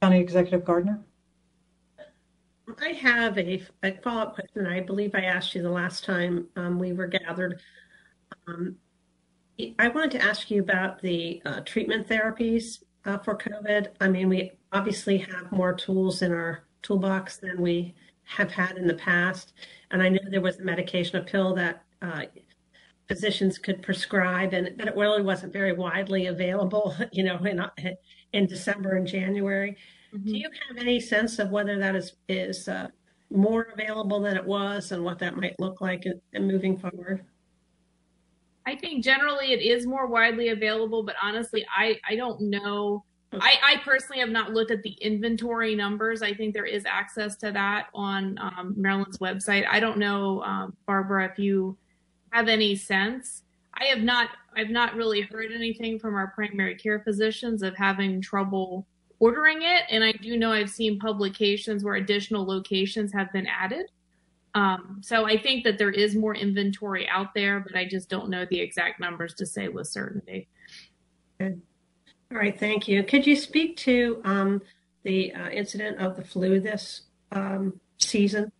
County 0.00 0.20
Executive 0.20 0.64
Gardner. 0.64 1.00
I 2.80 2.88
have 2.88 3.38
a, 3.38 3.62
a 3.82 3.92
follow 4.02 4.22
up 4.22 4.34
question. 4.34 4.66
I 4.66 4.80
believe 4.80 5.14
I 5.14 5.22
asked 5.22 5.54
you 5.54 5.62
the 5.62 5.70
last 5.70 6.04
time 6.04 6.46
um, 6.56 6.78
we 6.78 6.92
were 6.92 7.06
gathered. 7.06 7.60
Um, 8.46 8.76
I 9.78 9.88
wanted 9.88 10.10
to 10.12 10.22
ask 10.22 10.50
you 10.50 10.60
about 10.60 11.00
the 11.00 11.40
uh, 11.44 11.60
treatment 11.60 12.08
therapies 12.08 12.82
uh, 13.04 13.18
for 13.18 13.36
COVID. 13.36 13.88
I 14.00 14.08
mean, 14.08 14.28
we 14.28 14.50
obviously 14.72 15.18
have 15.18 15.52
more 15.52 15.72
tools 15.72 16.22
in 16.22 16.32
our 16.32 16.64
toolbox 16.82 17.36
than 17.36 17.60
we 17.60 17.94
have 18.24 18.50
had 18.50 18.76
in 18.76 18.86
the 18.86 18.94
past. 18.94 19.52
And 19.90 20.02
I 20.02 20.08
know 20.08 20.18
there 20.28 20.40
was 20.40 20.58
a 20.58 20.64
medication, 20.64 21.16
a 21.18 21.22
pill 21.22 21.54
that 21.54 21.84
uh, 22.02 22.22
physicians 23.06 23.58
could 23.58 23.82
prescribe, 23.82 24.54
and 24.54 24.76
but 24.76 24.88
it 24.88 24.96
really 24.96 25.22
wasn't 25.22 25.52
very 25.52 25.72
widely 25.72 26.26
available, 26.26 26.96
you 27.12 27.22
know, 27.22 27.36
in, 27.44 27.64
in 28.32 28.46
December 28.46 28.96
and 28.96 29.06
January. 29.06 29.76
Mm-hmm. 30.12 30.32
Do 30.32 30.36
you 30.38 30.48
have 30.68 30.78
any 30.78 30.98
sense 30.98 31.38
of 31.38 31.50
whether 31.50 31.78
that 31.78 31.94
is, 31.94 32.14
is 32.28 32.66
uh, 32.68 32.88
more 33.30 33.68
available 33.72 34.20
than 34.20 34.36
it 34.36 34.44
was 34.44 34.90
and 34.90 35.04
what 35.04 35.18
that 35.20 35.36
might 35.36 35.58
look 35.60 35.80
like 35.80 36.06
in, 36.06 36.20
in 36.32 36.46
moving 36.46 36.76
forward? 36.76 37.24
I 38.66 38.76
think 38.76 39.04
generally 39.04 39.52
it 39.52 39.60
is 39.60 39.86
more 39.86 40.06
widely 40.06 40.48
available, 40.48 41.02
but 41.02 41.16
honestly, 41.22 41.66
I, 41.76 41.98
I 42.08 42.16
don't 42.16 42.40
know. 42.40 43.04
I, 43.32 43.54
I 43.62 43.76
personally 43.84 44.20
have 44.20 44.30
not 44.30 44.52
looked 44.52 44.70
at 44.70 44.82
the 44.82 44.96
inventory 45.00 45.74
numbers. 45.74 46.22
I 46.22 46.32
think 46.32 46.54
there 46.54 46.64
is 46.64 46.84
access 46.86 47.36
to 47.38 47.52
that 47.52 47.88
on 47.94 48.38
um, 48.38 48.74
Maryland's 48.76 49.18
website. 49.18 49.66
I 49.70 49.80
don't 49.80 49.98
know, 49.98 50.42
um, 50.42 50.76
Barbara, 50.86 51.28
if 51.30 51.38
you 51.38 51.76
have 52.30 52.48
any 52.48 52.74
sense. 52.76 53.42
I 53.74 53.86
have 53.86 54.00
not. 54.00 54.28
I've 54.56 54.70
not 54.70 54.94
really 54.94 55.22
heard 55.22 55.50
anything 55.52 55.98
from 55.98 56.14
our 56.14 56.28
primary 56.28 56.76
care 56.76 57.00
physicians 57.00 57.62
of 57.62 57.76
having 57.76 58.20
trouble 58.20 58.86
ordering 59.18 59.62
it, 59.62 59.82
and 59.90 60.04
I 60.04 60.12
do 60.12 60.36
know 60.36 60.52
I've 60.52 60.70
seen 60.70 60.98
publications 60.98 61.82
where 61.82 61.96
additional 61.96 62.46
locations 62.46 63.12
have 63.12 63.32
been 63.32 63.46
added. 63.46 63.86
Um, 64.54 65.00
so 65.02 65.26
I 65.26 65.36
think 65.36 65.64
that 65.64 65.78
there 65.78 65.90
is 65.90 66.14
more 66.14 66.34
inventory 66.34 67.08
out 67.08 67.34
there, 67.34 67.60
but 67.60 67.76
I 67.76 67.84
just 67.84 68.08
don't 68.08 68.30
know 68.30 68.46
the 68.48 68.60
exact 68.60 69.00
numbers 69.00 69.34
to 69.34 69.46
say 69.46 69.68
with 69.68 69.88
certainty. 69.88 70.48
Good. 71.40 71.60
All 72.30 72.38
right, 72.38 72.58
thank 72.58 72.86
you. 72.86 73.02
Could 73.02 73.26
you 73.26 73.34
speak 73.34 73.76
to 73.78 74.20
um, 74.24 74.62
the 75.02 75.32
uh, 75.34 75.50
incident 75.50 75.98
of 75.98 76.16
the 76.16 76.24
flu 76.24 76.60
this 76.60 77.02
um, 77.32 77.80
season? 77.98 78.52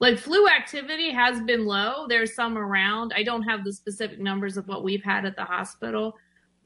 Like 0.00 0.18
flu 0.18 0.48
activity 0.48 1.10
has 1.10 1.40
been 1.42 1.64
low. 1.64 2.06
There's 2.08 2.34
some 2.34 2.58
around. 2.58 3.12
I 3.16 3.22
don't 3.22 3.42
have 3.42 3.64
the 3.64 3.72
specific 3.72 4.20
numbers 4.20 4.56
of 4.56 4.68
what 4.68 4.84
we've 4.84 5.02
had 5.02 5.24
at 5.24 5.36
the 5.36 5.44
hospital, 5.44 6.16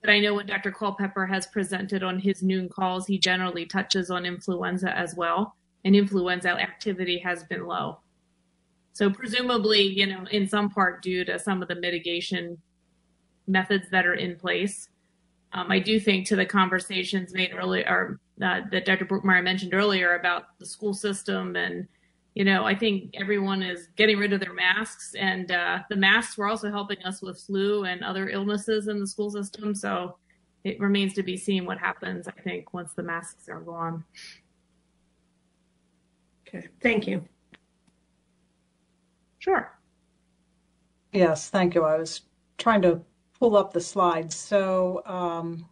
but 0.00 0.10
I 0.10 0.18
know 0.18 0.34
when 0.34 0.46
Dr. 0.46 0.70
Culpepper 0.70 1.26
has 1.26 1.46
presented 1.46 2.02
on 2.02 2.18
his 2.18 2.42
noon 2.42 2.68
calls, 2.68 3.06
he 3.06 3.18
generally 3.18 3.64
touches 3.64 4.10
on 4.10 4.26
influenza 4.26 4.96
as 4.96 5.14
well 5.14 5.56
and 5.84 5.96
influenza 5.96 6.50
activity 6.50 7.18
has 7.18 7.44
been 7.44 7.66
low. 7.66 7.98
So 8.92 9.10
presumably, 9.10 9.82
you 9.82 10.06
know, 10.06 10.24
in 10.30 10.46
some 10.48 10.70
part 10.70 11.02
due 11.02 11.24
to 11.24 11.38
some 11.38 11.62
of 11.62 11.68
the 11.68 11.74
mitigation 11.74 12.58
methods 13.46 13.86
that 13.90 14.06
are 14.06 14.14
in 14.14 14.36
place. 14.36 14.88
Um, 15.52 15.70
I 15.70 15.78
do 15.78 16.00
think 16.00 16.26
to 16.28 16.36
the 16.36 16.46
conversations 16.46 17.34
made 17.34 17.52
earlier, 17.54 17.84
or 17.88 18.20
uh, 18.44 18.62
that 18.70 18.86
Dr. 18.86 19.04
Brookmeyer 19.04 19.42
mentioned 19.42 19.74
earlier 19.74 20.14
about 20.14 20.58
the 20.58 20.66
school 20.66 20.94
system, 20.94 21.56
and 21.56 21.86
you 22.34 22.44
know, 22.44 22.64
I 22.64 22.74
think 22.74 23.10
everyone 23.14 23.62
is 23.62 23.88
getting 23.96 24.18
rid 24.18 24.32
of 24.32 24.40
their 24.40 24.54
masks, 24.54 25.14
and 25.14 25.50
uh, 25.52 25.80
the 25.90 25.96
masks 25.96 26.38
were 26.38 26.48
also 26.48 26.70
helping 26.70 27.02
us 27.04 27.20
with 27.20 27.38
flu 27.38 27.84
and 27.84 28.02
other 28.02 28.30
illnesses 28.30 28.88
in 28.88 29.00
the 29.00 29.06
school 29.06 29.30
system. 29.30 29.74
So 29.74 30.16
it 30.64 30.80
remains 30.80 31.12
to 31.14 31.22
be 31.22 31.36
seen 31.36 31.66
what 31.66 31.78
happens. 31.78 32.26
I 32.26 32.40
think 32.40 32.72
once 32.72 32.94
the 32.94 33.02
masks 33.02 33.48
are 33.50 33.60
gone. 33.60 34.04
Okay, 36.54 36.68
thank 36.80 37.06
you. 37.06 37.24
Sure. 39.38 39.72
Yes, 41.12 41.50
thank 41.50 41.74
you. 41.74 41.84
I 41.84 41.98
was 41.98 42.22
trying 42.58 42.82
to 42.82 43.00
pull 43.38 43.56
up 43.56 43.72
the 43.72 43.80
slides. 43.80 44.34
So 44.36 45.02
um, 45.06 45.66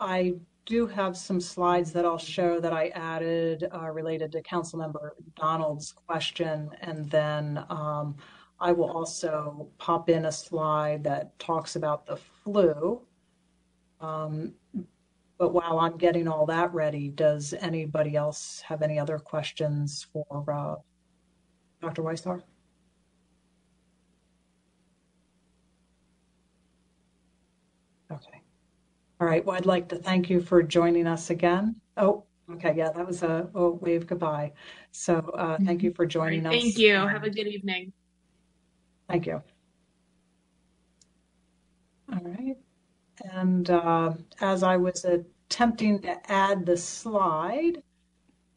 I 0.00 0.34
do 0.64 0.86
have 0.86 1.16
some 1.16 1.40
slides 1.40 1.92
that 1.92 2.04
I'll 2.04 2.18
show 2.18 2.58
that 2.60 2.72
I 2.72 2.88
added 2.88 3.68
uh, 3.72 3.90
related 3.90 4.32
to 4.32 4.42
Councilmember 4.42 5.10
Donald's 5.36 5.92
question, 5.92 6.70
and 6.80 7.08
then 7.08 7.64
um, 7.70 8.16
I 8.58 8.72
will 8.72 8.90
also 8.90 9.68
pop 9.78 10.08
in 10.08 10.24
a 10.24 10.32
slide 10.32 11.04
that 11.04 11.38
talks 11.38 11.76
about 11.76 12.04
the 12.04 12.16
flu. 12.16 13.00
Um, 14.00 14.54
but 15.38 15.52
while 15.52 15.78
I'm 15.78 15.98
getting 15.98 16.28
all 16.28 16.46
that 16.46 16.72
ready, 16.72 17.08
does 17.08 17.54
anybody 17.60 18.16
else 18.16 18.62
have 18.62 18.82
any 18.82 18.98
other 18.98 19.18
questions 19.18 20.06
for 20.12 20.44
uh, 20.50 20.76
Dr. 21.82 22.02
Weishaupt? 22.02 22.42
Okay. 28.10 28.42
All 29.20 29.26
right. 29.26 29.44
Well, 29.44 29.56
I'd 29.56 29.66
like 29.66 29.88
to 29.88 29.96
thank 29.96 30.30
you 30.30 30.40
for 30.40 30.62
joining 30.62 31.06
us 31.06 31.30
again. 31.30 31.76
Oh, 31.96 32.24
okay. 32.52 32.74
Yeah, 32.76 32.90
that 32.92 33.06
was 33.06 33.22
a, 33.22 33.48
a 33.54 33.70
wave 33.70 34.06
goodbye. 34.06 34.52
So 34.92 35.18
uh, 35.34 35.58
thank 35.64 35.82
you 35.82 35.92
for 35.92 36.06
joining 36.06 36.46
us. 36.46 36.52
Thank 36.52 36.78
you. 36.78 36.94
Have 36.94 37.24
a 37.24 37.30
good 37.30 37.46
evening. 37.46 37.92
Thank 39.08 39.26
you. 39.26 39.42
All 42.12 42.20
right. 42.22 42.56
And 43.24 43.68
uh, 43.70 44.14
as 44.40 44.62
I 44.62 44.76
was 44.76 45.04
attempting 45.04 46.00
to 46.00 46.30
add 46.30 46.66
the 46.66 46.76
slide 46.76 47.82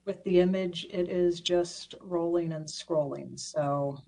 with 0.06 0.24
the 0.24 0.40
image, 0.40 0.86
it 0.92 1.10
is 1.10 1.40
just 1.42 1.96
rolling 2.02 2.52
and 2.54 2.66
scrolling. 2.66 3.40
So 3.40 4.00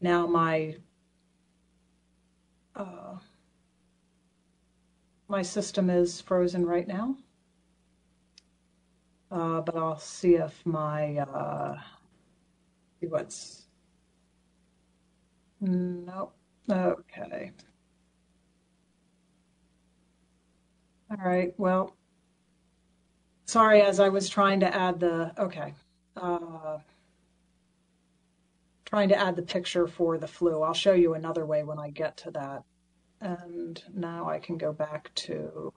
now 0.00 0.26
my 0.26 0.76
uh, 2.76 3.18
my 5.28 5.42
system 5.42 5.90
is 5.90 6.20
frozen 6.20 6.64
right 6.64 6.86
now. 6.88 7.16
Uh, 9.30 9.60
but 9.60 9.76
I'll 9.76 9.98
see 9.98 10.36
if 10.36 10.64
my 10.64 11.18
uh, 11.18 11.78
see 13.00 13.06
what's 13.08 13.68
Nope. 15.60 16.34
Okay. 16.70 17.52
All 21.10 21.16
right. 21.24 21.54
Well, 21.58 21.96
sorry, 23.46 23.82
as 23.82 24.00
I 24.00 24.08
was 24.08 24.28
trying 24.28 24.60
to 24.60 24.74
add 24.74 25.00
the, 25.00 25.32
okay. 25.38 25.74
Uh, 26.16 26.78
trying 28.84 29.08
to 29.10 29.18
add 29.18 29.36
the 29.36 29.42
picture 29.42 29.86
for 29.86 30.18
the 30.18 30.26
flu. 30.26 30.62
I'll 30.62 30.74
show 30.74 30.92
you 30.92 31.14
another 31.14 31.46
way 31.46 31.62
when 31.62 31.78
I 31.78 31.90
get 31.90 32.16
to 32.18 32.30
that. 32.32 32.62
And 33.20 33.82
now 33.94 34.28
I 34.28 34.38
can 34.38 34.56
go 34.58 34.72
back 34.72 35.10
to 35.14 35.72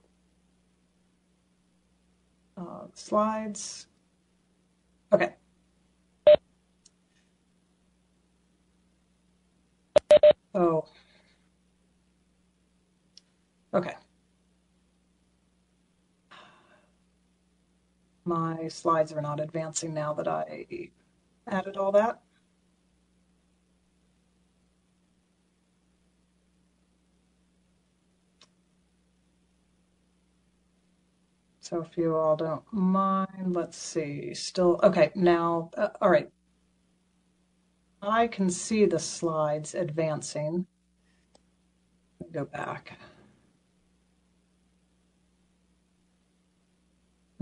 uh, 2.56 2.86
slides. 2.94 3.86
Okay. 5.12 5.34
Oh. 10.54 10.84
Okay. 13.74 13.94
My 18.62 18.68
slides 18.68 19.12
are 19.12 19.20
not 19.20 19.40
advancing 19.40 19.92
now 19.92 20.12
that 20.12 20.28
I 20.28 20.68
added 21.48 21.76
all 21.76 21.90
that. 21.90 22.20
So 31.58 31.80
if 31.82 31.96
you 31.96 32.14
all 32.14 32.36
don't 32.36 32.62
mind, 32.72 33.52
let's 33.52 33.76
see. 33.76 34.32
Still, 34.32 34.78
okay, 34.84 35.10
now, 35.16 35.70
uh, 35.76 35.88
all 36.00 36.10
right. 36.10 36.30
I 38.00 38.28
can 38.28 38.48
see 38.48 38.84
the 38.84 39.00
slides 39.00 39.74
advancing. 39.74 40.66
Go 42.30 42.44
back. 42.44 42.96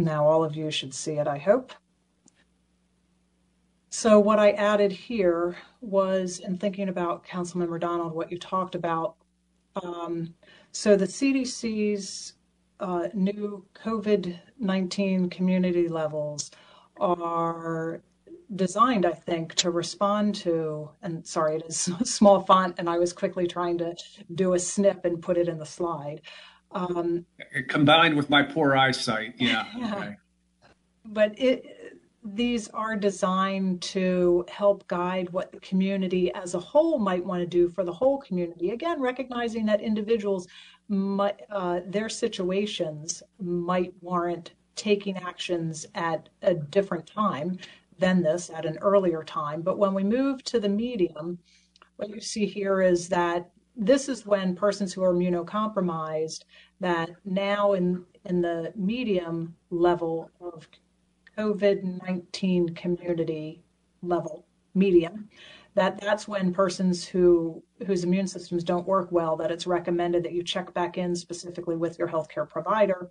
Now 0.00 0.26
all 0.26 0.42
of 0.42 0.56
you 0.56 0.70
should 0.70 0.94
see 0.94 1.12
it, 1.14 1.28
I 1.28 1.38
hope. 1.38 1.72
So 3.90 4.18
what 4.18 4.38
I 4.38 4.52
added 4.52 4.92
here 4.92 5.56
was 5.80 6.38
in 6.38 6.56
thinking 6.56 6.88
about 6.88 7.26
Councilmember 7.26 7.80
Donald, 7.80 8.14
what 8.14 8.30
you 8.30 8.38
talked 8.38 8.74
about. 8.74 9.16
Um, 9.82 10.34
so 10.72 10.96
the 10.96 11.06
CDC's 11.06 12.34
uh, 12.78 13.08
new 13.12 13.66
COVID-19 13.74 15.30
community 15.30 15.88
levels 15.88 16.50
are 16.98 18.00
designed, 18.56 19.04
I 19.04 19.12
think, 19.12 19.54
to 19.56 19.70
respond 19.70 20.34
to, 20.36 20.90
and 21.02 21.26
sorry, 21.26 21.56
it 21.56 21.64
is 21.68 21.76
small 22.04 22.40
font, 22.40 22.76
and 22.78 22.88
I 22.88 22.98
was 22.98 23.12
quickly 23.12 23.46
trying 23.46 23.78
to 23.78 23.94
do 24.34 24.54
a 24.54 24.58
snip 24.58 25.04
and 25.04 25.22
put 25.22 25.36
it 25.36 25.48
in 25.48 25.58
the 25.58 25.66
slide. 25.66 26.22
Um, 26.72 27.26
Combined 27.68 28.16
with 28.16 28.30
my 28.30 28.42
poor 28.42 28.76
eyesight, 28.76 29.34
yeah. 29.38 29.66
Yeah. 29.76 29.94
okay. 29.96 30.16
but 31.04 31.38
it, 31.38 32.00
these 32.22 32.68
are 32.68 32.96
designed 32.96 33.80
to 33.80 34.44
help 34.48 34.86
guide 34.86 35.30
what 35.30 35.52
the 35.52 35.60
community 35.60 36.32
as 36.34 36.54
a 36.54 36.60
whole 36.60 36.98
might 36.98 37.24
want 37.24 37.40
to 37.40 37.46
do 37.46 37.68
for 37.68 37.82
the 37.82 37.92
whole 37.92 38.18
community. 38.18 38.70
Again, 38.70 39.00
recognizing 39.00 39.64
that 39.66 39.80
individuals, 39.80 40.46
might, 40.88 41.40
uh, 41.50 41.80
their 41.86 42.08
situations 42.08 43.22
might 43.40 43.92
warrant 44.00 44.52
taking 44.76 45.16
actions 45.18 45.86
at 45.94 46.28
a 46.42 46.54
different 46.54 47.06
time 47.06 47.58
than 47.98 48.22
this 48.22 48.50
at 48.50 48.66
an 48.66 48.78
earlier 48.78 49.22
time. 49.22 49.62
But 49.62 49.78
when 49.78 49.94
we 49.94 50.02
move 50.02 50.42
to 50.44 50.60
the 50.60 50.68
medium, 50.68 51.38
what 51.96 52.08
you 52.08 52.20
see 52.20 52.46
here 52.46 52.80
is 52.82 53.08
that 53.08 53.50
this 53.76 54.08
is 54.08 54.26
when 54.26 54.54
persons 54.54 54.92
who 54.92 55.02
are 55.02 55.14
immunocompromised 55.14 56.44
that 56.80 57.10
now 57.24 57.72
in 57.72 58.04
in 58.26 58.42
the 58.42 58.72
medium 58.76 59.54
level 59.70 60.30
of 60.40 60.68
COVID-19 61.38 62.76
community 62.76 63.62
level 64.02 64.44
medium 64.74 65.28
that 65.74 66.00
that's 66.00 66.26
when 66.26 66.52
persons 66.52 67.06
who 67.06 67.62
whose 67.86 68.04
immune 68.04 68.26
systems 68.26 68.64
don't 68.64 68.86
work 68.86 69.10
well 69.12 69.36
that 69.36 69.50
it's 69.50 69.66
recommended 69.66 70.24
that 70.24 70.32
you 70.32 70.42
check 70.42 70.72
back 70.74 70.98
in 70.98 71.14
specifically 71.14 71.76
with 71.76 71.98
your 71.98 72.08
healthcare 72.08 72.48
provider. 72.48 73.10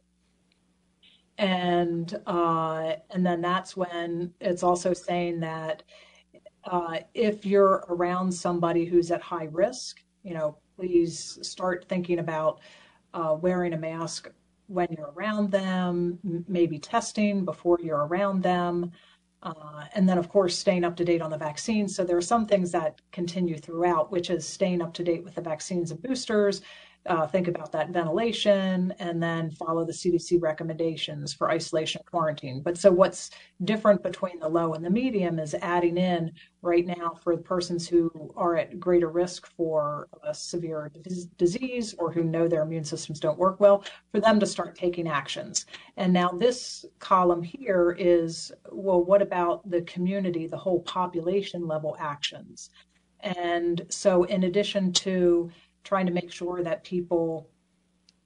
And 1.38 2.20
uh, 2.28 2.96
and 3.12 3.26
then 3.26 3.40
that's 3.40 3.78
when 3.78 4.34
it's 4.42 4.64
also 4.64 4.94
saying 4.94 5.40
that 5.40 5.84
uh, 6.66 7.00
if 7.14 7.46
you're 7.46 7.86
around 7.90 8.32
somebody 8.32 8.84
who's 8.84 9.10
at 9.10 9.22
high 9.22 9.48
risk, 9.52 10.04
you 10.24 10.34
know, 10.34 10.58
please 10.76 11.40
start 11.42 11.86
thinking 11.88 12.20
about 12.20 12.60
uh, 13.14 13.36
wearing 13.40 13.74
a 13.74 13.78
mask 13.78 14.30
when 14.68 14.88
you're 14.96 15.12
around 15.16 15.52
them, 15.52 16.20
m- 16.24 16.46
maybe 16.48 16.78
testing 16.78 17.44
before 17.44 17.80
you're 17.82 18.06
around 18.06 18.44
them, 18.44 18.92
uh, 19.42 19.86
and 19.96 20.08
then 20.08 20.18
of 20.18 20.30
course 20.30 20.58
staying 20.58 20.84
up 20.84 20.96
to 20.96 21.06
date 21.06 21.22
on 21.22 21.32
the 21.32 21.38
vaccines. 21.38 21.96
So 21.96 22.04
there 22.04 22.18
are 22.18 22.22
some 22.22 22.46
things 22.46 22.72
that 22.72 23.02
continue 23.12 23.58
throughout, 23.58 24.12
which 24.12 24.30
is 24.30 24.48
staying 24.48 24.82
up 24.82 24.94
to 24.96 25.04
date 25.04 25.24
with 25.24 25.36
the 25.36 25.42
vaccines 25.42 25.92
and 25.92 26.02
boosters, 26.02 26.62
uh, 27.06 27.26
think 27.26 27.48
about 27.48 27.72
that 27.72 27.90
ventilation 27.90 28.94
and 29.00 29.22
then 29.24 29.50
follow 29.52 29.86
the 29.86 29.94
CDC 29.94 30.42
recommendations 30.42 31.34
for 31.34 31.50
isolation 31.50 32.02
quarantine. 32.10 32.62
But 32.62 32.78
so 32.78 32.92
what's 32.92 33.32
different 33.64 34.04
between 34.04 34.40
the 34.40 34.50
low 34.50 34.74
and 34.74 34.84
the 34.84 34.90
medium 34.90 35.40
is 35.40 35.56
adding 35.62 35.98
in 35.98 36.32
right 36.62 36.86
now 36.86 37.18
for 37.24 37.36
the 37.36 37.42
persons 37.42 37.88
who 37.88 38.34
are 38.36 38.58
at 38.58 38.80
greater 38.80 39.10
risk 39.10 39.48
for 39.56 40.10
a 40.24 40.34
severe 40.34 40.92
dis- 41.02 41.26
disease 41.38 41.96
or 41.98 42.12
who 42.12 42.24
know 42.24 42.48
their 42.48 42.64
immune 42.64 42.84
systems 42.84 43.20
don't 43.20 43.40
work 43.40 43.60
well, 43.60 43.84
for 44.12 44.20
them 44.20 44.40
to 44.40 44.46
start 44.46 44.76
taking 44.76 45.08
actions. 45.08 45.66
And 45.96 46.12
now 46.12 46.30
this 46.30 46.86
column 47.00 47.42
here 47.42 47.96
is 47.98 48.52
well, 48.72 49.04
what 49.04 49.22
about 49.22 49.68
the 49.70 49.82
community, 49.84 50.48
the 50.48 50.58
whole 50.58 50.82
population 50.82 51.66
level 51.66 51.96
actions? 52.00 52.72
And 53.22 53.86
so, 53.90 54.24
in 54.24 54.44
addition 54.44 54.94
to 54.94 55.52
trying 55.84 56.06
to 56.06 56.12
make 56.12 56.32
sure 56.32 56.64
that 56.64 56.84
people 56.84 57.50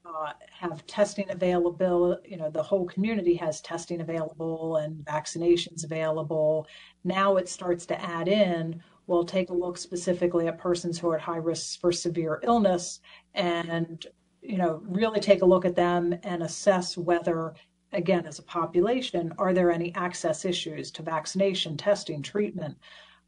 uh, 0.05 0.33
have 0.51 0.85
testing 0.85 1.29
available. 1.29 2.17
You 2.25 2.37
know, 2.37 2.49
the 2.49 2.63
whole 2.63 2.85
community 2.85 3.35
has 3.35 3.61
testing 3.61 4.01
available 4.01 4.77
and 4.77 5.03
vaccinations 5.05 5.83
available. 5.83 6.67
Now 7.03 7.37
it 7.37 7.47
starts 7.49 7.85
to 7.87 8.01
add 8.01 8.27
in. 8.27 8.81
We'll 9.07 9.25
take 9.25 9.49
a 9.49 9.53
look 9.53 9.77
specifically 9.77 10.47
at 10.47 10.57
persons 10.57 10.99
who 10.99 11.09
are 11.09 11.15
at 11.15 11.21
high 11.21 11.37
risk 11.37 11.79
for 11.79 11.91
severe 11.91 12.39
illness, 12.43 12.99
and 13.33 14.05
you 14.41 14.57
know, 14.57 14.81
really 14.85 15.19
take 15.19 15.41
a 15.41 15.45
look 15.45 15.65
at 15.65 15.75
them 15.75 16.13
and 16.23 16.43
assess 16.43 16.97
whether, 16.97 17.53
again, 17.93 18.25
as 18.25 18.39
a 18.39 18.43
population, 18.43 19.33
are 19.37 19.53
there 19.53 19.71
any 19.71 19.93
access 19.95 20.43
issues 20.43 20.91
to 20.91 21.01
vaccination, 21.01 21.77
testing, 21.77 22.21
treatment, 22.21 22.77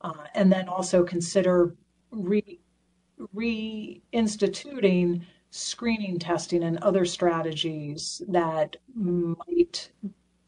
uh, 0.01 0.26
and 0.34 0.51
then 0.51 0.67
also 0.67 1.03
consider 1.03 1.76
re 2.11 2.59
reinstituting 3.36 5.22
screening 5.51 6.20
testing 6.20 6.63
and 6.63 6.78
other 6.80 7.05
strategies 7.05 8.22
that 8.28 8.76
might 8.93 9.89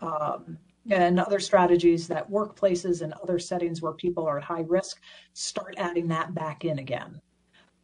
um, 0.01 0.57
and 0.89 1.19
other 1.19 1.39
strategies 1.39 2.07
that 2.07 2.29
workplaces 2.29 3.01
and 3.01 3.13
other 3.13 3.39
settings 3.39 3.81
where 3.81 3.93
people 3.93 4.25
are 4.25 4.37
at 4.37 4.43
high 4.43 4.65
risk 4.67 4.99
start 5.33 5.75
adding 5.77 6.07
that 6.07 6.33
back 6.35 6.65
in 6.65 6.79
again 6.79 7.21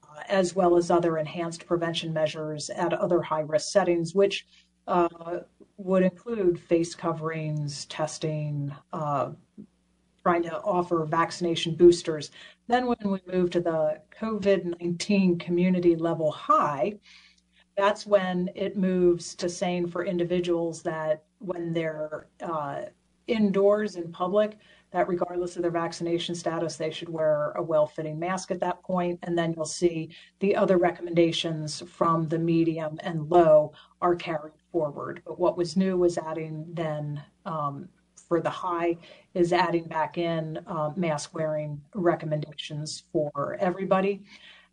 uh, 0.04 0.22
as 0.28 0.56
well 0.56 0.76
as 0.76 0.92
other 0.92 1.18
enhanced 1.18 1.66
prevention 1.66 2.12
measures 2.12 2.70
at 2.72 2.94
other 2.94 3.22
high 3.22 3.42
risk 3.42 3.72
settings 3.72 4.14
which 4.14 4.46
uh, 4.88 5.40
would 5.78 6.04
include 6.04 6.60
face 6.60 6.94
coverings 6.94 7.86
testing 7.86 8.74
uh, 8.92 9.30
trying 10.24 10.44
to 10.44 10.62
offer 10.62 11.06
vaccination 11.06 11.76
boosters 11.76 12.32
then 12.68 12.88
when 12.88 12.98
we 13.04 13.20
move 13.32 13.50
to 13.50 13.60
the 13.60 14.00
covid-19 14.20 15.40
community 15.40 15.96
level 15.96 16.32
high 16.32 16.94
that's 17.76 18.06
when 18.06 18.50
it 18.56 18.78
moves 18.78 19.36
to 19.36 19.50
saying 19.50 19.88
for 19.88 20.06
individuals 20.06 20.84
that 20.84 21.24
when 21.40 21.74
they're 21.74 22.28
uh, 22.42 22.84
indoors 23.28 23.96
in 23.96 24.12
public, 24.12 24.58
that 24.92 25.08
regardless 25.08 25.56
of 25.56 25.64
their 25.64 25.72
vaccination 25.72 26.36
status, 26.36 26.76
they 26.76 26.92
should 26.92 27.10
wear 27.10 27.52
a 27.56 27.64
well 27.64 27.88
fitting 27.88 28.20
mask 28.20 28.52
at 28.52 28.60
that 28.60 28.84
point. 28.84 29.20
And 29.24 29.38
then 29.38 29.54
you'll 29.54 29.66
see 29.66 30.10
the 30.40 30.56
other 30.56 30.78
recommendations 30.78 31.82
from 31.88 32.28
the 32.28 32.38
medium 32.38 33.00
and 33.02 33.30
low 33.30 33.74
are 34.02 34.16
carried 34.16 34.54
forward. 34.72 35.22
But 35.26 35.40
what 35.40 35.58
was 35.58 35.76
new 35.76 35.98
was 35.98 36.18
adding 36.18 36.66
then 36.74 37.24
um, 37.46 37.90
for 38.28 38.42
the 38.42 38.50
high 38.50 38.98
is 39.34 39.54
adding 39.54 39.86
back 39.86 40.18
in 40.18 40.60
uh, 40.68 40.92
mask 40.96 41.34
wearing 41.34 41.82
recommendations 41.94 43.04
for 43.12 43.58
everybody. 43.60 44.24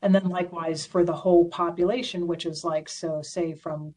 And 0.02 0.14
then 0.14 0.28
likewise 0.28 0.86
for 0.86 1.04
the 1.04 1.12
whole 1.12 1.46
population, 1.48 2.26
which 2.26 2.46
is 2.46 2.64
like, 2.64 2.88
so 2.88 3.20
say 3.22 3.54
from 3.54 3.94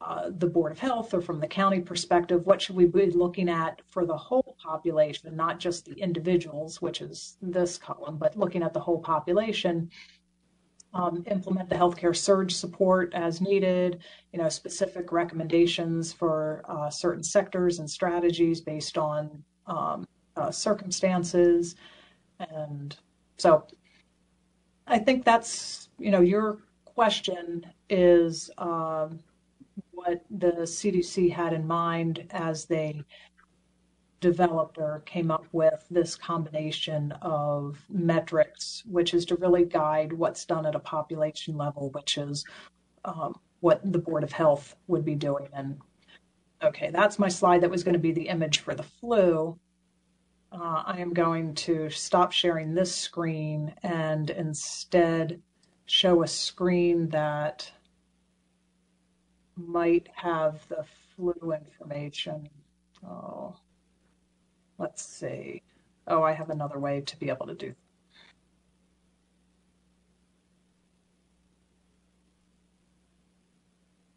uh, 0.00 0.30
the 0.38 0.46
Board 0.46 0.72
of 0.72 0.78
Health 0.78 1.12
or 1.12 1.20
from 1.20 1.40
the 1.40 1.46
county 1.46 1.80
perspective, 1.80 2.46
what 2.46 2.62
should 2.62 2.74
we 2.74 2.86
be 2.86 3.10
looking 3.10 3.48
at 3.50 3.82
for 3.86 4.06
the 4.06 4.16
whole 4.16 4.56
population, 4.62 5.36
not 5.36 5.60
just 5.60 5.84
the 5.84 5.94
individuals, 5.94 6.80
which 6.80 7.00
is 7.00 7.36
this 7.42 7.76
column, 7.76 8.16
but 8.16 8.36
looking 8.36 8.62
at 8.62 8.72
the 8.72 8.80
whole 8.80 8.98
population. 8.98 9.90
Um, 10.92 11.22
implement 11.30 11.68
the 11.68 11.76
healthcare 11.76 12.16
surge 12.16 12.52
support 12.52 13.12
as 13.14 13.40
needed, 13.40 14.00
you 14.32 14.40
know, 14.40 14.48
specific 14.48 15.12
recommendations 15.12 16.12
for 16.12 16.64
uh, 16.68 16.90
certain 16.90 17.22
sectors 17.22 17.78
and 17.78 17.88
strategies 17.88 18.60
based 18.60 18.98
on 18.98 19.44
um, 19.68 20.04
uh, 20.36 20.50
circumstances. 20.50 21.76
And 22.40 22.96
so 23.36 23.66
I 24.86 24.98
think 24.98 25.24
that's, 25.24 25.88
you 25.98 26.10
know, 26.10 26.20
your 26.20 26.58
question 26.84 27.64
is 27.88 28.50
um, 28.58 29.20
what 29.92 30.24
the 30.30 30.52
CDC 30.62 31.32
had 31.32 31.52
in 31.52 31.66
mind 31.66 32.26
as 32.30 32.64
they 32.64 33.02
developed 34.20 34.78
or 34.78 35.02
came 35.06 35.30
up 35.30 35.46
with 35.52 35.84
this 35.90 36.14
combination 36.14 37.12
of 37.22 37.78
metrics, 37.88 38.82
which 38.86 39.14
is 39.14 39.24
to 39.26 39.36
really 39.36 39.64
guide 39.64 40.12
what's 40.12 40.44
done 40.44 40.66
at 40.66 40.74
a 40.74 40.80
population 40.80 41.56
level, 41.56 41.90
which 41.90 42.18
is 42.18 42.44
um, 43.04 43.38
what 43.60 43.80
the 43.92 43.98
Board 43.98 44.22
of 44.22 44.32
Health 44.32 44.76
would 44.86 45.04
be 45.04 45.14
doing. 45.14 45.48
And 45.52 45.78
okay, 46.62 46.90
that's 46.90 47.18
my 47.18 47.28
slide 47.28 47.62
that 47.62 47.70
was 47.70 47.84
going 47.84 47.94
to 47.94 47.98
be 47.98 48.12
the 48.12 48.28
image 48.28 48.58
for 48.58 48.74
the 48.74 48.82
flu 48.82 49.58
uh, 50.52 50.82
I 50.84 50.98
am 50.98 51.12
going 51.12 51.54
to 51.54 51.90
stop 51.90 52.32
sharing 52.32 52.74
this 52.74 52.94
screen 52.94 53.72
and 53.82 54.30
instead 54.30 55.40
show 55.86 56.22
a 56.22 56.28
screen 56.28 57.08
that 57.10 57.70
might 59.56 60.08
have 60.14 60.66
the 60.68 60.84
flu 61.14 61.52
information. 61.52 62.48
Oh, 63.06 63.56
let's 64.80 65.04
see. 65.04 65.62
Oh, 66.06 66.22
I 66.22 66.32
have 66.32 66.50
another 66.50 66.80
way 66.80 67.02
to 67.02 67.16
be 67.18 67.28
able 67.28 67.46
to 67.46 67.54
do. 67.54 67.74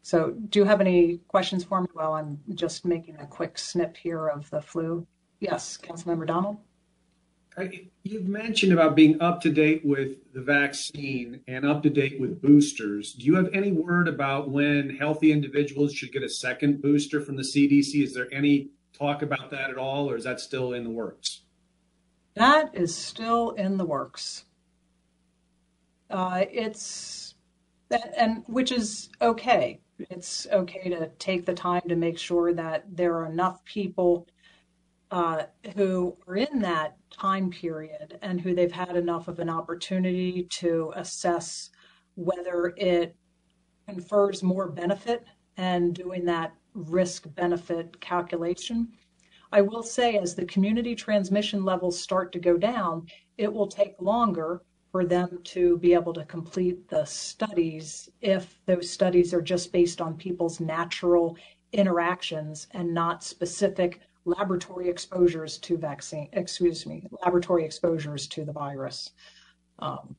So 0.02 0.32
do 0.48 0.58
you 0.58 0.64
have 0.64 0.80
any 0.80 1.18
questions 1.28 1.64
for 1.64 1.80
me 1.80 1.88
while 1.92 2.14
I'm 2.14 2.38
just 2.54 2.84
making 2.84 3.16
a 3.20 3.26
quick 3.26 3.56
snip 3.58 3.96
here 3.96 4.28
of 4.28 4.50
the 4.50 4.60
flu? 4.60 5.06
Yes, 5.40 5.78
Councilmember 5.82 6.26
Donald? 6.26 6.58
Uh, 7.56 7.66
you've 8.02 8.26
mentioned 8.26 8.72
about 8.72 8.96
being 8.96 9.20
up 9.20 9.40
to 9.40 9.50
date 9.50 9.82
with 9.84 10.32
the 10.32 10.40
vaccine 10.40 11.40
and 11.46 11.64
up 11.64 11.82
to 11.84 11.90
date 11.90 12.20
with 12.20 12.42
boosters. 12.42 13.12
Do 13.12 13.24
you 13.24 13.36
have 13.36 13.48
any 13.54 13.70
word 13.70 14.08
about 14.08 14.50
when 14.50 14.90
healthy 14.90 15.30
individuals 15.30 15.94
should 15.94 16.12
get 16.12 16.22
a 16.22 16.28
second 16.28 16.82
booster 16.82 17.20
from 17.20 17.36
the 17.36 17.42
CDC? 17.42 18.02
Is 18.02 18.12
there 18.12 18.32
any 18.32 18.70
talk 18.98 19.22
about 19.22 19.50
that 19.50 19.70
at 19.70 19.76
all, 19.76 20.10
or 20.10 20.16
is 20.16 20.24
that 20.24 20.40
still 20.40 20.72
in 20.72 20.84
the 20.84 20.90
works? 20.90 21.42
That 22.34 22.74
is 22.74 22.94
still 22.94 23.50
in 23.50 23.76
the 23.76 23.84
works. 23.84 24.44
Uh, 26.10 26.44
it's 26.50 27.34
that, 27.88 28.12
and 28.16 28.42
which 28.46 28.72
is 28.72 29.08
okay. 29.20 29.80
It's 29.98 30.46
okay 30.52 30.88
to 30.88 31.08
take 31.18 31.46
the 31.46 31.54
time 31.54 31.82
to 31.88 31.96
make 31.96 32.18
sure 32.18 32.52
that 32.52 32.84
there 32.90 33.14
are 33.14 33.26
enough 33.26 33.64
people 33.64 34.26
uh, 35.10 35.44
who 35.76 36.16
are 36.26 36.36
in 36.36 36.60
that 36.60 36.96
time 37.10 37.50
period 37.50 38.18
and 38.22 38.40
who 38.40 38.54
they've 38.54 38.72
had 38.72 38.96
enough 38.96 39.28
of 39.28 39.38
an 39.38 39.48
opportunity 39.48 40.44
to 40.50 40.92
assess 40.96 41.70
whether 42.16 42.74
it 42.76 43.14
confers 43.88 44.42
more 44.42 44.68
benefit 44.68 45.24
and 45.56 45.94
doing 45.94 46.24
that 46.24 46.52
risk 46.74 47.32
benefit 47.34 48.00
calculation. 48.00 48.88
I 49.52 49.60
will 49.60 49.82
say, 49.82 50.16
as 50.18 50.34
the 50.34 50.44
community 50.46 50.94
transmission 50.94 51.64
levels 51.64 51.98
start 51.98 52.32
to 52.32 52.38
go 52.40 52.56
down, 52.56 53.06
it 53.38 53.52
will 53.52 53.68
take 53.68 53.94
longer 54.00 54.62
for 54.90 55.04
them 55.04 55.40
to 55.44 55.78
be 55.78 55.94
able 55.94 56.12
to 56.12 56.24
complete 56.24 56.88
the 56.88 57.04
studies 57.04 58.08
if 58.20 58.60
those 58.66 58.90
studies 58.90 59.32
are 59.34 59.42
just 59.42 59.72
based 59.72 60.00
on 60.00 60.16
people's 60.16 60.60
natural 60.60 61.36
interactions 61.72 62.68
and 62.72 62.92
not 62.92 63.24
specific 63.24 64.00
laboratory 64.24 64.88
exposures 64.88 65.58
to 65.58 65.76
vaccine, 65.76 66.28
excuse 66.32 66.86
me, 66.86 67.06
laboratory 67.22 67.64
exposures 67.64 68.26
to 68.28 68.44
the 68.44 68.52
virus. 68.52 69.10
Um, 69.80 70.16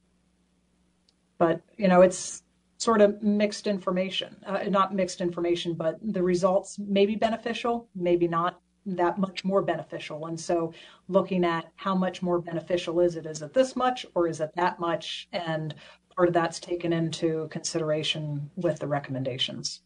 but, 1.37 1.61
you 1.77 1.87
know, 1.87 2.01
it's 2.01 2.43
sort 2.85 3.01
of 3.01 3.21
mixed 3.23 3.65
information, 3.65 4.35
uh, 4.45 4.59
not 4.69 4.93
mixed 4.93 5.19
information, 5.19 5.73
but 5.73 5.97
the 6.13 6.21
results 6.21 6.77
may 6.77 7.05
be 7.07 7.15
beneficial, 7.15 7.89
maybe 7.95 8.27
not 8.27 8.61
that 8.85 9.17
much 9.17 9.43
more 9.43 9.63
beneficial. 9.63 10.27
And 10.27 10.39
so 10.39 10.71
looking 11.07 11.43
at 11.43 11.65
how 11.77 11.95
much 11.95 12.21
more 12.21 12.39
beneficial 12.39 12.99
is 12.99 13.15
it? 13.15 13.25
Is 13.25 13.41
it 13.41 13.55
this 13.55 13.75
much 13.75 14.05
or 14.13 14.27
is 14.27 14.39
it 14.39 14.51
that 14.55 14.79
much? 14.79 15.27
And 15.33 15.73
part 16.15 16.27
of 16.27 16.35
that's 16.35 16.59
taken 16.59 16.93
into 16.93 17.47
consideration 17.49 18.51
with 18.55 18.77
the 18.77 18.87
recommendations. 18.87 19.81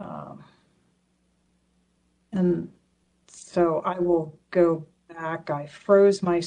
Um, 0.00 0.42
and 2.32 2.72
so 3.28 3.82
I 3.84 3.98
will 3.98 4.38
go 4.50 4.86
back. 5.08 5.50
I 5.50 5.66
froze 5.66 6.22
my 6.22 6.40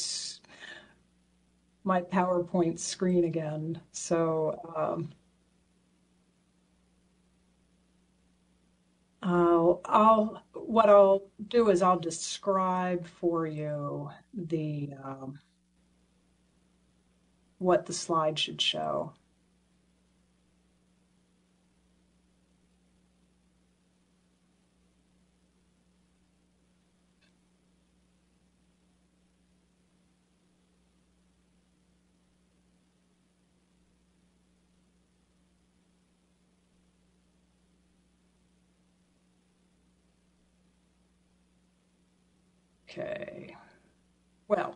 my 1.87 2.01
PowerPoint 2.01 2.77
screen 2.77 3.23
again. 3.23 3.79
So 3.93 4.59
um, 4.75 5.09
I'll, 9.23 9.79
I'll 9.85 10.43
what 10.53 10.89
I'll 10.89 11.23
do 11.47 11.69
is 11.69 11.81
I'll 11.81 11.97
describe 11.99 13.07
for 13.07 13.47
you 13.47 14.09
the 14.33 14.89
um, 15.01 15.39
what 17.57 17.85
the 17.85 17.93
slide 17.93 18.37
should 18.37 18.61
show. 18.61 19.13
Okay. 42.97 43.55
Well, 44.47 44.75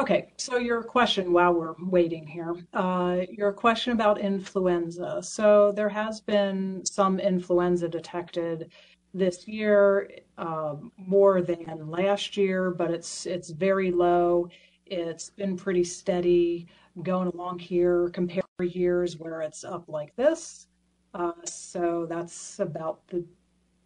okay. 0.00 0.32
So 0.38 0.56
your 0.56 0.82
question 0.82 1.32
while 1.32 1.54
we're 1.54 1.74
waiting 1.78 2.26
here, 2.26 2.56
uh, 2.74 3.20
your 3.30 3.52
question 3.52 3.92
about 3.92 4.20
influenza. 4.20 5.22
So 5.22 5.70
there 5.70 5.88
has 5.88 6.20
been 6.20 6.84
some 6.84 7.20
influenza 7.20 7.88
detected 7.88 8.72
this 9.14 9.46
year, 9.46 10.10
uh, 10.36 10.76
more 10.96 11.42
than 11.42 11.88
last 11.88 12.36
year, 12.36 12.70
but 12.72 12.90
it's 12.90 13.26
it's 13.26 13.50
very 13.50 13.92
low. 13.92 14.48
It's 14.86 15.30
been 15.30 15.56
pretty 15.56 15.84
steady 15.84 16.66
going 17.04 17.28
along 17.28 17.60
here 17.60 18.08
compared 18.08 18.44
to 18.58 18.66
years 18.66 19.16
where 19.16 19.42
it's 19.42 19.62
up 19.62 19.88
like 19.88 20.16
this. 20.16 20.66
Uh, 21.14 21.32
so 21.44 22.04
that's 22.08 22.58
about 22.58 23.06
the 23.08 23.24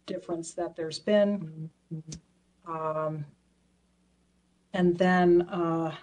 difference 0.07 0.53
that 0.55 0.75
there's 0.75 0.97
been. 0.99 1.69
Um, 2.67 3.25
and 4.73 4.97
then 4.97 5.43
uh, 5.43 5.95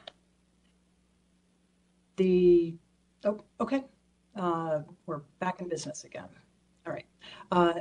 the, 2.17 2.75
oh, 3.25 3.41
okay, 3.61 3.85
uh, 4.37 4.81
we're 5.07 5.21
back 5.39 5.61
in 5.61 5.69
business 5.69 6.05
again. 6.05 6.29
All 6.87 6.93
right. 6.93 7.07
Uh, 7.53 7.75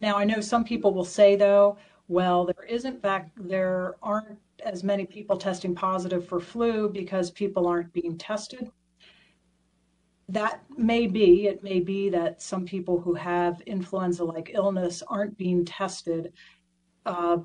now, 0.00 0.16
I 0.16 0.24
know 0.24 0.40
some 0.40 0.64
people 0.64 0.94
will 0.94 1.04
say, 1.04 1.36
though, 1.36 1.76
well, 2.08 2.46
there 2.46 2.66
isn't 2.66 3.02
back, 3.02 3.30
there 3.36 3.96
aren't 4.02 4.38
as 4.64 4.82
many 4.82 5.04
people 5.04 5.36
testing 5.36 5.74
positive 5.74 6.26
for 6.26 6.40
flu 6.40 6.88
because 6.88 7.30
people 7.30 7.66
aren't 7.66 7.92
being 7.92 8.16
tested. 8.16 8.70
That 10.28 10.62
may 10.76 11.06
be, 11.06 11.46
it 11.46 11.62
may 11.62 11.80
be 11.80 12.08
that 12.10 12.42
some 12.42 12.64
people 12.64 13.00
who 13.00 13.14
have 13.14 13.60
influenza 13.62 14.24
like 14.24 14.50
illness 14.54 15.02
aren't 15.06 15.36
being 15.38 15.64
tested. 15.64 16.32
Uh, 17.06 17.38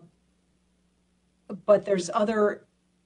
but 1.66 1.86
there's 1.86 2.10
other 2.14 2.66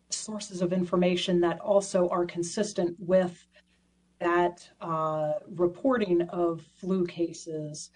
sources 0.10 0.62
of 0.62 0.74
information 0.74 1.42
that 1.42 1.60
also 1.60 2.08
are 2.10 2.26
consistent 2.26 2.96
with 3.00 3.46
that 4.20 4.68
uh, 4.82 5.34
reporting 5.56 6.22
of 6.30 6.62
flu 6.80 7.06
cases 7.06 7.92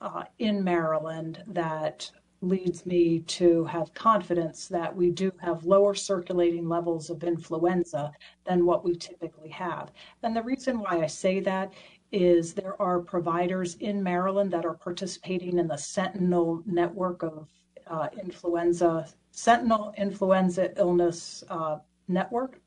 uh, 0.00 0.24
in 0.38 0.62
Maryland 0.62 1.42
that 1.48 2.10
leads 2.40 2.86
me 2.86 3.18
to 3.20 3.64
have 3.64 3.92
confidence 3.94 4.68
that 4.68 4.94
we 4.94 5.10
do 5.10 5.32
have 5.40 5.64
lower 5.64 5.92
circulating 5.94 6.68
levels 6.68 7.10
of 7.10 7.24
influenza 7.24 8.12
than 8.44 8.64
what 8.64 8.84
we 8.84 8.94
typically 8.94 9.48
have. 9.48 9.90
And 10.22 10.36
the 10.36 10.42
reason 10.42 10.78
why 10.78 11.02
I 11.02 11.06
say 11.06 11.40
that 11.40 11.72
is 12.12 12.54
there 12.54 12.80
are 12.80 13.00
providers 13.00 13.74
in 13.80 14.02
Maryland 14.02 14.52
that 14.52 14.64
are 14.64 14.74
participating 14.74 15.58
in 15.58 15.66
the 15.66 15.76
Sentinel 15.76 16.62
network 16.64 17.22
of 17.22 17.48
uh, 17.88 18.08
influenza, 18.22 19.06
Sentinel 19.30 19.94
Influenza 19.96 20.76
Illness 20.78 21.44
uh, 21.48 21.78
Network. 22.08 22.60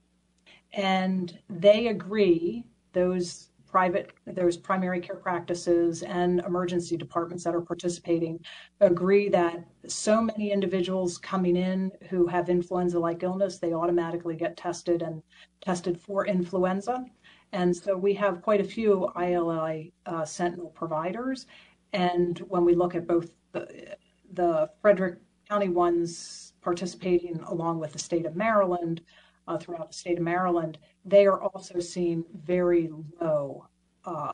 And 0.73 1.37
they 1.49 1.87
agree, 1.87 2.65
those 2.93 3.49
private, 3.71 4.11
those 4.27 4.57
primary 4.57 4.99
care 4.99 5.15
practices 5.15 6.03
and 6.03 6.41
emergency 6.41 6.97
departments 6.97 7.45
that 7.45 7.55
are 7.55 7.61
participating 7.61 8.37
agree 8.81 9.29
that 9.29 9.63
so 9.87 10.21
many 10.21 10.51
individuals 10.51 11.17
coming 11.17 11.55
in 11.55 11.91
who 12.09 12.27
have 12.27 12.49
influenza 12.49 12.99
like 12.99 13.23
illness, 13.23 13.57
they 13.57 13.73
automatically 13.73 14.35
get 14.35 14.57
tested 14.57 15.01
and 15.01 15.23
tested 15.61 15.99
for 15.99 16.27
influenza. 16.27 17.05
And 17.53 17.75
so 17.75 17.97
we 17.97 18.13
have 18.15 18.41
quite 18.41 18.61
a 18.61 18.65
few 18.65 19.09
ILI 19.15 19.93
uh, 20.05 20.25
Sentinel 20.25 20.69
providers. 20.69 21.47
And 21.93 22.39
when 22.39 22.65
we 22.65 22.75
look 22.75 22.95
at 22.95 23.07
both 23.07 23.31
the, 23.51 23.95
the 24.33 24.69
Frederick 24.81 25.19
County 25.49 25.69
ones 25.69 26.50
participating 26.61 27.39
along 27.41 27.79
with 27.79 27.93
the 27.93 27.99
state 27.99 28.25
of 28.25 28.35
Maryland, 28.35 29.01
uh, 29.47 29.57
throughout 29.57 29.89
the 29.89 29.97
state 29.97 30.17
of 30.17 30.23
Maryland, 30.23 30.77
they 31.05 31.25
are 31.25 31.41
also 31.41 31.79
seeing 31.79 32.23
very 32.33 32.89
low 33.19 33.67
uh, 34.05 34.33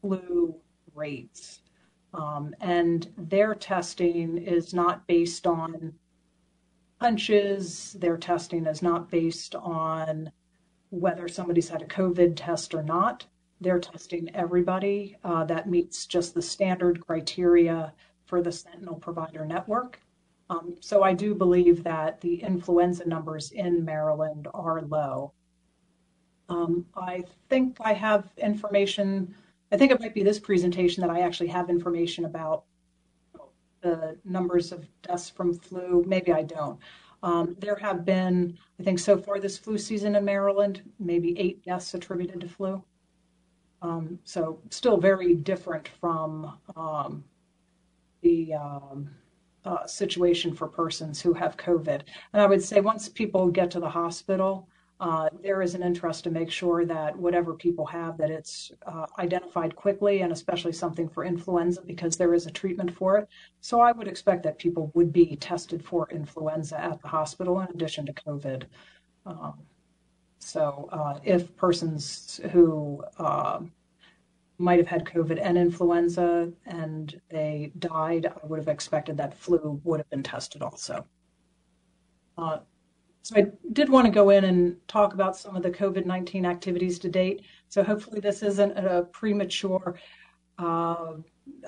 flu 0.00 0.54
rates. 0.94 1.60
Um, 2.14 2.54
and 2.60 3.08
their 3.16 3.54
testing 3.54 4.38
is 4.38 4.72
not 4.72 5.06
based 5.06 5.46
on 5.46 5.94
hunches, 7.00 7.96
their 8.00 8.16
testing 8.16 8.66
is 8.66 8.82
not 8.82 9.10
based 9.10 9.54
on 9.54 10.32
whether 10.90 11.28
somebody's 11.28 11.68
had 11.68 11.82
a 11.82 11.86
COVID 11.86 12.34
test 12.34 12.74
or 12.74 12.82
not. 12.82 13.26
They're 13.60 13.78
testing 13.78 14.34
everybody 14.34 15.16
uh, 15.22 15.44
that 15.44 15.68
meets 15.68 16.06
just 16.06 16.34
the 16.34 16.42
standard 16.42 17.06
criteria 17.06 17.92
for 18.24 18.40
the 18.40 18.52
Sentinel 18.52 18.96
Provider 18.96 19.44
Network. 19.44 20.00
Um, 20.50 20.76
so 20.80 21.02
I 21.02 21.12
do 21.12 21.34
believe 21.34 21.84
that 21.84 22.20
the 22.20 22.42
influenza 22.42 23.06
numbers 23.06 23.50
in 23.52 23.84
Maryland 23.84 24.48
are 24.54 24.82
low. 24.82 25.32
Um, 26.48 26.86
I 26.96 27.24
think 27.50 27.76
I 27.80 27.92
have 27.92 28.30
information, 28.38 29.34
I 29.70 29.76
think 29.76 29.92
it 29.92 30.00
might 30.00 30.14
be 30.14 30.22
this 30.22 30.38
presentation 30.38 31.02
that 31.02 31.10
I 31.10 31.20
actually 31.20 31.48
have 31.48 31.68
information 31.68 32.24
about 32.24 32.64
the 33.82 34.16
numbers 34.24 34.72
of 34.72 34.86
deaths 35.02 35.28
from 35.28 35.54
flu. 35.54 36.02
Maybe 36.06 36.32
I 36.32 36.42
don't. 36.42 36.78
Um, 37.22 37.56
there 37.58 37.76
have 37.76 38.04
been, 38.04 38.56
I 38.80 38.82
think 38.82 38.98
so 38.98 39.18
far 39.18 39.38
this 39.40 39.58
flu 39.58 39.76
season 39.76 40.16
in 40.16 40.24
Maryland, 40.24 40.82
maybe 40.98 41.38
eight 41.38 41.64
deaths 41.64 41.92
attributed 41.94 42.40
to 42.40 42.48
flu. 42.48 42.82
Um, 43.82 44.18
so 44.24 44.60
still 44.70 44.96
very 44.96 45.34
different 45.34 45.88
from 46.00 46.58
um, 46.76 47.24
the 48.22 48.54
um, 48.54 49.10
uh, 49.64 49.86
situation 49.86 50.54
for 50.54 50.68
persons 50.68 51.20
who 51.20 51.32
have 51.32 51.56
COVID. 51.56 52.02
And 52.32 52.42
I 52.42 52.46
would 52.46 52.62
say 52.62 52.80
once 52.80 53.08
people 53.08 53.48
get 53.48 53.70
to 53.72 53.80
the 53.80 53.88
hospital, 53.88 54.68
uh, 55.00 55.28
there 55.42 55.62
is 55.62 55.74
an 55.74 55.82
interest 55.82 56.24
to 56.24 56.30
make 56.30 56.50
sure 56.50 56.84
that 56.84 57.16
whatever 57.16 57.54
people 57.54 57.86
have, 57.86 58.18
that 58.18 58.30
it's 58.30 58.72
uh, 58.86 59.06
identified 59.18 59.76
quickly, 59.76 60.22
and 60.22 60.32
especially 60.32 60.72
something 60.72 61.08
for 61.08 61.24
influenza 61.24 61.80
because 61.86 62.16
there 62.16 62.34
is 62.34 62.46
a 62.46 62.50
treatment 62.50 62.92
for 62.92 63.16
it. 63.16 63.28
So 63.60 63.80
I 63.80 63.92
would 63.92 64.08
expect 64.08 64.42
that 64.42 64.58
people 64.58 64.90
would 64.94 65.12
be 65.12 65.36
tested 65.36 65.84
for 65.84 66.08
influenza 66.10 66.80
at 66.80 67.00
the 67.00 67.08
hospital 67.08 67.60
in 67.60 67.68
addition 67.68 68.06
to 68.06 68.12
COVID. 68.12 68.64
Um, 69.24 69.54
so 70.40 70.88
uh, 70.90 71.20
if 71.22 71.54
persons 71.56 72.40
who 72.50 73.04
um, 73.18 73.70
might 74.58 74.78
have 74.78 74.88
had 74.88 75.04
COVID 75.04 75.40
and 75.40 75.56
influenza 75.56 76.52
and 76.66 77.20
they 77.28 77.72
died, 77.78 78.26
I 78.26 78.46
would 78.46 78.58
have 78.58 78.68
expected 78.68 79.16
that 79.16 79.38
flu 79.38 79.80
would 79.84 80.00
have 80.00 80.10
been 80.10 80.22
tested 80.22 80.62
also. 80.62 81.06
Uh, 82.36 82.58
so 83.22 83.36
I 83.36 83.46
did 83.72 83.88
want 83.88 84.06
to 84.06 84.12
go 84.12 84.30
in 84.30 84.44
and 84.44 84.76
talk 84.88 85.14
about 85.14 85.36
some 85.36 85.54
of 85.54 85.62
the 85.62 85.70
COVID 85.70 86.06
19 86.06 86.46
activities 86.46 86.98
to 87.00 87.08
date. 87.08 87.42
So 87.68 87.82
hopefully, 87.82 88.20
this 88.20 88.42
isn't 88.42 88.78
a 88.78 89.02
premature 89.12 89.98
uh, 90.58 91.14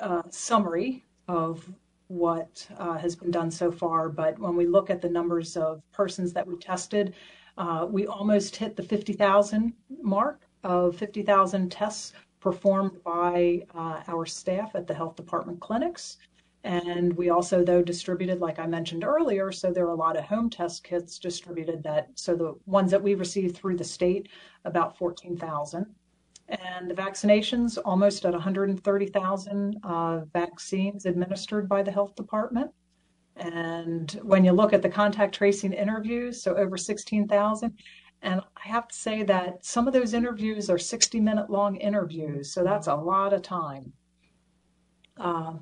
uh, 0.00 0.22
summary 0.30 1.04
of 1.28 1.68
what 2.08 2.66
uh, 2.78 2.98
has 2.98 3.14
been 3.14 3.30
done 3.30 3.50
so 3.50 3.70
far. 3.70 4.08
But 4.08 4.38
when 4.38 4.56
we 4.56 4.66
look 4.66 4.90
at 4.90 5.00
the 5.00 5.08
numbers 5.08 5.56
of 5.56 5.82
persons 5.92 6.32
that 6.32 6.46
we 6.46 6.56
tested, 6.56 7.14
uh, 7.58 7.86
we 7.88 8.06
almost 8.06 8.56
hit 8.56 8.74
the 8.74 8.82
50,000 8.82 9.72
mark 10.02 10.46
of 10.64 10.96
50,000 10.96 11.70
tests 11.70 12.12
performed 12.40 13.02
by 13.04 13.62
uh, 13.74 14.02
our 14.08 14.26
staff 14.26 14.72
at 14.74 14.86
the 14.86 14.94
health 14.94 15.16
department 15.16 15.60
clinics. 15.60 16.16
And 16.62 17.16
we 17.16 17.30
also, 17.30 17.64
though, 17.64 17.82
distributed, 17.82 18.40
like 18.40 18.58
I 18.58 18.66
mentioned 18.66 19.02
earlier, 19.02 19.50
so 19.50 19.72
there 19.72 19.86
are 19.86 19.92
a 19.92 19.96
lot 19.96 20.16
of 20.16 20.24
home 20.24 20.50
test 20.50 20.84
kits 20.84 21.18
distributed 21.18 21.82
that, 21.84 22.08
so 22.16 22.34
the 22.34 22.54
ones 22.66 22.90
that 22.90 23.02
we 23.02 23.14
received 23.14 23.56
through 23.56 23.76
the 23.76 23.84
state, 23.84 24.28
about 24.64 24.98
14,000. 24.98 25.86
And 26.48 26.90
the 26.90 26.94
vaccinations, 26.94 27.78
almost 27.84 28.24
at 28.24 28.32
130,000 28.32 29.80
uh, 29.82 30.20
vaccines 30.32 31.06
administered 31.06 31.68
by 31.68 31.82
the 31.82 31.92
health 31.92 32.14
department. 32.14 32.70
And 33.36 34.10
when 34.22 34.44
you 34.44 34.52
look 34.52 34.72
at 34.72 34.82
the 34.82 34.88
contact 34.88 35.34
tracing 35.34 35.72
interviews, 35.72 36.42
so 36.42 36.56
over 36.56 36.76
16,000. 36.76 37.72
And 38.22 38.40
I 38.56 38.68
have 38.68 38.88
to 38.88 38.94
say 38.94 39.22
that 39.24 39.64
some 39.64 39.86
of 39.86 39.94
those 39.94 40.12
interviews 40.12 40.68
are 40.68 40.78
60 40.78 41.20
minute 41.20 41.50
long 41.50 41.76
interviews, 41.76 42.52
so 42.52 42.62
that's 42.62 42.86
a 42.86 42.94
lot 42.94 43.32
of 43.32 43.42
time. 43.42 43.92
Uh, 45.16 45.54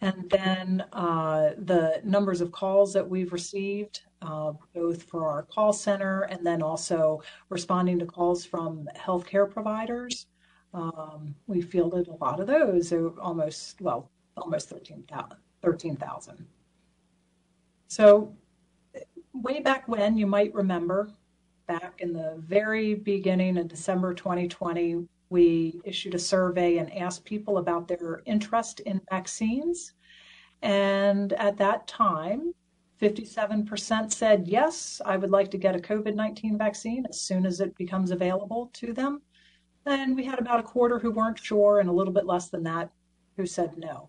and 0.00 0.28
then 0.30 0.84
uh, 0.92 1.50
the 1.58 2.00
numbers 2.04 2.40
of 2.40 2.52
calls 2.52 2.92
that 2.92 3.08
we've 3.08 3.32
received, 3.32 4.02
uh, 4.22 4.52
both 4.74 5.02
for 5.04 5.28
our 5.28 5.42
call 5.42 5.72
center 5.72 6.22
and 6.22 6.46
then 6.46 6.62
also 6.62 7.22
responding 7.48 7.98
to 7.98 8.06
calls 8.06 8.44
from 8.44 8.88
healthcare 8.96 9.50
providers. 9.50 10.26
Um, 10.74 11.34
we 11.46 11.62
fielded 11.62 12.08
a 12.08 12.14
lot 12.14 12.40
of 12.40 12.46
those, 12.46 12.88
so 12.88 13.14
almost, 13.20 13.80
well, 13.80 14.10
almost 14.36 14.68
13,000. 14.68 15.36
13, 15.62 15.96
so, 17.88 18.34
way 19.32 19.60
back 19.60 19.88
when, 19.88 20.16
you 20.16 20.26
might 20.26 20.52
remember, 20.54 21.10
back 21.66 22.00
in 22.00 22.12
the 22.12 22.34
very 22.38 22.94
beginning 22.94 23.56
in 23.56 23.66
December 23.66 24.14
2020, 24.14 25.06
we 25.30 25.80
issued 25.84 26.14
a 26.14 26.18
survey 26.18 26.78
and 26.78 26.92
asked 26.96 27.24
people 27.24 27.58
about 27.58 27.88
their 27.88 28.22
interest 28.26 28.80
in 28.80 29.00
vaccines. 29.10 29.92
And 30.62 31.32
at 31.34 31.56
that 31.58 31.86
time, 31.86 32.54
57% 33.00 34.12
said, 34.12 34.48
yes, 34.48 35.02
I 35.04 35.16
would 35.16 35.30
like 35.30 35.50
to 35.50 35.58
get 35.58 35.76
a 35.76 35.78
COVID 35.78 36.14
19 36.14 36.56
vaccine 36.56 37.04
as 37.08 37.20
soon 37.20 37.44
as 37.44 37.60
it 37.60 37.76
becomes 37.76 38.10
available 38.10 38.70
to 38.74 38.92
them. 38.92 39.20
And 39.84 40.16
we 40.16 40.24
had 40.24 40.38
about 40.38 40.60
a 40.60 40.64
quarter 40.64 40.98
who 40.98 41.10
weren't 41.10 41.38
sure, 41.38 41.80
and 41.80 41.88
a 41.88 41.92
little 41.92 42.12
bit 42.12 42.26
less 42.26 42.48
than 42.48 42.64
that 42.64 42.90
who 43.36 43.46
said 43.46 43.76
no. 43.76 44.08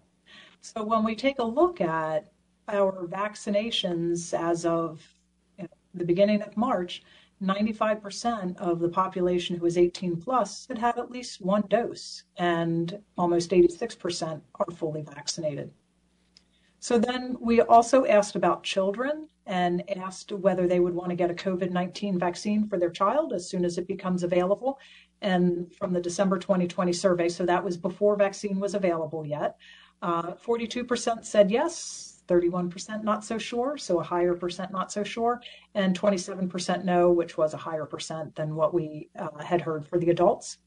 So 0.61 0.83
when 0.83 1.03
we 1.03 1.15
take 1.15 1.39
a 1.39 1.43
look 1.43 1.81
at 1.81 2.31
our 2.67 3.07
vaccinations 3.07 4.33
as 4.37 4.65
of 4.65 5.05
you 5.57 5.63
know, 5.63 5.69
the 5.93 6.05
beginning 6.05 6.41
of 6.41 6.57
March, 6.57 7.03
95% 7.41 8.57
of 8.57 8.79
the 8.79 8.89
population 8.89 9.55
who 9.55 9.63
was 9.63 9.77
18 9.77 10.17
plus 10.17 10.65
had 10.67 10.77
had 10.77 10.97
at 10.97 11.11
least 11.11 11.41
one 11.41 11.63
dose, 11.69 12.23
and 12.37 12.99
almost 13.17 13.51
86% 13.51 14.41
are 14.55 14.71
fully 14.75 15.03
vaccinated. 15.03 15.71
So 16.79 16.97
then 16.97 17.35
we 17.39 17.61
also 17.61 18.05
asked 18.05 18.35
about 18.35 18.63
children 18.63 19.27
and 19.45 19.83
asked 19.97 20.31
whether 20.31 20.67
they 20.67 20.79
would 20.79 20.93
want 20.93 21.09
to 21.09 21.15
get 21.15 21.31
a 21.31 21.33
COVID 21.33 21.71
19 21.71 22.19
vaccine 22.19 22.67
for 22.67 22.77
their 22.77 22.89
child 22.89 23.33
as 23.33 23.49
soon 23.49 23.65
as 23.65 23.77
it 23.77 23.87
becomes 23.87 24.23
available. 24.23 24.79
And 25.21 25.73
from 25.73 25.93
the 25.93 26.01
December 26.01 26.37
2020 26.37 26.93
survey, 26.93 27.29
so 27.29 27.45
that 27.45 27.63
was 27.63 27.77
before 27.77 28.15
vaccine 28.15 28.59
was 28.59 28.75
available 28.75 29.25
yet, 29.25 29.57
uh, 30.01 30.33
42% 30.33 31.25
said 31.25 31.49
yes, 31.49 32.06
31% 32.27 33.03
not 33.03 33.23
so 33.23 33.37
sure, 33.37 33.77
so 33.77 33.99
a 33.99 34.03
higher 34.03 34.35
percent 34.35 34.71
not 34.71 34.91
so 34.91 35.03
sure, 35.03 35.41
and 35.73 35.99
27% 35.99 36.83
no, 36.83 37.11
which 37.11 37.37
was 37.37 37.53
a 37.53 37.57
higher 37.57 37.85
percent 37.85 38.35
than 38.35 38.55
what 38.55 38.73
we 38.73 39.09
uh, 39.17 39.43
had 39.43 39.61
heard 39.61 39.87
for 39.87 39.97
the 39.97 40.09
adults. 40.09 40.57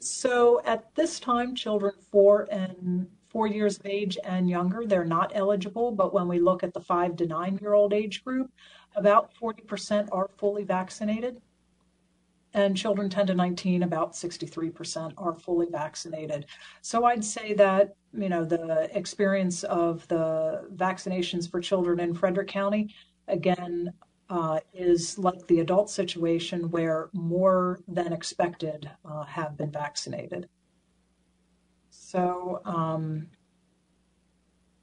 So 0.00 0.60
at 0.64 0.94
this 0.94 1.20
time, 1.20 1.54
children 1.54 1.94
four 2.10 2.48
and 2.50 3.06
four 3.28 3.46
years 3.46 3.78
of 3.78 3.86
age 3.86 4.18
and 4.24 4.48
younger, 4.48 4.84
they're 4.84 5.04
not 5.04 5.32
eligible. 5.34 5.92
But 5.92 6.12
when 6.12 6.28
we 6.28 6.38
look 6.38 6.62
at 6.62 6.74
the 6.74 6.80
five 6.80 7.16
to 7.16 7.26
nine 7.26 7.58
year 7.60 7.72
old 7.72 7.92
age 7.92 8.24
group, 8.24 8.50
about 8.94 9.30
40% 9.40 10.08
are 10.12 10.28
fully 10.36 10.64
vaccinated. 10.64 11.40
And 12.54 12.76
children 12.76 13.08
10 13.08 13.28
to 13.28 13.34
19, 13.34 13.82
about 13.82 14.12
63% 14.12 15.14
are 15.16 15.34
fully 15.34 15.66
vaccinated. 15.70 16.46
So 16.82 17.04
I'd 17.04 17.24
say 17.24 17.54
that, 17.54 17.94
you 18.12 18.28
know, 18.28 18.44
the 18.44 18.90
experience 18.96 19.64
of 19.64 20.06
the 20.08 20.68
vaccinations 20.74 21.50
for 21.50 21.60
children 21.60 21.98
in 21.98 22.14
Frederick 22.14 22.48
County, 22.48 22.94
again, 23.28 23.92
uh, 24.28 24.60
is 24.72 25.18
like 25.18 25.46
the 25.46 25.60
adult 25.60 25.90
situation 25.90 26.70
where 26.70 27.10
more 27.12 27.80
than 27.88 28.12
expected 28.12 28.90
uh, 29.04 29.24
have 29.24 29.56
been 29.56 29.70
vaccinated. 29.70 30.48
So, 31.90 32.60
um, 32.64 33.28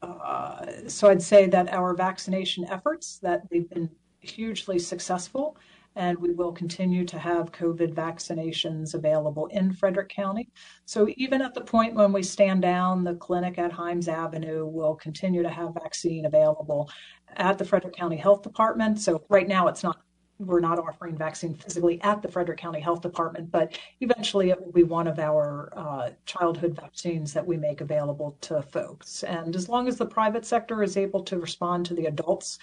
uh, 0.01 0.65
so 0.87 1.09
I'd 1.09 1.21
say 1.21 1.47
that 1.47 1.73
our 1.73 1.93
vaccination 1.95 2.65
efforts 2.65 3.19
that 3.23 3.49
they've 3.49 3.69
been 3.69 3.89
hugely 4.19 4.79
successful, 4.79 5.57
and 5.99 6.17
we 6.17 6.31
will 6.31 6.53
continue 6.53 7.03
to 7.03 7.19
have 7.19 7.51
COVID 7.51 7.93
vaccinations 7.93 8.93
available 8.93 9.47
in 9.47 9.73
Frederick 9.73 10.07
County. 10.07 10.49
So 10.85 11.09
even 11.17 11.41
at 11.41 11.53
the 11.53 11.61
point 11.61 11.93
when 11.93 12.13
we 12.13 12.23
stand 12.23 12.61
down, 12.61 13.03
the 13.03 13.15
clinic 13.15 13.59
at 13.59 13.73
Himes 13.73 14.07
Avenue 14.07 14.65
will 14.65 14.95
continue 14.95 15.43
to 15.43 15.49
have 15.49 15.73
vaccine 15.73 16.25
available 16.25 16.89
at 17.35 17.57
the 17.57 17.65
Frederick 17.65 17.95
County 17.95 18.15
Health 18.15 18.43
Department. 18.43 18.99
So 19.01 19.25
right 19.29 19.47
now 19.47 19.67
it's 19.67 19.83
not 19.83 19.99
we're 20.39 20.61
not 20.61 20.79
offering 20.79 21.17
vaccine 21.17 21.53
physically 21.53 22.01
at 22.01 22.21
the 22.21 22.29
Frederick 22.29 22.59
County 22.59 22.79
Health 22.79 23.01
Department, 23.01 23.51
but 23.51 23.77
eventually 23.99 24.51
it 24.51 24.63
will 24.63 24.71
be 24.71 24.83
one 24.83 25.05
of 25.05 25.19
our 25.19 25.69
uh, 25.75 26.11
childhood 26.25 26.77
vaccines 26.77 27.33
that 27.33 27.45
we 27.45 27.57
make 27.57 27.81
available 27.81 28.37
to 28.39 28.61
folks. 28.61 29.23
And 29.23 29.53
as 29.53 29.67
long 29.67 29.89
as 29.89 29.97
the 29.97 30.05
private 30.05 30.45
sector 30.45 30.81
is 30.81 30.95
able 30.95 31.25
to 31.25 31.39
respond 31.39 31.85
to 31.87 31.93
the 31.93 32.05
adults 32.05 32.57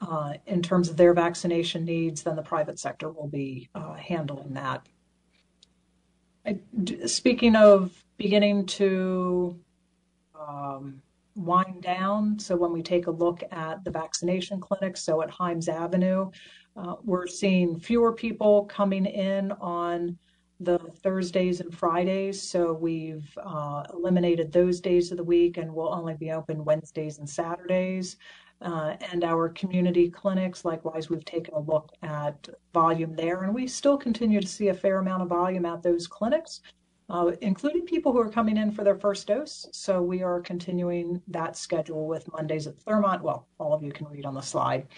uh, 0.00 0.34
in 0.46 0.62
terms 0.62 0.88
of 0.88 0.96
their 0.96 1.12
vaccination 1.12 1.84
needs, 1.84 2.22
then 2.22 2.36
the 2.36 2.42
private 2.42 2.78
sector 2.78 3.10
will 3.10 3.28
be 3.28 3.68
uh, 3.74 3.94
handling 3.94 4.54
that. 4.54 4.86
Speaking 7.06 7.56
of 7.56 7.92
beginning 8.16 8.66
to 8.66 9.58
um, 10.38 11.02
wind 11.34 11.82
down, 11.82 12.38
so 12.38 12.56
when 12.56 12.72
we 12.72 12.82
take 12.82 13.06
a 13.06 13.10
look 13.10 13.42
at 13.50 13.84
the 13.84 13.90
vaccination 13.90 14.60
clinics, 14.60 15.02
so 15.02 15.20
at 15.20 15.30
Himes 15.30 15.68
Avenue, 15.68 16.30
uh, 16.76 16.94
we're 17.04 17.26
seeing 17.26 17.78
fewer 17.78 18.12
people 18.12 18.64
coming 18.66 19.04
in 19.04 19.52
on 19.52 20.16
the 20.60 20.78
Thursdays 20.78 21.60
and 21.60 21.76
Fridays. 21.76 22.42
So 22.42 22.72
we've 22.72 23.28
uh, 23.44 23.84
eliminated 23.92 24.52
those 24.52 24.80
days 24.80 25.10
of 25.10 25.16
the 25.16 25.24
week 25.24 25.56
and 25.56 25.72
we'll 25.72 25.92
only 25.92 26.14
be 26.14 26.32
open 26.32 26.64
Wednesdays 26.64 27.18
and 27.18 27.28
Saturdays. 27.28 28.16
Uh, 28.60 28.96
and 29.12 29.22
our 29.22 29.48
community 29.50 30.10
clinics, 30.10 30.64
likewise, 30.64 31.08
we've 31.08 31.24
taken 31.24 31.54
a 31.54 31.60
look 31.60 31.92
at 32.02 32.48
volume 32.74 33.14
there, 33.14 33.44
and 33.44 33.54
we 33.54 33.66
still 33.68 33.96
continue 33.96 34.40
to 34.40 34.48
see 34.48 34.68
a 34.68 34.74
fair 34.74 34.98
amount 34.98 35.22
of 35.22 35.28
volume 35.28 35.64
at 35.64 35.82
those 35.82 36.08
clinics, 36.08 36.60
uh, 37.08 37.30
including 37.40 37.86
people 37.86 38.12
who 38.12 38.18
are 38.18 38.28
coming 38.28 38.56
in 38.56 38.72
for 38.72 38.82
their 38.82 38.96
first 38.96 39.28
dose. 39.28 39.68
So 39.72 40.02
we 40.02 40.22
are 40.22 40.40
continuing 40.40 41.22
that 41.28 41.56
schedule 41.56 42.08
with 42.08 42.30
Mondays 42.32 42.66
at 42.66 42.76
Thurmont. 42.84 43.22
Well, 43.22 43.46
all 43.58 43.72
of 43.72 43.82
you 43.82 43.92
can 43.92 44.08
read 44.08 44.26
on 44.26 44.34
the 44.34 44.40
slide. 44.40 44.88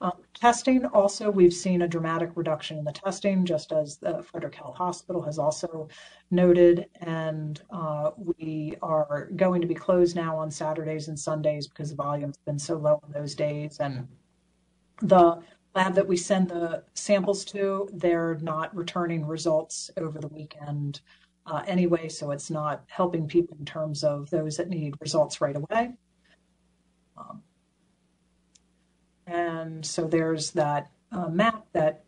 Um, 0.00 0.12
testing 0.34 0.84
also, 0.86 1.30
we've 1.30 1.54
seen 1.54 1.82
a 1.82 1.88
dramatic 1.88 2.30
reduction 2.34 2.78
in 2.78 2.84
the 2.84 2.92
testing, 2.92 3.44
just 3.44 3.72
as 3.72 3.96
the 3.96 4.22
Frederick 4.22 4.54
Health 4.54 4.76
Hospital 4.76 5.22
has 5.22 5.38
also 5.38 5.88
noted. 6.30 6.86
And 7.00 7.60
uh, 7.70 8.10
we 8.16 8.74
are 8.82 9.30
going 9.36 9.60
to 9.60 9.66
be 9.66 9.74
closed 9.74 10.16
now 10.16 10.36
on 10.36 10.50
Saturdays 10.50 11.08
and 11.08 11.18
Sundays 11.18 11.66
because 11.66 11.90
the 11.90 11.96
volume's 11.96 12.36
been 12.44 12.58
so 12.58 12.76
low 12.76 13.00
on 13.02 13.12
those 13.12 13.34
days. 13.34 13.78
And 13.80 14.06
the 15.00 15.40
lab 15.74 15.94
that 15.94 16.06
we 16.06 16.16
send 16.16 16.48
the 16.48 16.84
samples 16.94 17.44
to, 17.46 17.88
they're 17.92 18.38
not 18.42 18.74
returning 18.76 19.26
results 19.26 19.90
over 19.96 20.18
the 20.18 20.28
weekend 20.28 21.00
uh, 21.46 21.62
anyway, 21.66 22.08
so 22.08 22.30
it's 22.30 22.50
not 22.50 22.84
helping 22.86 23.26
people 23.28 23.56
in 23.58 23.64
terms 23.64 24.02
of 24.02 24.30
those 24.30 24.56
that 24.56 24.68
need 24.68 24.94
results 25.00 25.40
right 25.40 25.56
away. 25.56 25.92
Um, 27.18 27.42
and 29.26 29.84
so 29.84 30.06
there's 30.06 30.50
that 30.52 30.90
uh, 31.12 31.28
map 31.28 31.66
that 31.72 32.04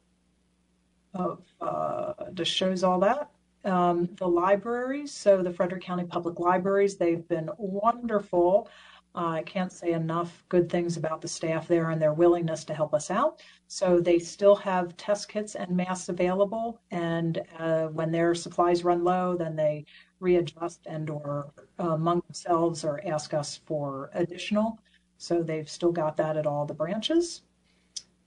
uh, 1.60 2.12
just 2.34 2.52
shows 2.52 2.82
all 2.82 3.00
that. 3.00 3.30
Um, 3.64 4.08
the 4.16 4.28
libraries, 4.28 5.12
so 5.12 5.42
the 5.42 5.52
Frederick 5.52 5.82
County 5.82 6.04
Public 6.04 6.38
Libraries, 6.38 6.96
they've 6.96 7.26
been 7.26 7.50
wonderful. 7.58 8.68
Uh, 9.14 9.28
I 9.28 9.42
can't 9.42 9.72
say 9.72 9.92
enough 9.92 10.44
good 10.48 10.70
things 10.70 10.96
about 10.96 11.20
the 11.22 11.28
staff 11.28 11.66
there 11.66 11.90
and 11.90 12.00
their 12.00 12.12
willingness 12.12 12.64
to 12.66 12.74
help 12.74 12.94
us 12.94 13.10
out. 13.10 13.42
So 13.66 13.98
they 13.98 14.18
still 14.18 14.54
have 14.56 14.96
test 14.96 15.28
kits 15.28 15.54
and 15.56 15.74
masks 15.76 16.10
available, 16.10 16.80
and 16.90 17.42
uh, 17.58 17.86
when 17.86 18.12
their 18.12 18.34
supplies 18.34 18.84
run 18.84 19.02
low, 19.02 19.36
then 19.36 19.56
they 19.56 19.86
readjust 20.20 20.86
and 20.86 21.10
or 21.10 21.52
uh, 21.80 21.90
among 21.90 22.22
themselves 22.26 22.84
or 22.84 23.00
ask 23.06 23.34
us 23.34 23.60
for 23.66 24.10
additional. 24.14 24.78
So 25.18 25.42
they've 25.42 25.68
still 25.68 25.92
got 25.92 26.16
that 26.18 26.36
at 26.36 26.46
all 26.46 26.66
the 26.66 26.74
branches. 26.74 27.42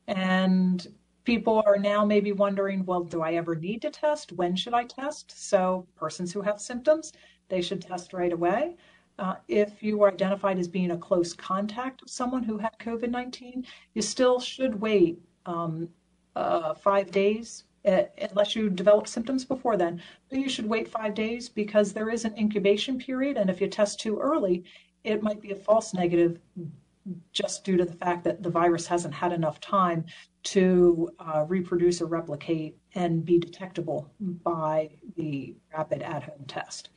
And 0.08 0.88
people 1.24 1.62
are 1.66 1.78
now 1.78 2.04
maybe 2.04 2.32
wondering, 2.32 2.86
well, 2.86 3.04
do 3.04 3.22
I 3.22 3.34
ever 3.34 3.56
need 3.56 3.82
to 3.84 3.92
test? 3.92 4.32
When 4.32 4.56
should 4.56 4.74
I 4.74 4.86
test? 4.86 5.48
So 5.48 5.86
persons 5.96 6.34
who 6.34 6.42
have 6.42 6.60
symptoms, 6.60 7.14
they 7.50 7.62
should 7.62 7.82
test 7.82 8.14
right 8.14 8.34
away. 8.34 8.76
Uh, 9.20 9.36
if 9.48 9.84
you 9.84 9.98
were 9.98 10.12
identified 10.12 10.58
as 10.58 10.68
being 10.68 10.92
a 10.92 10.98
close 10.98 11.34
contact 11.34 12.02
of 12.02 12.10
someone 12.10 12.42
who 12.42 12.58
had 12.58 12.72
COVID 12.80 13.10
19, 13.10 13.66
you 13.94 14.02
still 14.02 14.40
should 14.40 14.80
wait 14.80 15.22
um, 15.46 15.90
uh, 16.36 16.74
five 16.74 17.12
days 17.12 17.66
uh, 17.86 18.04
unless 18.30 18.56
you 18.56 18.70
develop 18.70 19.08
symptoms 19.08 19.44
before 19.46 19.78
then. 19.78 20.02
But 20.30 20.40
you 20.40 20.50
should 20.50 20.68
wait 20.68 20.88
five 20.88 21.14
days 21.14 21.50
because 21.50 21.92
there 21.94 22.10
is 22.10 22.26
an 22.26 22.38
incubation 22.38 22.98
period. 22.98 23.38
And 23.38 23.50
if 23.50 23.60
you 23.62 23.68
test 23.68 24.00
too 24.00 24.20
early, 24.20 24.64
it 25.04 25.22
might 25.22 25.42
be 25.42 25.52
a 25.52 25.56
false 25.56 25.94
negative 25.94 26.40
just 27.32 27.64
due 27.64 27.78
to 27.78 27.86
the 27.86 27.93
fact 27.93 28.24
that 28.24 28.43
the 28.43 28.49
virus 28.49 28.88
hasn't 28.88 29.14
had 29.14 29.32
enough 29.32 29.60
time 29.60 30.05
to 30.43 31.10
uh, 31.20 31.45
reproduce 31.47 32.01
or 32.01 32.05
replicate 32.05 32.78
and 32.95 33.26
be 33.26 33.38
detectable 33.38 34.12
by 34.20 34.89
the 35.16 35.55
rapid 35.74 36.01
at 36.01 36.24
home 36.24 36.45
test. 36.47 36.89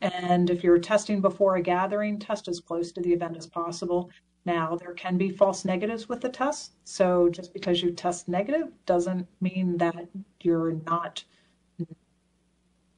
And 0.00 0.48
if 0.48 0.64
you're 0.64 0.78
testing 0.78 1.20
before 1.20 1.56
a 1.56 1.62
gathering, 1.62 2.18
test 2.18 2.48
as 2.48 2.60
close 2.60 2.90
to 2.92 3.00
the 3.00 3.12
event 3.12 3.36
as 3.36 3.46
possible. 3.46 4.10
Now, 4.46 4.74
there 4.76 4.94
can 4.94 5.18
be 5.18 5.30
false 5.30 5.64
negatives 5.64 6.08
with 6.08 6.22
the 6.22 6.30
test. 6.30 6.72
So 6.84 7.28
just 7.28 7.52
because 7.52 7.82
you 7.82 7.90
test 7.90 8.26
negative 8.26 8.68
doesn't 8.86 9.26
mean 9.40 9.76
that 9.76 10.08
you're 10.40 10.72
not 10.86 11.22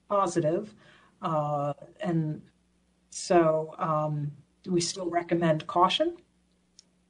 positive. 0.09 0.75
Uh, 1.21 1.73
and 2.01 2.41
so 3.11 3.75
um, 3.79 4.31
we 4.69 4.81
still 4.81 5.11
recommend 5.11 5.67
caution 5.67 6.17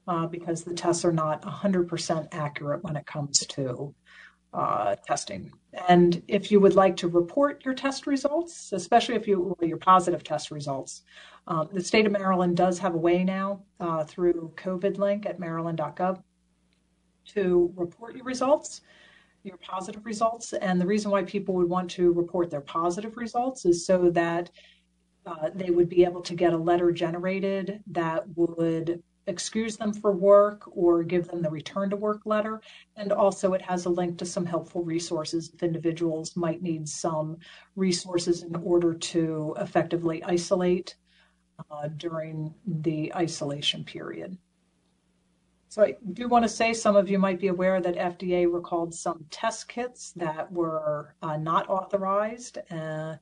uh, 0.07 0.27
because 0.27 0.63
the 0.63 0.73
tests 0.73 1.05
are 1.05 1.11
not 1.11 1.41
100% 1.43 2.27
accurate 2.31 2.83
when 2.83 2.95
it 2.95 3.05
comes 3.05 3.39
to 3.39 3.93
uh, 4.53 4.95
testing. 5.07 5.51
And 5.87 6.21
if 6.27 6.51
you 6.51 6.59
would 6.59 6.75
like 6.75 6.95
to 6.97 7.07
report 7.07 7.65
your 7.65 7.73
test 7.73 8.05
results, 8.05 8.71
especially 8.71 9.15
if 9.15 9.27
you 9.27 9.57
your 9.61 9.77
positive 9.77 10.23
test 10.23 10.51
results, 10.51 11.01
um, 11.47 11.69
the 11.73 11.83
state 11.83 12.05
of 12.05 12.11
Maryland 12.11 12.55
does 12.55 12.77
have 12.79 12.93
a 12.93 12.97
way 12.97 13.23
now 13.23 13.63
uh, 13.79 14.03
through 14.03 14.53
COVID 14.55 14.97
link 14.97 15.25
at 15.25 15.39
maryland.gov 15.39 16.21
to 17.25 17.73
report 17.75 18.15
your 18.15 18.25
results, 18.25 18.81
your 19.43 19.57
positive 19.57 20.05
results. 20.05 20.53
And 20.53 20.79
the 20.79 20.85
reason 20.85 21.09
why 21.09 21.23
people 21.23 21.55
would 21.55 21.69
want 21.69 21.89
to 21.91 22.11
report 22.13 22.51
their 22.51 22.61
positive 22.61 23.17
results 23.17 23.65
is 23.65 23.85
so 23.85 24.09
that 24.11 24.51
uh, 25.25 25.49
they 25.55 25.71
would 25.71 25.89
be 25.89 26.03
able 26.03 26.21
to 26.21 26.35
get 26.35 26.53
a 26.53 26.57
letter 26.57 26.91
generated 26.91 27.81
that 27.87 28.25
would 28.35 29.01
excuse 29.27 29.77
them 29.77 29.93
for 29.93 30.11
work 30.11 30.63
or 30.75 31.03
give 31.03 31.27
them 31.27 31.41
the 31.41 31.49
return 31.49 31.89
to 31.89 31.95
work 31.95 32.21
letter. 32.25 32.61
And 32.95 33.11
also, 33.11 33.53
it 33.53 33.61
has 33.61 33.85
a 33.85 33.89
link 33.89 34.17
to 34.17 34.25
some 34.25 34.45
helpful 34.45 34.83
resources 34.83 35.51
if 35.53 35.63
individuals 35.63 36.35
might 36.35 36.61
need 36.61 36.87
some 36.87 37.37
resources 37.75 38.43
in 38.43 38.55
order 38.57 38.93
to 38.93 39.55
effectively 39.59 40.23
isolate 40.23 40.95
uh, 41.71 41.87
during 41.97 42.53
the 42.65 43.13
isolation 43.15 43.83
period. 43.83 44.37
So 45.69 45.81
I 45.81 45.95
do 46.13 46.27
want 46.27 46.43
to 46.43 46.49
say 46.49 46.71
some 46.71 46.95
of 46.95 47.09
you 47.09 47.17
might 47.17 47.39
be 47.39 47.47
aware 47.47 47.81
that 47.81 47.95
FDA 47.95 48.51
recalled 48.51 48.93
some 48.93 49.25
test 49.31 49.67
kits 49.67 50.11
that 50.11 50.51
were 50.51 51.15
uh, 51.23 51.37
not 51.37 51.67
authorized, 51.67 52.59
uh, 52.69 53.15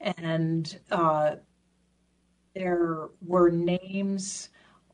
and 0.00 0.80
uh, 0.90 1.36
there 2.56 3.08
were 3.24 3.50
names 3.50 4.48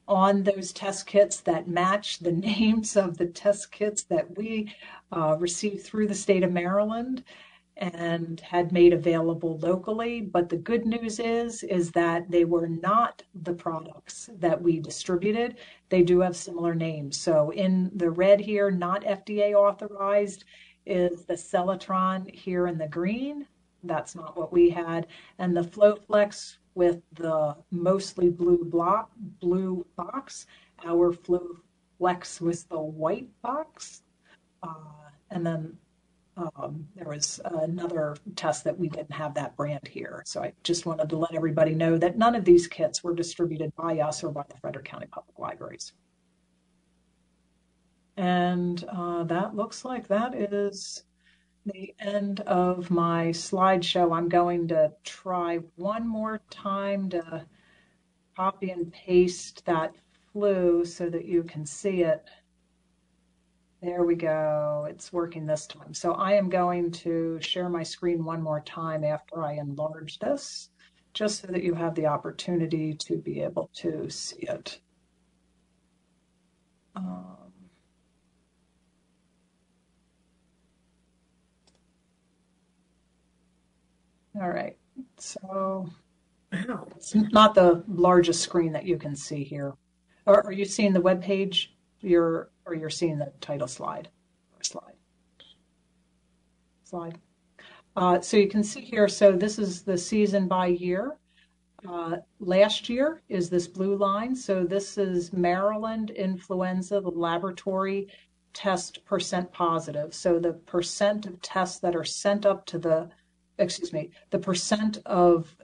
on 0.08 0.42
those 0.42 0.72
test 0.72 1.06
kits 1.06 1.40
that 1.40 1.68
match 1.68 2.18
the 2.18 2.32
names 2.50 2.96
of 2.96 3.18
the 3.18 3.26
test 3.26 3.70
kits 3.70 4.02
that 4.04 4.36
we 4.36 4.74
uh, 5.12 5.36
received 5.38 5.84
through 5.84 6.08
the 6.08 6.14
state 6.14 6.42
of 6.42 6.52
Maryland 6.52 7.22
and 7.76 8.40
had 8.40 8.72
made 8.72 8.92
available 8.92 9.58
locally. 9.58 10.20
But 10.20 10.48
the 10.48 10.56
good 10.56 10.84
news 10.84 11.20
is, 11.20 11.62
is 11.62 11.92
that 11.92 12.28
they 12.28 12.44
were 12.44 12.66
not 12.66 13.22
the 13.42 13.52
products 13.52 14.28
that 14.38 14.60
we 14.60 14.80
distributed. 14.80 15.58
They 15.88 16.02
do 16.02 16.20
have 16.20 16.36
similar 16.36 16.74
names. 16.74 17.16
So 17.16 17.50
in 17.50 17.90
the 17.94 18.10
red 18.10 18.40
here, 18.40 18.70
not 18.70 19.04
FDA 19.04 19.54
authorized, 19.54 20.44
is 20.86 21.24
the 21.24 21.34
Cellatron 21.34 22.34
here 22.34 22.66
in 22.66 22.78
the 22.78 22.88
green. 22.88 23.46
That's 23.84 24.16
not 24.16 24.36
what 24.36 24.52
we 24.52 24.70
had. 24.70 25.06
And 25.38 25.56
the 25.56 25.62
FlowFlex 25.62 26.56
with 26.78 27.02
the 27.14 27.56
mostly 27.72 28.30
blue 28.30 28.64
block, 28.64 29.10
blue 29.40 29.84
box. 29.96 30.46
Our 30.86 31.12
FlowFlex 31.12 32.40
was 32.40 32.62
the 32.64 32.78
white 32.78 33.28
box. 33.42 34.02
Uh, 34.62 35.10
and 35.32 35.44
then 35.44 35.76
um, 36.36 36.86
there 36.94 37.08
was 37.08 37.40
another 37.44 38.16
test 38.36 38.62
that 38.62 38.78
we 38.78 38.88
didn't 38.88 39.10
have 39.10 39.34
that 39.34 39.56
brand 39.56 39.88
here. 39.88 40.22
So 40.24 40.40
I 40.40 40.52
just 40.62 40.86
wanted 40.86 41.08
to 41.08 41.16
let 41.16 41.34
everybody 41.34 41.74
know 41.74 41.98
that 41.98 42.16
none 42.16 42.36
of 42.36 42.44
these 42.44 42.68
kits 42.68 43.02
were 43.02 43.12
distributed 43.12 43.74
by 43.74 43.98
us 43.98 44.22
or 44.22 44.30
by 44.30 44.44
the 44.48 44.56
Frederick 44.58 44.84
County 44.84 45.06
Public 45.10 45.36
Libraries. 45.36 45.92
And 48.16 48.84
uh, 48.84 49.24
that 49.24 49.56
looks 49.56 49.84
like 49.84 50.06
that 50.08 50.32
is 50.36 51.02
the 51.68 51.94
end 52.00 52.40
of 52.40 52.90
my 52.90 53.28
slideshow. 53.28 54.16
I'm 54.16 54.28
going 54.28 54.68
to 54.68 54.92
try 55.04 55.58
one 55.76 56.06
more 56.06 56.40
time 56.50 57.08
to 57.10 57.46
copy 58.36 58.70
and 58.70 58.92
paste 58.92 59.64
that 59.66 59.94
flu 60.32 60.84
so 60.84 61.08
that 61.10 61.24
you 61.24 61.42
can 61.42 61.64
see 61.66 62.02
it. 62.02 62.24
There 63.80 64.02
we 64.02 64.16
go. 64.16 64.86
It's 64.90 65.12
working 65.12 65.46
this 65.46 65.66
time. 65.66 65.94
So 65.94 66.12
I 66.12 66.32
am 66.32 66.48
going 66.48 66.90
to 66.92 67.38
share 67.40 67.68
my 67.68 67.82
screen 67.82 68.24
one 68.24 68.42
more 68.42 68.60
time 68.60 69.04
after 69.04 69.44
I 69.44 69.54
enlarge 69.54 70.18
this, 70.18 70.70
just 71.14 71.40
so 71.40 71.48
that 71.48 71.62
you 71.62 71.74
have 71.74 71.94
the 71.94 72.06
opportunity 72.06 72.94
to 72.94 73.16
be 73.16 73.40
able 73.40 73.70
to 73.74 74.10
see 74.10 74.40
it. 74.40 74.80
Um, 76.96 77.47
All 84.40 84.50
right, 84.50 84.76
so 85.16 85.88
it's 86.52 87.14
not 87.14 87.54
the 87.54 87.82
largest 87.88 88.42
screen 88.42 88.72
that 88.72 88.86
you 88.86 88.96
can 88.96 89.16
see 89.16 89.42
here. 89.42 89.74
Or 90.26 90.46
are 90.46 90.52
you 90.52 90.64
seeing 90.64 90.92
the 90.92 91.00
web 91.00 91.22
page? 91.22 91.74
You're, 92.00 92.50
or 92.64 92.74
you're 92.74 92.90
seeing 92.90 93.18
the 93.18 93.32
title 93.40 93.66
slide? 93.66 94.08
Slide. 94.62 94.94
Slide. 96.84 97.18
Uh, 97.96 98.20
so 98.20 98.36
you 98.36 98.48
can 98.48 98.62
see 98.62 98.80
here, 98.80 99.08
so 99.08 99.32
this 99.32 99.58
is 99.58 99.82
the 99.82 99.98
season 99.98 100.46
by 100.46 100.66
year. 100.66 101.16
Uh, 101.88 102.18
last 102.38 102.88
year 102.88 103.22
is 103.28 103.50
this 103.50 103.66
blue 103.66 103.96
line. 103.96 104.36
So 104.36 104.64
this 104.64 104.98
is 104.98 105.32
Maryland 105.32 106.10
influenza, 106.10 107.00
the 107.00 107.10
laboratory 107.10 108.08
test 108.52 109.04
percent 109.04 109.52
positive. 109.52 110.14
So 110.14 110.38
the 110.38 110.52
percent 110.52 111.26
of 111.26 111.40
tests 111.42 111.80
that 111.80 111.96
are 111.96 112.04
sent 112.04 112.46
up 112.46 112.66
to 112.66 112.78
the 112.78 113.08
excuse 113.58 113.92
me, 113.92 114.10
the 114.30 114.38
percent 114.38 114.98
of 115.06 115.54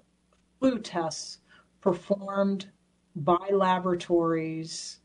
flu 0.59 0.79
tests 0.79 1.39
performed 1.81 2.67
by 3.17 3.51
laboratories 3.53 5.01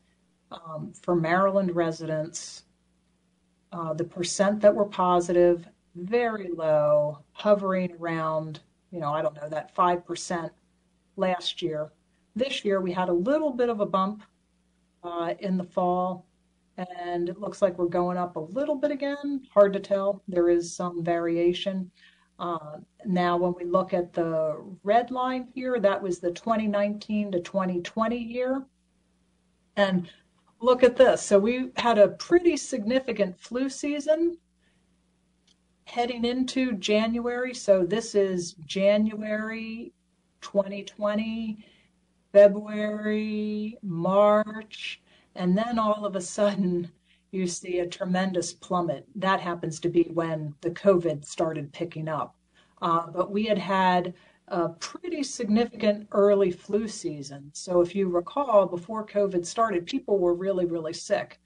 um, 0.50 0.92
for 1.00 1.14
Maryland 1.14 1.74
residents, 1.76 2.64
uh, 3.72 3.94
the 3.94 4.04
percent 4.04 4.60
that 4.60 4.74
were 4.74 4.86
positive, 4.86 5.68
very 5.94 6.48
low, 6.52 7.18
hovering 7.32 7.92
around, 8.00 8.60
you 8.90 9.00
know, 9.00 9.12
I 9.12 9.22
don't 9.22 9.36
know, 9.36 9.48
that 9.48 9.74
5% 9.74 10.50
last 11.16 11.62
year. 11.62 11.92
This 12.34 12.64
year 12.64 12.80
we 12.80 12.92
had 12.92 13.08
a 13.08 13.12
little 13.12 13.52
bit 13.52 13.68
of 13.68 13.80
a 13.80 13.86
bump 13.86 14.22
uh, 15.04 15.34
in 15.38 15.56
the 15.56 15.64
fall, 15.64 16.26
and 16.76 17.28
it 17.28 17.38
looks 17.38 17.62
like 17.62 17.78
we're 17.78 17.86
going 17.86 18.16
up 18.16 18.36
a 18.36 18.40
little 18.40 18.76
bit 18.76 18.90
again. 18.90 19.42
Hard 19.52 19.72
to 19.74 19.80
tell. 19.80 20.22
There 20.26 20.48
is 20.48 20.74
some 20.74 21.04
variation. 21.04 21.90
Uh, 22.40 22.78
now, 23.04 23.36
when 23.36 23.54
we 23.54 23.64
look 23.64 23.92
at 23.92 24.14
the 24.14 24.56
red 24.82 25.10
line 25.10 25.48
here, 25.54 25.78
that 25.78 26.02
was 26.02 26.20
the 26.20 26.32
2019 26.32 27.32
to 27.32 27.40
2020 27.40 28.16
year. 28.16 28.64
And 29.76 30.10
look 30.60 30.82
at 30.82 30.96
this. 30.96 31.22
So 31.22 31.38
we 31.38 31.70
had 31.76 31.98
a 31.98 32.08
pretty 32.08 32.56
significant 32.56 33.38
flu 33.38 33.68
season 33.68 34.38
heading 35.84 36.24
into 36.24 36.72
January. 36.72 37.52
So 37.52 37.84
this 37.84 38.14
is 38.14 38.54
January 38.64 39.92
2020, 40.40 41.62
February, 42.32 43.76
March, 43.82 45.02
and 45.34 45.58
then 45.58 45.78
all 45.78 46.06
of 46.06 46.16
a 46.16 46.20
sudden 46.22 46.90
you 47.30 47.46
see 47.46 47.78
a 47.78 47.86
tremendous 47.86 48.52
plummet. 48.52 49.06
That 49.14 49.40
happens 49.40 49.80
to 49.80 49.88
be 49.88 50.10
when 50.12 50.54
the 50.60 50.70
COVID 50.70 51.24
started 51.24 51.72
picking 51.72 52.08
up. 52.08 52.34
Uh, 52.82 53.06
but 53.06 53.30
we 53.30 53.44
had 53.44 53.58
had 53.58 54.14
a 54.48 54.68
pretty 54.68 55.22
significant 55.22 56.08
early 56.12 56.50
flu 56.50 56.88
season. 56.88 57.50
So 57.54 57.80
if 57.80 57.94
you 57.94 58.08
recall, 58.08 58.66
before 58.66 59.06
COVID 59.06 59.46
started, 59.46 59.86
people 59.86 60.18
were 60.18 60.34
really, 60.34 60.66
really 60.66 60.92
sick. 60.92 61.40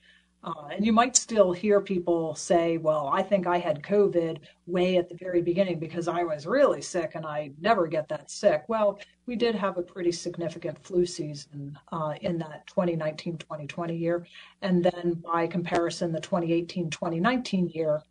Uh, 0.45 0.67
and 0.71 0.85
you 0.85 0.93
might 0.93 1.17
still 1.17 1.53
hear 1.53 1.81
people 1.81 2.35
say, 2.35 2.77
well, 2.77 3.09
I 3.11 3.23
think 3.23 3.47
I 3.47 3.59
had 3.59 3.83
COVID 3.83 4.39
way 4.67 4.99
at 4.99 5.09
the 5.09 5.15
very 5.15 5.41
beginning 5.41 5.79
because 5.79 6.07
I 6.07 6.23
was 6.23 6.47
really 6.47 6.83
sick 6.83 7.13
and 7.15 7.25
I 7.25 7.51
never 7.61 7.87
get 7.87 8.09
that 8.09 8.31
sick. 8.31 8.65
Well, 8.69 8.99
we 9.25 9.37
did 9.37 9.55
have 9.55 9.79
a 9.79 9.83
pretty 9.83 10.13
significant 10.13 10.85
flu 10.85 11.07
season 11.07 11.79
uh, 11.93 12.15
in 12.21 12.37
that 12.39 12.67
2019 12.67 13.39
2020 13.39 13.97
year. 13.97 14.27
And 14.61 14.85
then 14.85 15.23
by 15.25 15.47
comparison, 15.47 16.13
the 16.13 16.21
2018 16.21 16.91
2019 16.91 17.69
year, 17.71 18.03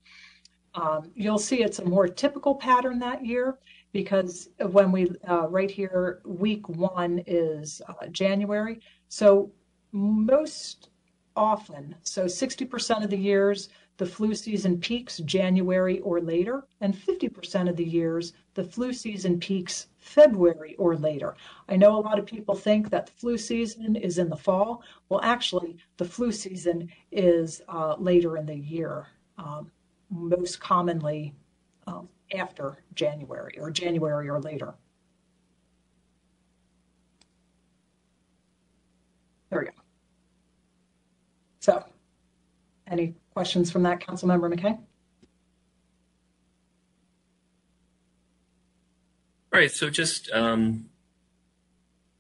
um, 0.74 1.12
you'll 1.14 1.38
see 1.38 1.62
it's 1.62 1.80
a 1.80 1.86
more 1.86 2.08
typical 2.08 2.56
pattern 2.56 2.98
that 3.00 3.24
year 3.24 3.60
because 3.92 4.50
when 4.72 4.92
we, 4.92 5.12
uh, 5.30 5.48
right 5.50 5.70
here, 5.70 6.22
week 6.26 6.68
one 6.68 7.22
is 7.28 7.80
uh, 7.88 8.08
January. 8.08 8.80
So 9.08 9.52
most 9.92 10.90
often. 11.36 11.96
So 12.04 12.26
60% 12.26 13.04
of 13.04 13.10
the 13.10 13.18
years, 13.18 13.70
the 13.98 14.06
flu 14.06 14.34
season 14.34 14.80
peaks 14.80 15.20
January 15.20 16.00
or 16.00 16.20
later, 16.20 16.66
and 16.82 16.96
50% 16.96 17.70
of 17.70 17.76
the 17.76 17.86
years, 17.86 18.34
the 18.56 18.64
flu 18.64 18.92
season 18.92 19.40
peaks 19.40 19.88
February 20.00 20.76
or 20.78 20.96
later. 20.96 21.36
I 21.70 21.76
know 21.76 21.98
a 21.98 22.02
lot 22.02 22.20
of 22.20 22.26
people 22.26 22.56
think 22.56 22.90
that 22.90 23.06
the 23.06 23.12
flu 23.14 23.38
season 23.38 23.96
is 23.96 24.18
in 24.18 24.30
the 24.30 24.36
fall. 24.36 24.84
Well, 25.10 25.22
actually, 25.24 25.78
the 25.98 26.06
flu 26.06 26.32
season 26.32 26.90
is 27.12 27.62
uh, 27.70 27.96
later 27.98 28.38
in 28.38 28.46
the 28.46 28.56
year, 28.58 29.08
um, 29.38 29.72
most 30.10 30.60
commonly 30.60 31.34
um, 31.88 32.10
after 32.34 32.78
January 32.96 33.58
or 33.60 33.70
January 33.70 34.30
or 34.30 34.42
later. 34.42 34.74
There 39.50 39.60
we 39.60 39.66
go. 39.66 39.72
So, 41.60 41.84
any 42.94 43.16
questions 43.34 43.72
from 43.72 43.84
that, 43.84 44.00
Councilmember 44.00 44.54
McKay? 44.54 44.78
All 49.52 49.60
right, 49.60 49.72
so 49.72 49.90
just, 49.90 50.32
um, 50.32 50.86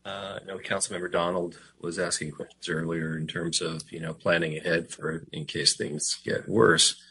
uh, 0.05 0.39
I 0.41 0.45
know 0.45 1.07
Donald 1.07 1.57
was 1.79 1.97
asking 1.97 2.31
questions 2.31 2.69
earlier 2.69 3.17
in 3.17 3.25
terms 3.25 3.61
of, 3.61 3.83
you 3.91 3.99
know, 3.99 4.13
planning 4.13 4.57
ahead 4.57 4.91
for 4.91 5.25
in 5.31 5.45
case 5.45 5.75
things 5.75 6.19
get 6.23 6.47
worse 6.47 7.01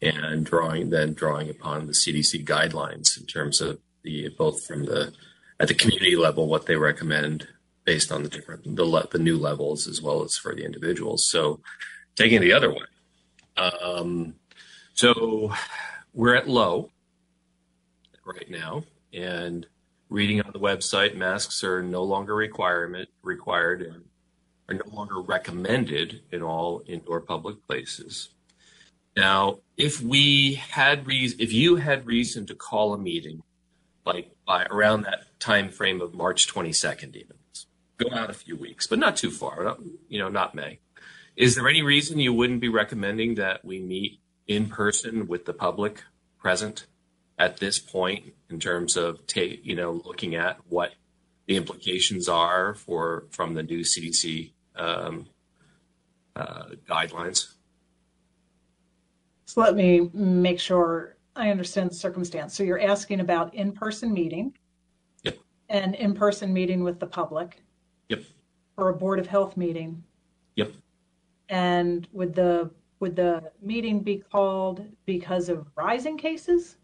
and 0.00 0.44
drawing, 0.44 0.90
then 0.90 1.14
drawing 1.14 1.48
upon 1.50 1.86
the 1.86 1.92
CDC 1.92 2.46
guidelines 2.46 3.18
in 3.18 3.26
terms 3.26 3.60
of 3.60 3.80
the, 4.02 4.28
both 4.36 4.64
from 4.64 4.84
the, 4.84 5.12
at 5.58 5.68
the 5.68 5.74
community 5.74 6.14
level, 6.14 6.46
what 6.46 6.66
they 6.66 6.76
recommend 6.76 7.48
based 7.84 8.10
on 8.10 8.22
the 8.22 8.28
different 8.28 8.76
the 8.76 8.84
le- 8.84 9.06
the 9.10 9.18
new 9.18 9.38
levels 9.38 9.86
as 9.86 10.00
well 10.00 10.22
as 10.22 10.36
for 10.36 10.54
the 10.54 10.64
individuals. 10.64 11.28
So 11.28 11.60
taking 12.16 12.40
the 12.40 12.52
other 12.52 12.70
way. 12.70 12.86
Um, 13.56 14.34
so 14.94 15.52
we're 16.12 16.34
at 16.34 16.48
low 16.48 16.90
right 18.24 18.50
now, 18.50 18.84
and 19.12 19.66
reading 20.08 20.40
on 20.40 20.52
the 20.52 20.58
website, 20.58 21.14
masks 21.14 21.62
are 21.62 21.82
no 21.82 22.02
longer 22.02 22.34
requirement 22.34 23.08
required 23.22 23.82
and 23.82 24.04
are 24.68 24.74
no 24.74 24.94
longer 24.94 25.20
recommended 25.20 26.22
in 26.32 26.42
all 26.42 26.82
indoor 26.86 27.20
public 27.20 27.66
places. 27.66 28.30
Now, 29.16 29.58
if 29.76 30.00
we 30.00 30.54
had 30.54 31.06
reason, 31.06 31.40
if 31.40 31.52
you 31.52 31.76
had 31.76 32.06
reason 32.06 32.46
to 32.46 32.54
call 32.54 32.94
a 32.94 32.98
meeting, 32.98 33.42
like 34.04 34.34
by 34.46 34.64
around 34.66 35.02
that 35.02 35.38
time 35.38 35.68
frame 35.68 36.00
of 36.00 36.14
March 36.14 36.52
22nd, 36.52 37.14
even 37.14 37.36
go 37.96 38.14
out 38.14 38.30
a 38.30 38.34
few 38.34 38.56
weeks, 38.56 38.86
but 38.86 38.98
not 38.98 39.16
too 39.16 39.30
far, 39.30 39.62
not, 39.62 39.80
you 40.08 40.18
know, 40.18 40.28
not 40.28 40.54
May. 40.54 40.78
Is 41.36 41.54
there 41.54 41.68
any 41.68 41.82
reason 41.82 42.18
you 42.18 42.32
wouldn't 42.32 42.60
be 42.60 42.68
recommending 42.68 43.34
that 43.36 43.64
we 43.64 43.80
meet 43.80 44.20
in 44.46 44.68
person 44.68 45.26
with 45.26 45.44
the 45.46 45.52
public 45.52 46.02
present 46.38 46.86
at 47.38 47.56
this 47.56 47.78
point 47.78 48.34
in 48.50 48.60
terms 48.60 48.96
of 48.96 49.26
take, 49.26 49.64
you 49.64 49.74
know, 49.74 50.00
looking 50.04 50.36
at 50.36 50.58
what 50.68 50.92
the 51.46 51.56
implications 51.56 52.28
are 52.28 52.74
for 52.74 53.24
from 53.30 53.54
the 53.54 53.62
new 53.62 53.80
CDC 53.80 54.52
um, 54.76 55.26
uh, 56.36 56.66
guidelines? 56.88 57.54
So 59.46 59.60
let 59.60 59.74
me 59.74 60.08
make 60.12 60.60
sure 60.60 61.16
I 61.34 61.50
understand 61.50 61.90
the 61.90 61.94
circumstance. 61.94 62.54
So 62.54 62.62
you're 62.62 62.80
asking 62.80 63.20
about 63.20 63.54
in-person 63.54 64.12
meeting 64.12 64.54
Yep. 65.24 65.38
and 65.68 65.94
in-person 65.96 66.52
meeting 66.52 66.84
with 66.84 67.00
the 67.00 67.06
public 67.06 67.62
Yep. 68.08 68.22
or 68.76 68.90
a 68.90 68.94
Board 68.94 69.18
of 69.18 69.26
Health 69.26 69.56
meeting. 69.56 70.04
Yep. 70.56 70.72
And 71.48 72.08
would 72.12 72.34
the 72.34 72.70
would 73.00 73.16
the 73.16 73.52
meeting 73.60 74.00
be 74.00 74.16
called 74.16 74.86
because 75.04 75.48
of 75.48 75.66
rising 75.76 76.16
cases? 76.16 76.76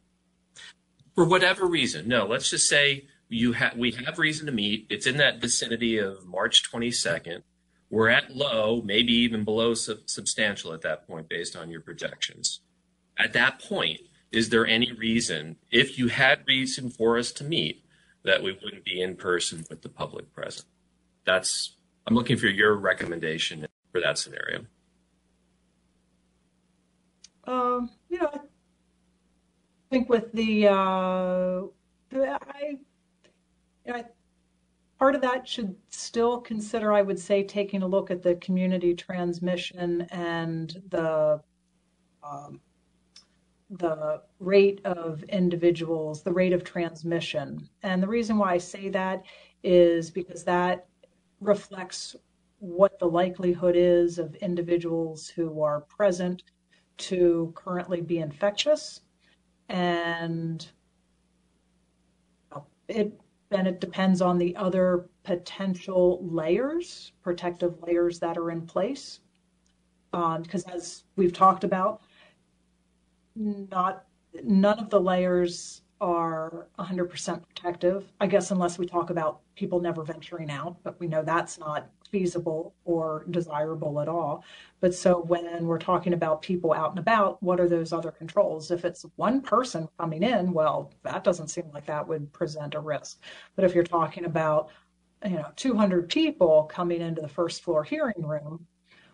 For 1.15 1.25
whatever 1.25 1.67
reason, 1.67 2.09
no. 2.09 2.27
Let's 2.27 2.51
just 2.51 2.69
say 2.69 3.07
you 3.29 3.53
have 3.53 3.77
we 3.77 3.93
have 3.93 4.19
reason 4.19 4.47
to 4.47 4.53
meet. 4.53 4.87
It's 4.91 5.07
in 5.07 5.17
that 5.19 5.41
vicinity 5.41 5.99
of 5.99 6.27
March 6.27 6.71
22nd. 6.71 7.43
We're 7.89 8.09
at 8.09 8.37
low, 8.37 8.83
maybe 8.83 9.13
even 9.13 9.45
below 9.45 9.75
sub- 9.75 10.09
substantial 10.09 10.73
at 10.73 10.83
that 10.83 11.07
point, 11.07 11.29
based 11.29 11.57
on 11.57 11.71
your 11.71 11.81
projections. 11.81 12.61
At 13.19 13.33
that 13.33 13.61
point, 13.61 14.01
is 14.31 14.51
there 14.51 14.67
any 14.67 14.93
reason, 14.93 15.57
if 15.73 15.99
you 15.99 16.09
had 16.09 16.47
reason 16.47 16.91
for 16.91 17.19
us 17.19 17.33
to 17.33 17.45
meet, 17.45 17.85
that 18.23 18.43
we 18.43 18.57
wouldn't 18.63 18.85
be 18.85 19.01
in 19.03 19.17
person 19.17 19.65
with 19.69 19.83
the 19.83 19.89
public 19.89 20.33
present? 20.33 20.67
That's 21.25 21.77
I'm 22.07 22.15
looking 22.15 22.37
for 22.37 22.47
your 22.47 22.77
recommendation 22.77 23.67
for 23.93 24.01
that 24.01 24.19
scenario. 24.19 24.67
Um, 27.45 27.91
you 28.09 28.19
know, 28.19 28.31
I 28.33 28.41
think 29.91 30.09
with 30.09 30.33
the 30.33 30.69
uh, 30.69 30.73
I, 32.13 32.79
you 33.85 33.93
know, 33.93 33.95
I 33.95 34.05
part 35.01 35.15
of 35.15 35.23
that 35.23 35.49
should 35.49 35.75
still 35.89 36.39
consider, 36.39 36.93
I 36.93 37.03
would 37.03 37.19
say, 37.19 37.43
taking 37.43 37.83
a 37.83 37.87
look 37.87 38.11
at 38.11 38.23
the 38.23 38.35
community 38.37 38.95
transmission 38.95 40.03
and 40.11 40.81
the 40.91 41.41
um, 42.23 42.61
the 43.71 44.21
rate 44.41 44.81
of 44.85 45.23
individuals, 45.25 46.23
the 46.23 46.33
rate 46.33 46.53
of 46.53 46.65
transmission. 46.65 47.69
And 47.83 48.03
the 48.03 48.09
reason 48.09 48.37
why 48.37 48.55
I 48.55 48.59
say 48.59 48.89
that 48.91 49.23
is 49.63 50.11
because 50.11 50.45
that 50.45 50.87
reflects 51.41 52.17
what 52.61 52.99
the 52.99 53.07
likelihood 53.07 53.75
is 53.75 54.19
of 54.19 54.35
individuals 54.37 55.29
who 55.29 55.63
are 55.63 55.81
present 55.81 56.43
to 56.99 57.53
currently 57.57 58.03
be 58.03 58.19
infectious. 58.19 59.01
And 59.69 60.67
it 62.89 63.19
then 63.49 63.67
it 63.67 63.81
depends 63.81 64.21
on 64.21 64.39
the 64.39 64.55
other 64.55 65.09
potential 65.25 66.21
layers, 66.23 67.13
protective 67.23 67.75
layers 67.83 68.21
that 68.21 68.39
are 68.39 68.51
in 68.51 68.65
place. 68.65 69.21
Uh, 70.13 70.39
because 70.39 70.63
as 70.65 71.05
we've 71.17 71.33
talked 71.33 71.65
about, 71.65 72.03
not 73.35 74.05
none 74.45 74.79
of 74.79 74.91
the 74.91 75.01
layers 75.01 75.83
are 76.01 76.69
100% 76.79 77.43
protective. 77.43 78.13
I 78.21 78.27
guess 78.27 78.51
unless 78.51 78.79
we 78.79 78.87
talk 78.87 79.11
about 79.11 79.41
people 79.57 79.81
never 79.81 80.03
venturing 80.05 80.51
out, 80.51 80.77
but 80.83 80.99
we 81.01 81.09
know 81.09 81.23
that's 81.23 81.59
not 81.59 81.91
feasible 82.11 82.75
or 82.85 83.25
desirable 83.31 84.01
at 84.01 84.09
all. 84.09 84.45
But 84.81 84.95
so 84.95 85.21
when 85.23 85.67
we're 85.67 85.79
talking 85.79 86.13
about 86.13 86.43
people 86.43 86.73
out 86.73 86.91
and 86.91 86.99
about, 86.99 87.43
what 87.43 87.61
are 87.61 87.69
those 87.69 87.93
other 87.93 88.11
controls? 88.11 88.71
If 88.71 88.85
it's 88.85 89.05
one 89.17 89.41
person 89.41 89.89
coming 89.99 90.23
in, 90.23 90.53
well, 90.53 90.93
that 91.03 91.25
doesn't 91.25 91.49
seem 91.49 91.71
like 91.73 91.87
that 91.87 92.07
would 92.07 92.33
present 92.33 92.75
a 92.75 92.81
risk. 92.81 93.21
But 93.57 93.65
if 93.65 93.75
you're 93.75 93.85
talking 93.85 94.25
about, 94.25 94.71
you 95.25 95.37
know, 95.37 95.53
200 95.57 96.09
people 96.09 96.65
coming 96.73 97.01
into 97.01 97.21
the 97.21 97.29
first 97.29 97.63
floor 97.63 97.85
hearing 97.85 98.27
room, 98.27 98.67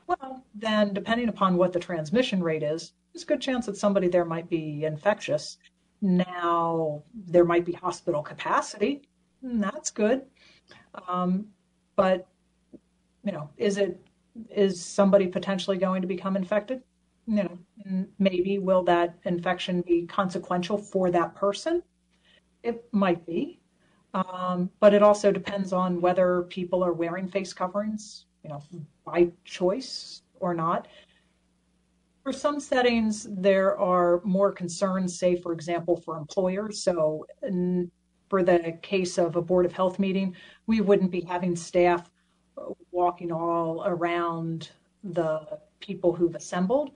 well, 0.06 0.44
then 0.54 0.94
depending 0.94 1.28
upon 1.28 1.56
what 1.56 1.72
the 1.72 1.80
transmission 1.80 2.42
rate 2.42 2.62
is, 2.62 2.92
there's 3.12 3.24
a 3.24 3.26
good 3.26 3.40
chance 3.40 3.66
that 3.66 3.76
somebody 3.76 4.08
there 4.08 4.24
might 4.24 4.48
be 4.48 4.84
infectious. 4.84 5.58
Now, 6.02 7.02
there 7.14 7.44
might 7.44 7.64
be 7.64 7.72
hospital 7.72 8.22
capacity, 8.22 9.02
and 9.42 9.62
that's 9.62 9.90
good. 9.90 10.22
Um, 11.08 11.46
but, 11.96 12.28
you 13.26 13.32
know, 13.32 13.50
is 13.58 13.76
it 13.76 14.00
is 14.50 14.82
somebody 14.82 15.26
potentially 15.26 15.76
going 15.76 16.00
to 16.00 16.08
become 16.08 16.36
infected? 16.36 16.80
You 17.26 17.42
know, 17.42 18.08
maybe 18.18 18.58
will 18.58 18.84
that 18.84 19.18
infection 19.24 19.82
be 19.82 20.06
consequential 20.06 20.78
for 20.78 21.10
that 21.10 21.34
person? 21.34 21.82
It 22.62 22.84
might 22.92 23.26
be. 23.26 23.58
Um, 24.14 24.70
but 24.78 24.94
it 24.94 25.02
also 25.02 25.32
depends 25.32 25.72
on 25.72 26.00
whether 26.00 26.42
people 26.44 26.84
are 26.84 26.92
wearing 26.92 27.26
face 27.26 27.52
coverings, 27.52 28.26
you 28.44 28.50
know, 28.50 28.62
by 29.04 29.28
choice 29.44 30.22
or 30.38 30.54
not. 30.54 30.86
For 32.22 32.32
some 32.32 32.60
settings, 32.60 33.26
there 33.30 33.78
are 33.78 34.20
more 34.24 34.52
concerns, 34.52 35.18
say, 35.18 35.34
for 35.36 35.52
example, 35.52 35.96
for 35.96 36.16
employers. 36.16 36.80
So, 36.82 37.26
in, 37.42 37.90
for 38.28 38.42
the 38.42 38.78
case 38.82 39.18
of 39.18 39.36
a 39.36 39.42
Board 39.42 39.66
of 39.66 39.72
Health 39.72 39.98
meeting, 39.98 40.34
we 40.66 40.80
wouldn't 40.80 41.10
be 41.10 41.20
having 41.20 41.54
staff 41.54 42.10
walking 42.90 43.32
all 43.32 43.84
around 43.86 44.70
the 45.04 45.58
people 45.80 46.12
who've 46.12 46.34
assembled. 46.34 46.92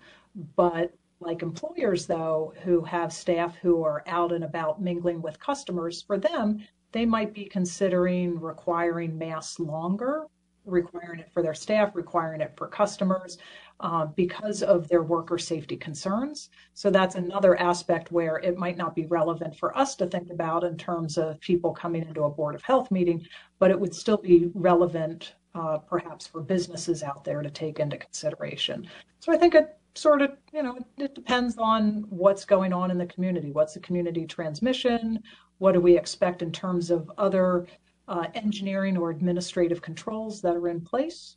But 0.56 0.92
like 1.20 1.42
employers, 1.42 2.06
though, 2.06 2.54
who 2.62 2.82
have 2.82 3.12
staff 3.12 3.56
who 3.56 3.84
are 3.84 4.02
out 4.06 4.32
and 4.32 4.44
about 4.44 4.80
mingling 4.80 5.20
with 5.20 5.38
customers, 5.38 6.02
for 6.02 6.18
them, 6.18 6.64
they 6.92 7.04
might 7.04 7.34
be 7.34 7.44
considering 7.44 8.40
requiring 8.40 9.16
masks 9.16 9.60
longer, 9.60 10.26
requiring 10.64 11.20
it 11.20 11.30
for 11.32 11.42
their 11.42 11.54
staff, 11.54 11.94
requiring 11.94 12.40
it 12.40 12.54
for 12.56 12.66
customers 12.66 13.38
uh, 13.80 14.06
because 14.06 14.62
of 14.62 14.88
their 14.88 15.02
worker 15.02 15.38
safety 15.38 15.76
concerns. 15.76 16.50
So 16.74 16.90
that's 16.90 17.14
another 17.14 17.58
aspect 17.58 18.12
where 18.12 18.36
it 18.38 18.58
might 18.58 18.76
not 18.76 18.94
be 18.94 19.06
relevant 19.06 19.56
for 19.56 19.76
us 19.76 19.94
to 19.96 20.06
think 20.06 20.30
about 20.30 20.64
in 20.64 20.76
terms 20.76 21.16
of 21.16 21.40
people 21.40 21.72
coming 21.72 22.02
into 22.02 22.24
a 22.24 22.30
Board 22.30 22.54
of 22.54 22.62
Health 22.62 22.90
meeting, 22.90 23.24
but 23.58 23.70
it 23.70 23.78
would 23.78 23.94
still 23.94 24.18
be 24.18 24.50
relevant 24.54 25.34
uh, 25.54 25.78
perhaps 25.78 26.26
for 26.26 26.40
businesses 26.40 27.02
out 27.02 27.24
there 27.24 27.42
to 27.42 27.50
take 27.50 27.78
into 27.78 27.96
consideration. 27.96 28.86
So 29.18 29.32
I 29.32 29.36
think 29.36 29.54
it 29.54 29.76
sort 29.94 30.22
of, 30.22 30.32
you 30.52 30.62
know, 30.62 30.78
it 30.98 31.14
depends 31.14 31.58
on 31.58 32.04
what's 32.08 32.44
going 32.44 32.72
on 32.72 32.90
in 32.90 32.98
the 32.98 33.06
community. 33.06 33.50
What's 33.50 33.74
the 33.74 33.80
community 33.80 34.26
transmission? 34.26 35.22
What 35.58 35.72
do 35.72 35.80
we 35.80 35.96
expect 35.96 36.42
in 36.42 36.52
terms 36.52 36.90
of 36.90 37.10
other 37.18 37.66
uh, 38.08 38.26
engineering 38.34 38.96
or 38.96 39.10
administrative 39.10 39.82
controls 39.82 40.40
that 40.42 40.54
are 40.54 40.68
in 40.68 40.80
place? 40.80 41.36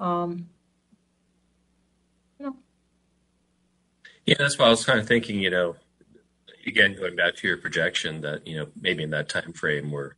Um, 0.00 0.48
Yeah, 4.26 4.34
that's 4.38 4.58
why 4.58 4.66
I 4.66 4.70
was 4.70 4.84
kind 4.84 4.98
of 4.98 5.06
thinking, 5.06 5.38
you 5.38 5.50
know, 5.50 5.76
again, 6.66 6.96
going 6.96 7.14
back 7.14 7.36
to 7.36 7.46
your 7.46 7.58
projection 7.58 8.20
that, 8.22 8.44
you 8.44 8.56
know, 8.58 8.66
maybe 8.80 9.04
in 9.04 9.10
that 9.10 9.28
time 9.28 9.52
frame 9.52 9.90
we're 9.90 10.14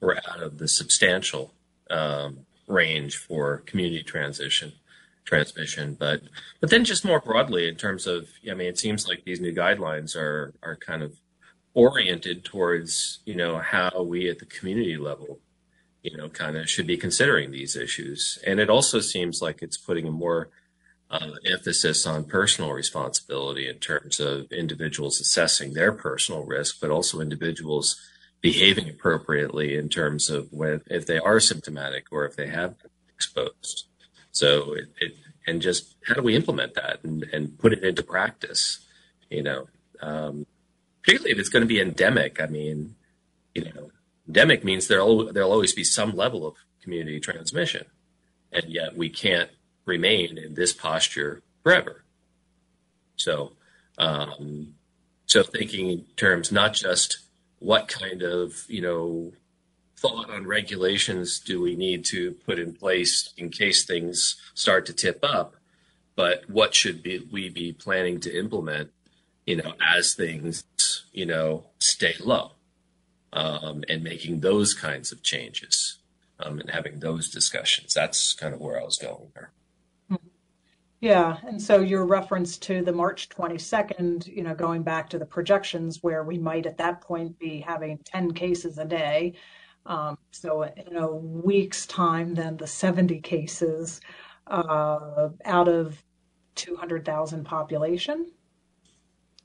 we're 0.00 0.16
out 0.16 0.42
of 0.42 0.58
the 0.58 0.66
substantial 0.66 1.54
um, 1.88 2.44
range 2.72 3.16
for 3.16 3.58
community 3.58 4.02
transition 4.02 4.72
transmission. 5.24 5.94
But 5.98 6.22
but 6.60 6.70
then 6.70 6.84
just 6.84 7.04
more 7.04 7.20
broadly 7.20 7.68
in 7.68 7.76
terms 7.76 8.06
of 8.06 8.28
I 8.50 8.54
mean, 8.54 8.68
it 8.68 8.78
seems 8.78 9.06
like 9.08 9.24
these 9.24 9.40
new 9.40 9.54
guidelines 9.54 10.16
are 10.16 10.54
are 10.62 10.76
kind 10.76 11.02
of 11.02 11.16
oriented 11.74 12.44
towards, 12.44 13.20
you 13.24 13.34
know, 13.34 13.58
how 13.58 14.02
we 14.02 14.28
at 14.28 14.38
the 14.38 14.46
community 14.46 14.96
level, 14.96 15.40
you 16.02 16.16
know, 16.16 16.28
kind 16.28 16.56
of 16.56 16.68
should 16.68 16.86
be 16.86 16.96
considering 16.96 17.50
these 17.50 17.76
issues. 17.76 18.38
And 18.46 18.60
it 18.60 18.68
also 18.68 19.00
seems 19.00 19.40
like 19.40 19.62
it's 19.62 19.78
putting 19.78 20.06
a 20.06 20.10
more 20.10 20.50
uh, 21.10 21.32
emphasis 21.50 22.06
on 22.06 22.24
personal 22.24 22.72
responsibility 22.72 23.68
in 23.68 23.76
terms 23.78 24.18
of 24.18 24.50
individuals 24.52 25.20
assessing 25.20 25.72
their 25.72 25.92
personal 25.92 26.44
risk, 26.44 26.80
but 26.80 26.90
also 26.90 27.20
individuals 27.20 28.00
behaving 28.42 28.90
appropriately 28.90 29.76
in 29.76 29.88
terms 29.88 30.28
of 30.28 30.52
when 30.52 30.82
if 30.88 31.06
they 31.06 31.18
are 31.18 31.40
symptomatic 31.40 32.06
or 32.10 32.26
if 32.26 32.36
they 32.36 32.48
have 32.48 32.74
exposed. 33.08 33.86
So 34.32 34.74
it, 34.74 34.88
it 35.00 35.14
and 35.46 35.62
just 35.62 35.96
how 36.06 36.14
do 36.14 36.22
we 36.22 36.36
implement 36.36 36.74
that 36.74 37.02
and, 37.04 37.22
and 37.32 37.58
put 37.58 37.72
it 37.72 37.84
into 37.84 38.02
practice? 38.02 38.84
You 39.30 39.42
know, 39.42 39.68
um, 40.02 40.46
particularly 41.02 41.32
if 41.32 41.38
it's 41.38 41.48
going 41.48 41.62
to 41.62 41.68
be 41.68 41.80
endemic. 41.80 42.40
I 42.40 42.46
mean, 42.46 42.96
you 43.54 43.64
know, 43.64 43.90
endemic 44.26 44.64
means 44.64 44.88
there'll 44.88 45.32
there'll 45.32 45.52
always 45.52 45.72
be 45.72 45.84
some 45.84 46.14
level 46.14 46.46
of 46.46 46.56
community 46.82 47.20
transmission, 47.20 47.86
and 48.50 48.64
yet 48.66 48.96
we 48.96 49.08
can't 49.08 49.50
remain 49.86 50.36
in 50.36 50.54
this 50.54 50.72
posture 50.72 51.42
forever. 51.62 52.04
So, 53.16 53.52
um, 53.98 54.74
so 55.26 55.42
thinking 55.42 55.88
in 55.88 56.04
terms 56.16 56.50
not 56.50 56.74
just 56.74 57.18
what 57.62 57.88
kind 57.88 58.22
of 58.22 58.64
you 58.68 58.82
know 58.82 59.32
thought 59.96 60.28
on 60.30 60.46
regulations 60.46 61.38
do 61.38 61.60
we 61.60 61.76
need 61.76 62.04
to 62.04 62.32
put 62.44 62.58
in 62.58 62.74
place 62.74 63.32
in 63.36 63.48
case 63.50 63.84
things 63.84 64.34
start 64.52 64.84
to 64.84 64.92
tip 64.92 65.20
up, 65.22 65.54
but 66.16 66.50
what 66.50 66.74
should 66.74 67.04
be, 67.04 67.24
we 67.30 67.48
be 67.48 67.72
planning 67.72 68.18
to 68.18 68.36
implement, 68.36 68.90
you 69.46 69.54
know, 69.54 69.74
as 69.80 70.14
things, 70.14 70.64
you 71.12 71.24
know, 71.24 71.66
stay 71.78 72.14
low, 72.18 72.50
um, 73.32 73.84
and 73.88 74.02
making 74.02 74.40
those 74.40 74.74
kinds 74.74 75.12
of 75.12 75.22
changes, 75.22 75.98
um, 76.40 76.58
and 76.58 76.70
having 76.70 76.98
those 76.98 77.30
discussions. 77.30 77.94
That's 77.94 78.32
kind 78.32 78.52
of 78.52 78.60
where 78.60 78.80
I 78.80 78.84
was 78.84 78.98
going 78.98 79.30
there. 79.34 79.52
Yeah, 81.02 81.38
and 81.44 81.60
so 81.60 81.80
your 81.80 82.06
reference 82.06 82.56
to 82.58 82.80
the 82.80 82.92
March 82.92 83.28
22nd, 83.28 84.28
you 84.28 84.44
know, 84.44 84.54
going 84.54 84.84
back 84.84 85.10
to 85.10 85.18
the 85.18 85.26
projections 85.26 86.00
where 86.00 86.22
we 86.22 86.38
might 86.38 86.64
at 86.64 86.78
that 86.78 87.00
point 87.00 87.36
be 87.40 87.58
having 87.58 87.98
10 88.04 88.32
cases 88.34 88.78
a 88.78 88.84
day. 88.84 89.34
Um, 89.84 90.16
so 90.30 90.62
in 90.62 90.96
a 90.96 91.12
week's 91.12 91.86
time, 91.86 92.34
then 92.34 92.56
the 92.56 92.68
70 92.68 93.20
cases 93.20 94.00
uh, 94.46 95.30
out 95.44 95.66
of 95.66 96.00
200,000 96.54 97.42
population. 97.44 98.30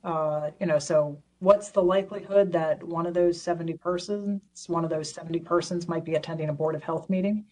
Uh, 0.04 0.52
you 0.60 0.68
know, 0.68 0.78
so 0.78 1.20
what's 1.40 1.72
the 1.72 1.82
likelihood 1.82 2.52
that 2.52 2.84
one 2.84 3.08
of 3.08 3.16
those 3.16 3.42
70 3.42 3.74
persons, 3.78 4.42
one 4.68 4.84
of 4.84 4.92
those 4.92 5.12
70 5.12 5.40
persons 5.40 5.88
might 5.88 6.06
be 6.06 6.14
attending 6.14 6.50
a 6.50 6.54
Board 6.54 6.76
of 6.76 6.84
Health 6.84 7.10
meeting? 7.10 7.46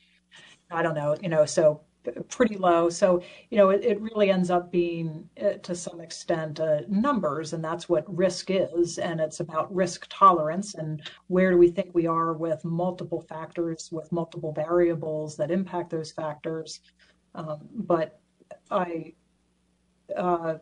I 0.70 0.84
don't 0.84 0.94
know, 0.94 1.16
you 1.24 1.30
know, 1.30 1.46
so 1.46 1.82
pretty 2.30 2.58
low. 2.58 2.90
So, 2.90 3.22
you 3.50 3.58
know, 3.58 3.70
it, 3.70 3.84
it 3.84 4.02
really 4.02 4.30
ends 4.30 4.50
up 4.50 4.72
being 4.72 5.28
uh, 5.42 5.54
to 5.64 5.76
some 5.76 6.00
extent 6.00 6.60
uh, 6.60 6.82
numbers, 6.88 7.54
and 7.54 7.64
that's 7.64 7.90
what 7.90 8.04
risk 8.16 8.50
is. 8.50 8.98
And 8.98 9.20
it's 9.20 9.40
about 9.40 9.74
risk 9.74 10.08
tolerance 10.10 10.76
and 10.76 11.02
where 11.28 11.52
do 11.52 11.58
we 11.58 11.70
think 11.70 11.92
we 11.94 12.08
are 12.08 12.34
with 12.34 12.64
multiple 12.64 13.22
factors, 13.22 13.90
with 13.92 14.12
multiple 14.12 14.52
variables 14.52 15.36
that 15.38 15.52
impact 15.52 15.90
those 15.90 16.12
factors. 16.12 16.82
Um, 17.34 17.60
but 17.72 18.20
I 18.72 19.14
uh, 20.16 20.56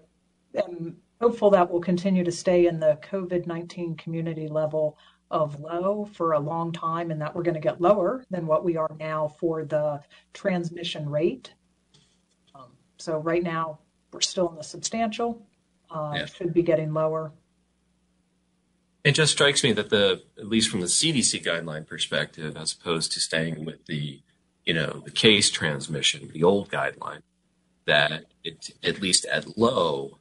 am 0.55 0.97
hopeful 1.21 1.49
that 1.51 1.69
we'll 1.69 1.81
continue 1.81 2.23
to 2.23 2.31
stay 2.31 2.67
in 2.67 2.79
the 2.79 2.99
COVID 3.09 3.47
19 3.47 3.95
community 3.95 4.47
level 4.47 4.97
of 5.33 5.59
low 5.59 6.05
for 6.13 6.33
a 6.33 6.39
long 6.39 6.71
time 6.71 7.09
and 7.09 7.19
that 7.19 7.35
we're 7.35 7.41
going 7.41 7.55
to 7.55 7.59
get 7.59 7.81
lower 7.81 8.23
than 8.29 8.45
what 8.45 8.63
we 8.63 8.77
are 8.77 8.95
now 8.99 9.27
for 9.39 9.65
the 9.65 9.99
transmission 10.31 11.09
rate. 11.09 11.51
Um, 12.53 12.71
so 12.99 13.17
right 13.17 13.41
now 13.41 13.79
we're 14.11 14.21
still 14.21 14.49
in 14.49 14.55
the 14.55 14.63
substantial, 14.63 15.41
uh, 15.89 16.13
Yeah. 16.15 16.25
should 16.27 16.53
be 16.53 16.61
getting 16.61 16.93
lower. 16.93 17.33
It 19.03 19.13
just 19.13 19.33
strikes 19.33 19.63
me 19.63 19.73
that 19.73 19.89
the, 19.89 20.21
at 20.37 20.47
least 20.47 20.69
from 20.69 20.81
the 20.81 20.87
CDC 20.87 21.43
guideline 21.43 21.85
perspective, 21.87 22.55
as 22.55 22.71
opposed 22.71 23.11
to 23.13 23.19
staying 23.19 23.65
with 23.65 23.87
the, 23.87 24.21
you 24.65 24.73
know, 24.75 25.01
the 25.03 25.11
case 25.11 25.49
transmission, 25.49 26.29
the 26.31 26.43
old 26.43 26.69
guideline, 26.69 27.23
that 27.85 28.25
it, 28.43 28.69
at 28.83 29.01
least 29.01 29.25
at 29.25 29.57
low, 29.57 30.19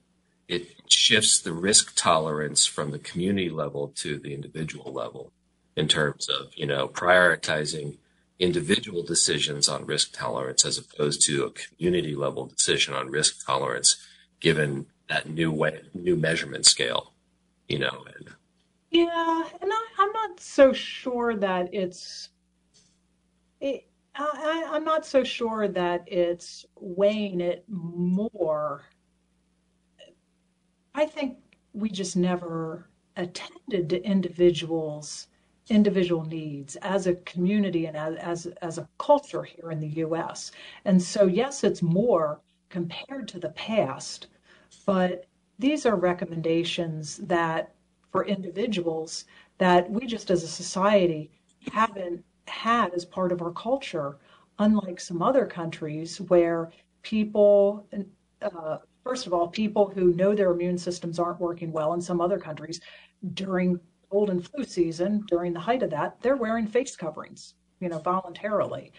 it 0.52 0.90
shifts 0.90 1.40
the 1.40 1.52
risk 1.52 1.94
tolerance 1.96 2.66
from 2.66 2.90
the 2.90 2.98
community 2.98 3.50
level 3.50 3.88
to 3.96 4.18
the 4.18 4.34
individual 4.34 4.92
level 4.92 5.32
in 5.76 5.88
terms 5.88 6.28
of, 6.28 6.52
you 6.56 6.66
know, 6.66 6.88
prioritizing 6.88 7.98
individual 8.38 9.02
decisions 9.02 9.68
on 9.68 9.86
risk 9.86 10.12
tolerance 10.12 10.64
as 10.66 10.78
opposed 10.78 11.22
to 11.26 11.44
a 11.44 11.50
community 11.52 12.14
level 12.14 12.46
decision 12.46 12.94
on 12.94 13.10
risk 13.10 13.46
tolerance, 13.46 13.96
given 14.40 14.86
that 15.08 15.28
new 15.28 15.50
way, 15.52 15.80
new 15.94 16.16
measurement 16.16 16.66
scale, 16.66 17.14
you 17.68 17.78
know, 17.78 18.04
and 18.16 18.28
Yeah, 18.90 19.44
and 19.62 19.72
I, 19.72 19.86
I'm 19.98 20.12
not 20.12 20.40
so 20.40 20.72
sure 20.72 21.36
that 21.36 21.74
it's. 21.74 22.30
It, 23.60 23.88
I- 24.14 24.68
I'm 24.72 24.84
not 24.84 25.06
so 25.06 25.24
sure 25.24 25.68
that 25.68 26.04
it's 26.06 26.66
weighing 26.76 27.40
it 27.40 27.64
more. 27.68 28.84
I 30.94 31.06
think 31.06 31.38
we 31.72 31.90
just 31.90 32.16
never 32.16 32.88
attended 33.16 33.88
to 33.90 34.04
individuals, 34.04 35.28
individual 35.68 36.24
needs 36.24 36.76
as 36.76 37.06
a 37.06 37.14
community 37.14 37.86
and 37.86 37.96
as, 37.96 38.16
as, 38.16 38.46
as 38.62 38.78
a 38.78 38.88
culture 38.98 39.42
here 39.42 39.70
in 39.70 39.80
the 39.80 40.02
US. 40.04 40.52
And 40.84 41.00
so, 41.00 41.26
yes, 41.26 41.64
it's 41.64 41.82
more 41.82 42.40
compared 42.68 43.28
to 43.28 43.38
the 43.38 43.50
past, 43.50 44.28
but 44.86 45.26
these 45.58 45.86
are 45.86 45.96
recommendations 45.96 47.18
that 47.18 47.74
for 48.10 48.26
individuals 48.26 49.24
that 49.58 49.90
we 49.90 50.06
just 50.06 50.30
as 50.30 50.42
a 50.42 50.48
society 50.48 51.30
haven't 51.72 52.24
had 52.46 52.92
as 52.92 53.04
part 53.04 53.32
of 53.32 53.40
our 53.40 53.52
culture, 53.52 54.18
unlike 54.58 55.00
some 55.00 55.22
other 55.22 55.46
countries 55.46 56.20
where 56.22 56.70
people, 57.02 57.86
uh, 58.42 58.78
first 59.04 59.26
of 59.26 59.32
all, 59.32 59.48
people 59.48 59.88
who 59.88 60.14
know 60.14 60.34
their 60.34 60.50
immune 60.50 60.78
systems 60.78 61.18
aren't 61.18 61.40
working 61.40 61.72
well 61.72 61.94
in 61.94 62.00
some 62.00 62.20
other 62.20 62.38
countries 62.38 62.80
during 63.34 63.78
cold 64.10 64.30
and 64.30 64.46
flu 64.46 64.64
season, 64.64 65.24
during 65.28 65.52
the 65.52 65.60
height 65.60 65.82
of 65.82 65.90
that, 65.90 66.20
they're 66.20 66.36
wearing 66.36 66.66
face 66.66 66.94
coverings, 66.96 67.54
you 67.80 67.88
know, 67.88 67.98
voluntarily. 67.98 68.92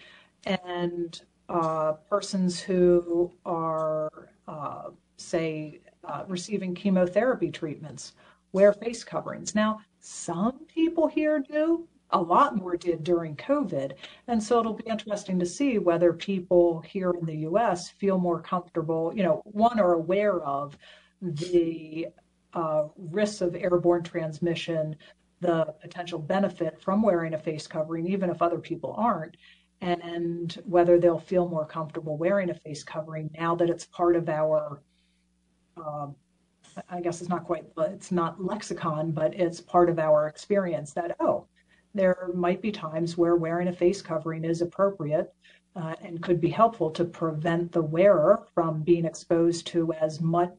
And 0.46 1.20
uh, 1.48 1.92
persons 2.10 2.60
who 2.60 3.32
are, 3.46 4.28
uh, 4.48 4.90
say, 5.16 5.80
uh, 6.02 6.24
receiving 6.26 6.74
chemotherapy 6.74 7.50
treatments 7.50 8.12
wear 8.52 8.72
face 8.72 9.04
coverings. 9.04 9.54
Now, 9.54 9.80
some 10.00 10.60
people 10.66 11.06
here 11.06 11.38
do, 11.38 11.86
a 12.10 12.20
lot 12.20 12.56
more 12.56 12.76
did 12.76 13.02
during 13.02 13.36
COVID. 13.36 13.92
And 14.28 14.42
so 14.42 14.60
it'll 14.60 14.74
be 14.74 14.88
interesting 14.88 15.38
to 15.38 15.46
see 15.46 15.78
whether 15.78 16.12
people 16.12 16.80
here 16.80 17.10
in 17.10 17.26
the 17.26 17.36
US 17.48 17.90
feel 17.90 18.18
more 18.18 18.40
comfortable, 18.40 19.12
you 19.14 19.22
know, 19.22 19.42
one 19.44 19.80
are 19.80 19.94
aware 19.94 20.40
of 20.42 20.76
the 21.20 22.08
uh, 22.52 22.84
risks 22.96 23.40
of 23.40 23.56
airborne 23.56 24.02
transmission, 24.02 24.96
the 25.40 25.74
potential 25.80 26.18
benefit 26.18 26.80
from 26.80 27.02
wearing 27.02 27.34
a 27.34 27.38
face 27.38 27.66
covering, 27.66 28.06
even 28.06 28.30
if 28.30 28.40
other 28.40 28.58
people 28.58 28.94
aren't, 28.96 29.36
and 29.80 30.62
whether 30.66 30.98
they'll 30.98 31.18
feel 31.18 31.48
more 31.48 31.66
comfortable 31.66 32.16
wearing 32.16 32.50
a 32.50 32.54
face 32.54 32.84
covering 32.84 33.28
now 33.36 33.54
that 33.54 33.68
it's 33.68 33.86
part 33.86 34.14
of 34.14 34.28
our 34.28 34.80
um, 35.76 36.14
I 36.88 37.00
guess 37.00 37.20
it's 37.20 37.30
not 37.30 37.44
quite, 37.44 37.64
it's 37.78 38.10
not 38.10 38.42
lexicon, 38.42 39.12
but 39.12 39.34
it's 39.34 39.60
part 39.60 39.88
of 39.88 39.98
our 39.98 40.28
experience 40.28 40.92
that, 40.94 41.16
oh, 41.20 41.46
there 41.94 42.30
might 42.34 42.60
be 42.60 42.72
times 42.72 43.16
where 43.16 43.36
wearing 43.36 43.68
a 43.68 43.72
face 43.72 44.02
covering 44.02 44.44
is 44.44 44.60
appropriate 44.60 45.32
uh, 45.76 45.94
and 46.02 46.22
could 46.22 46.40
be 46.40 46.50
helpful 46.50 46.90
to 46.90 47.04
prevent 47.04 47.72
the 47.72 47.82
wearer 47.82 48.46
from 48.54 48.82
being 48.82 49.04
exposed 49.04 49.66
to 49.68 49.92
as 49.94 50.20
much 50.20 50.50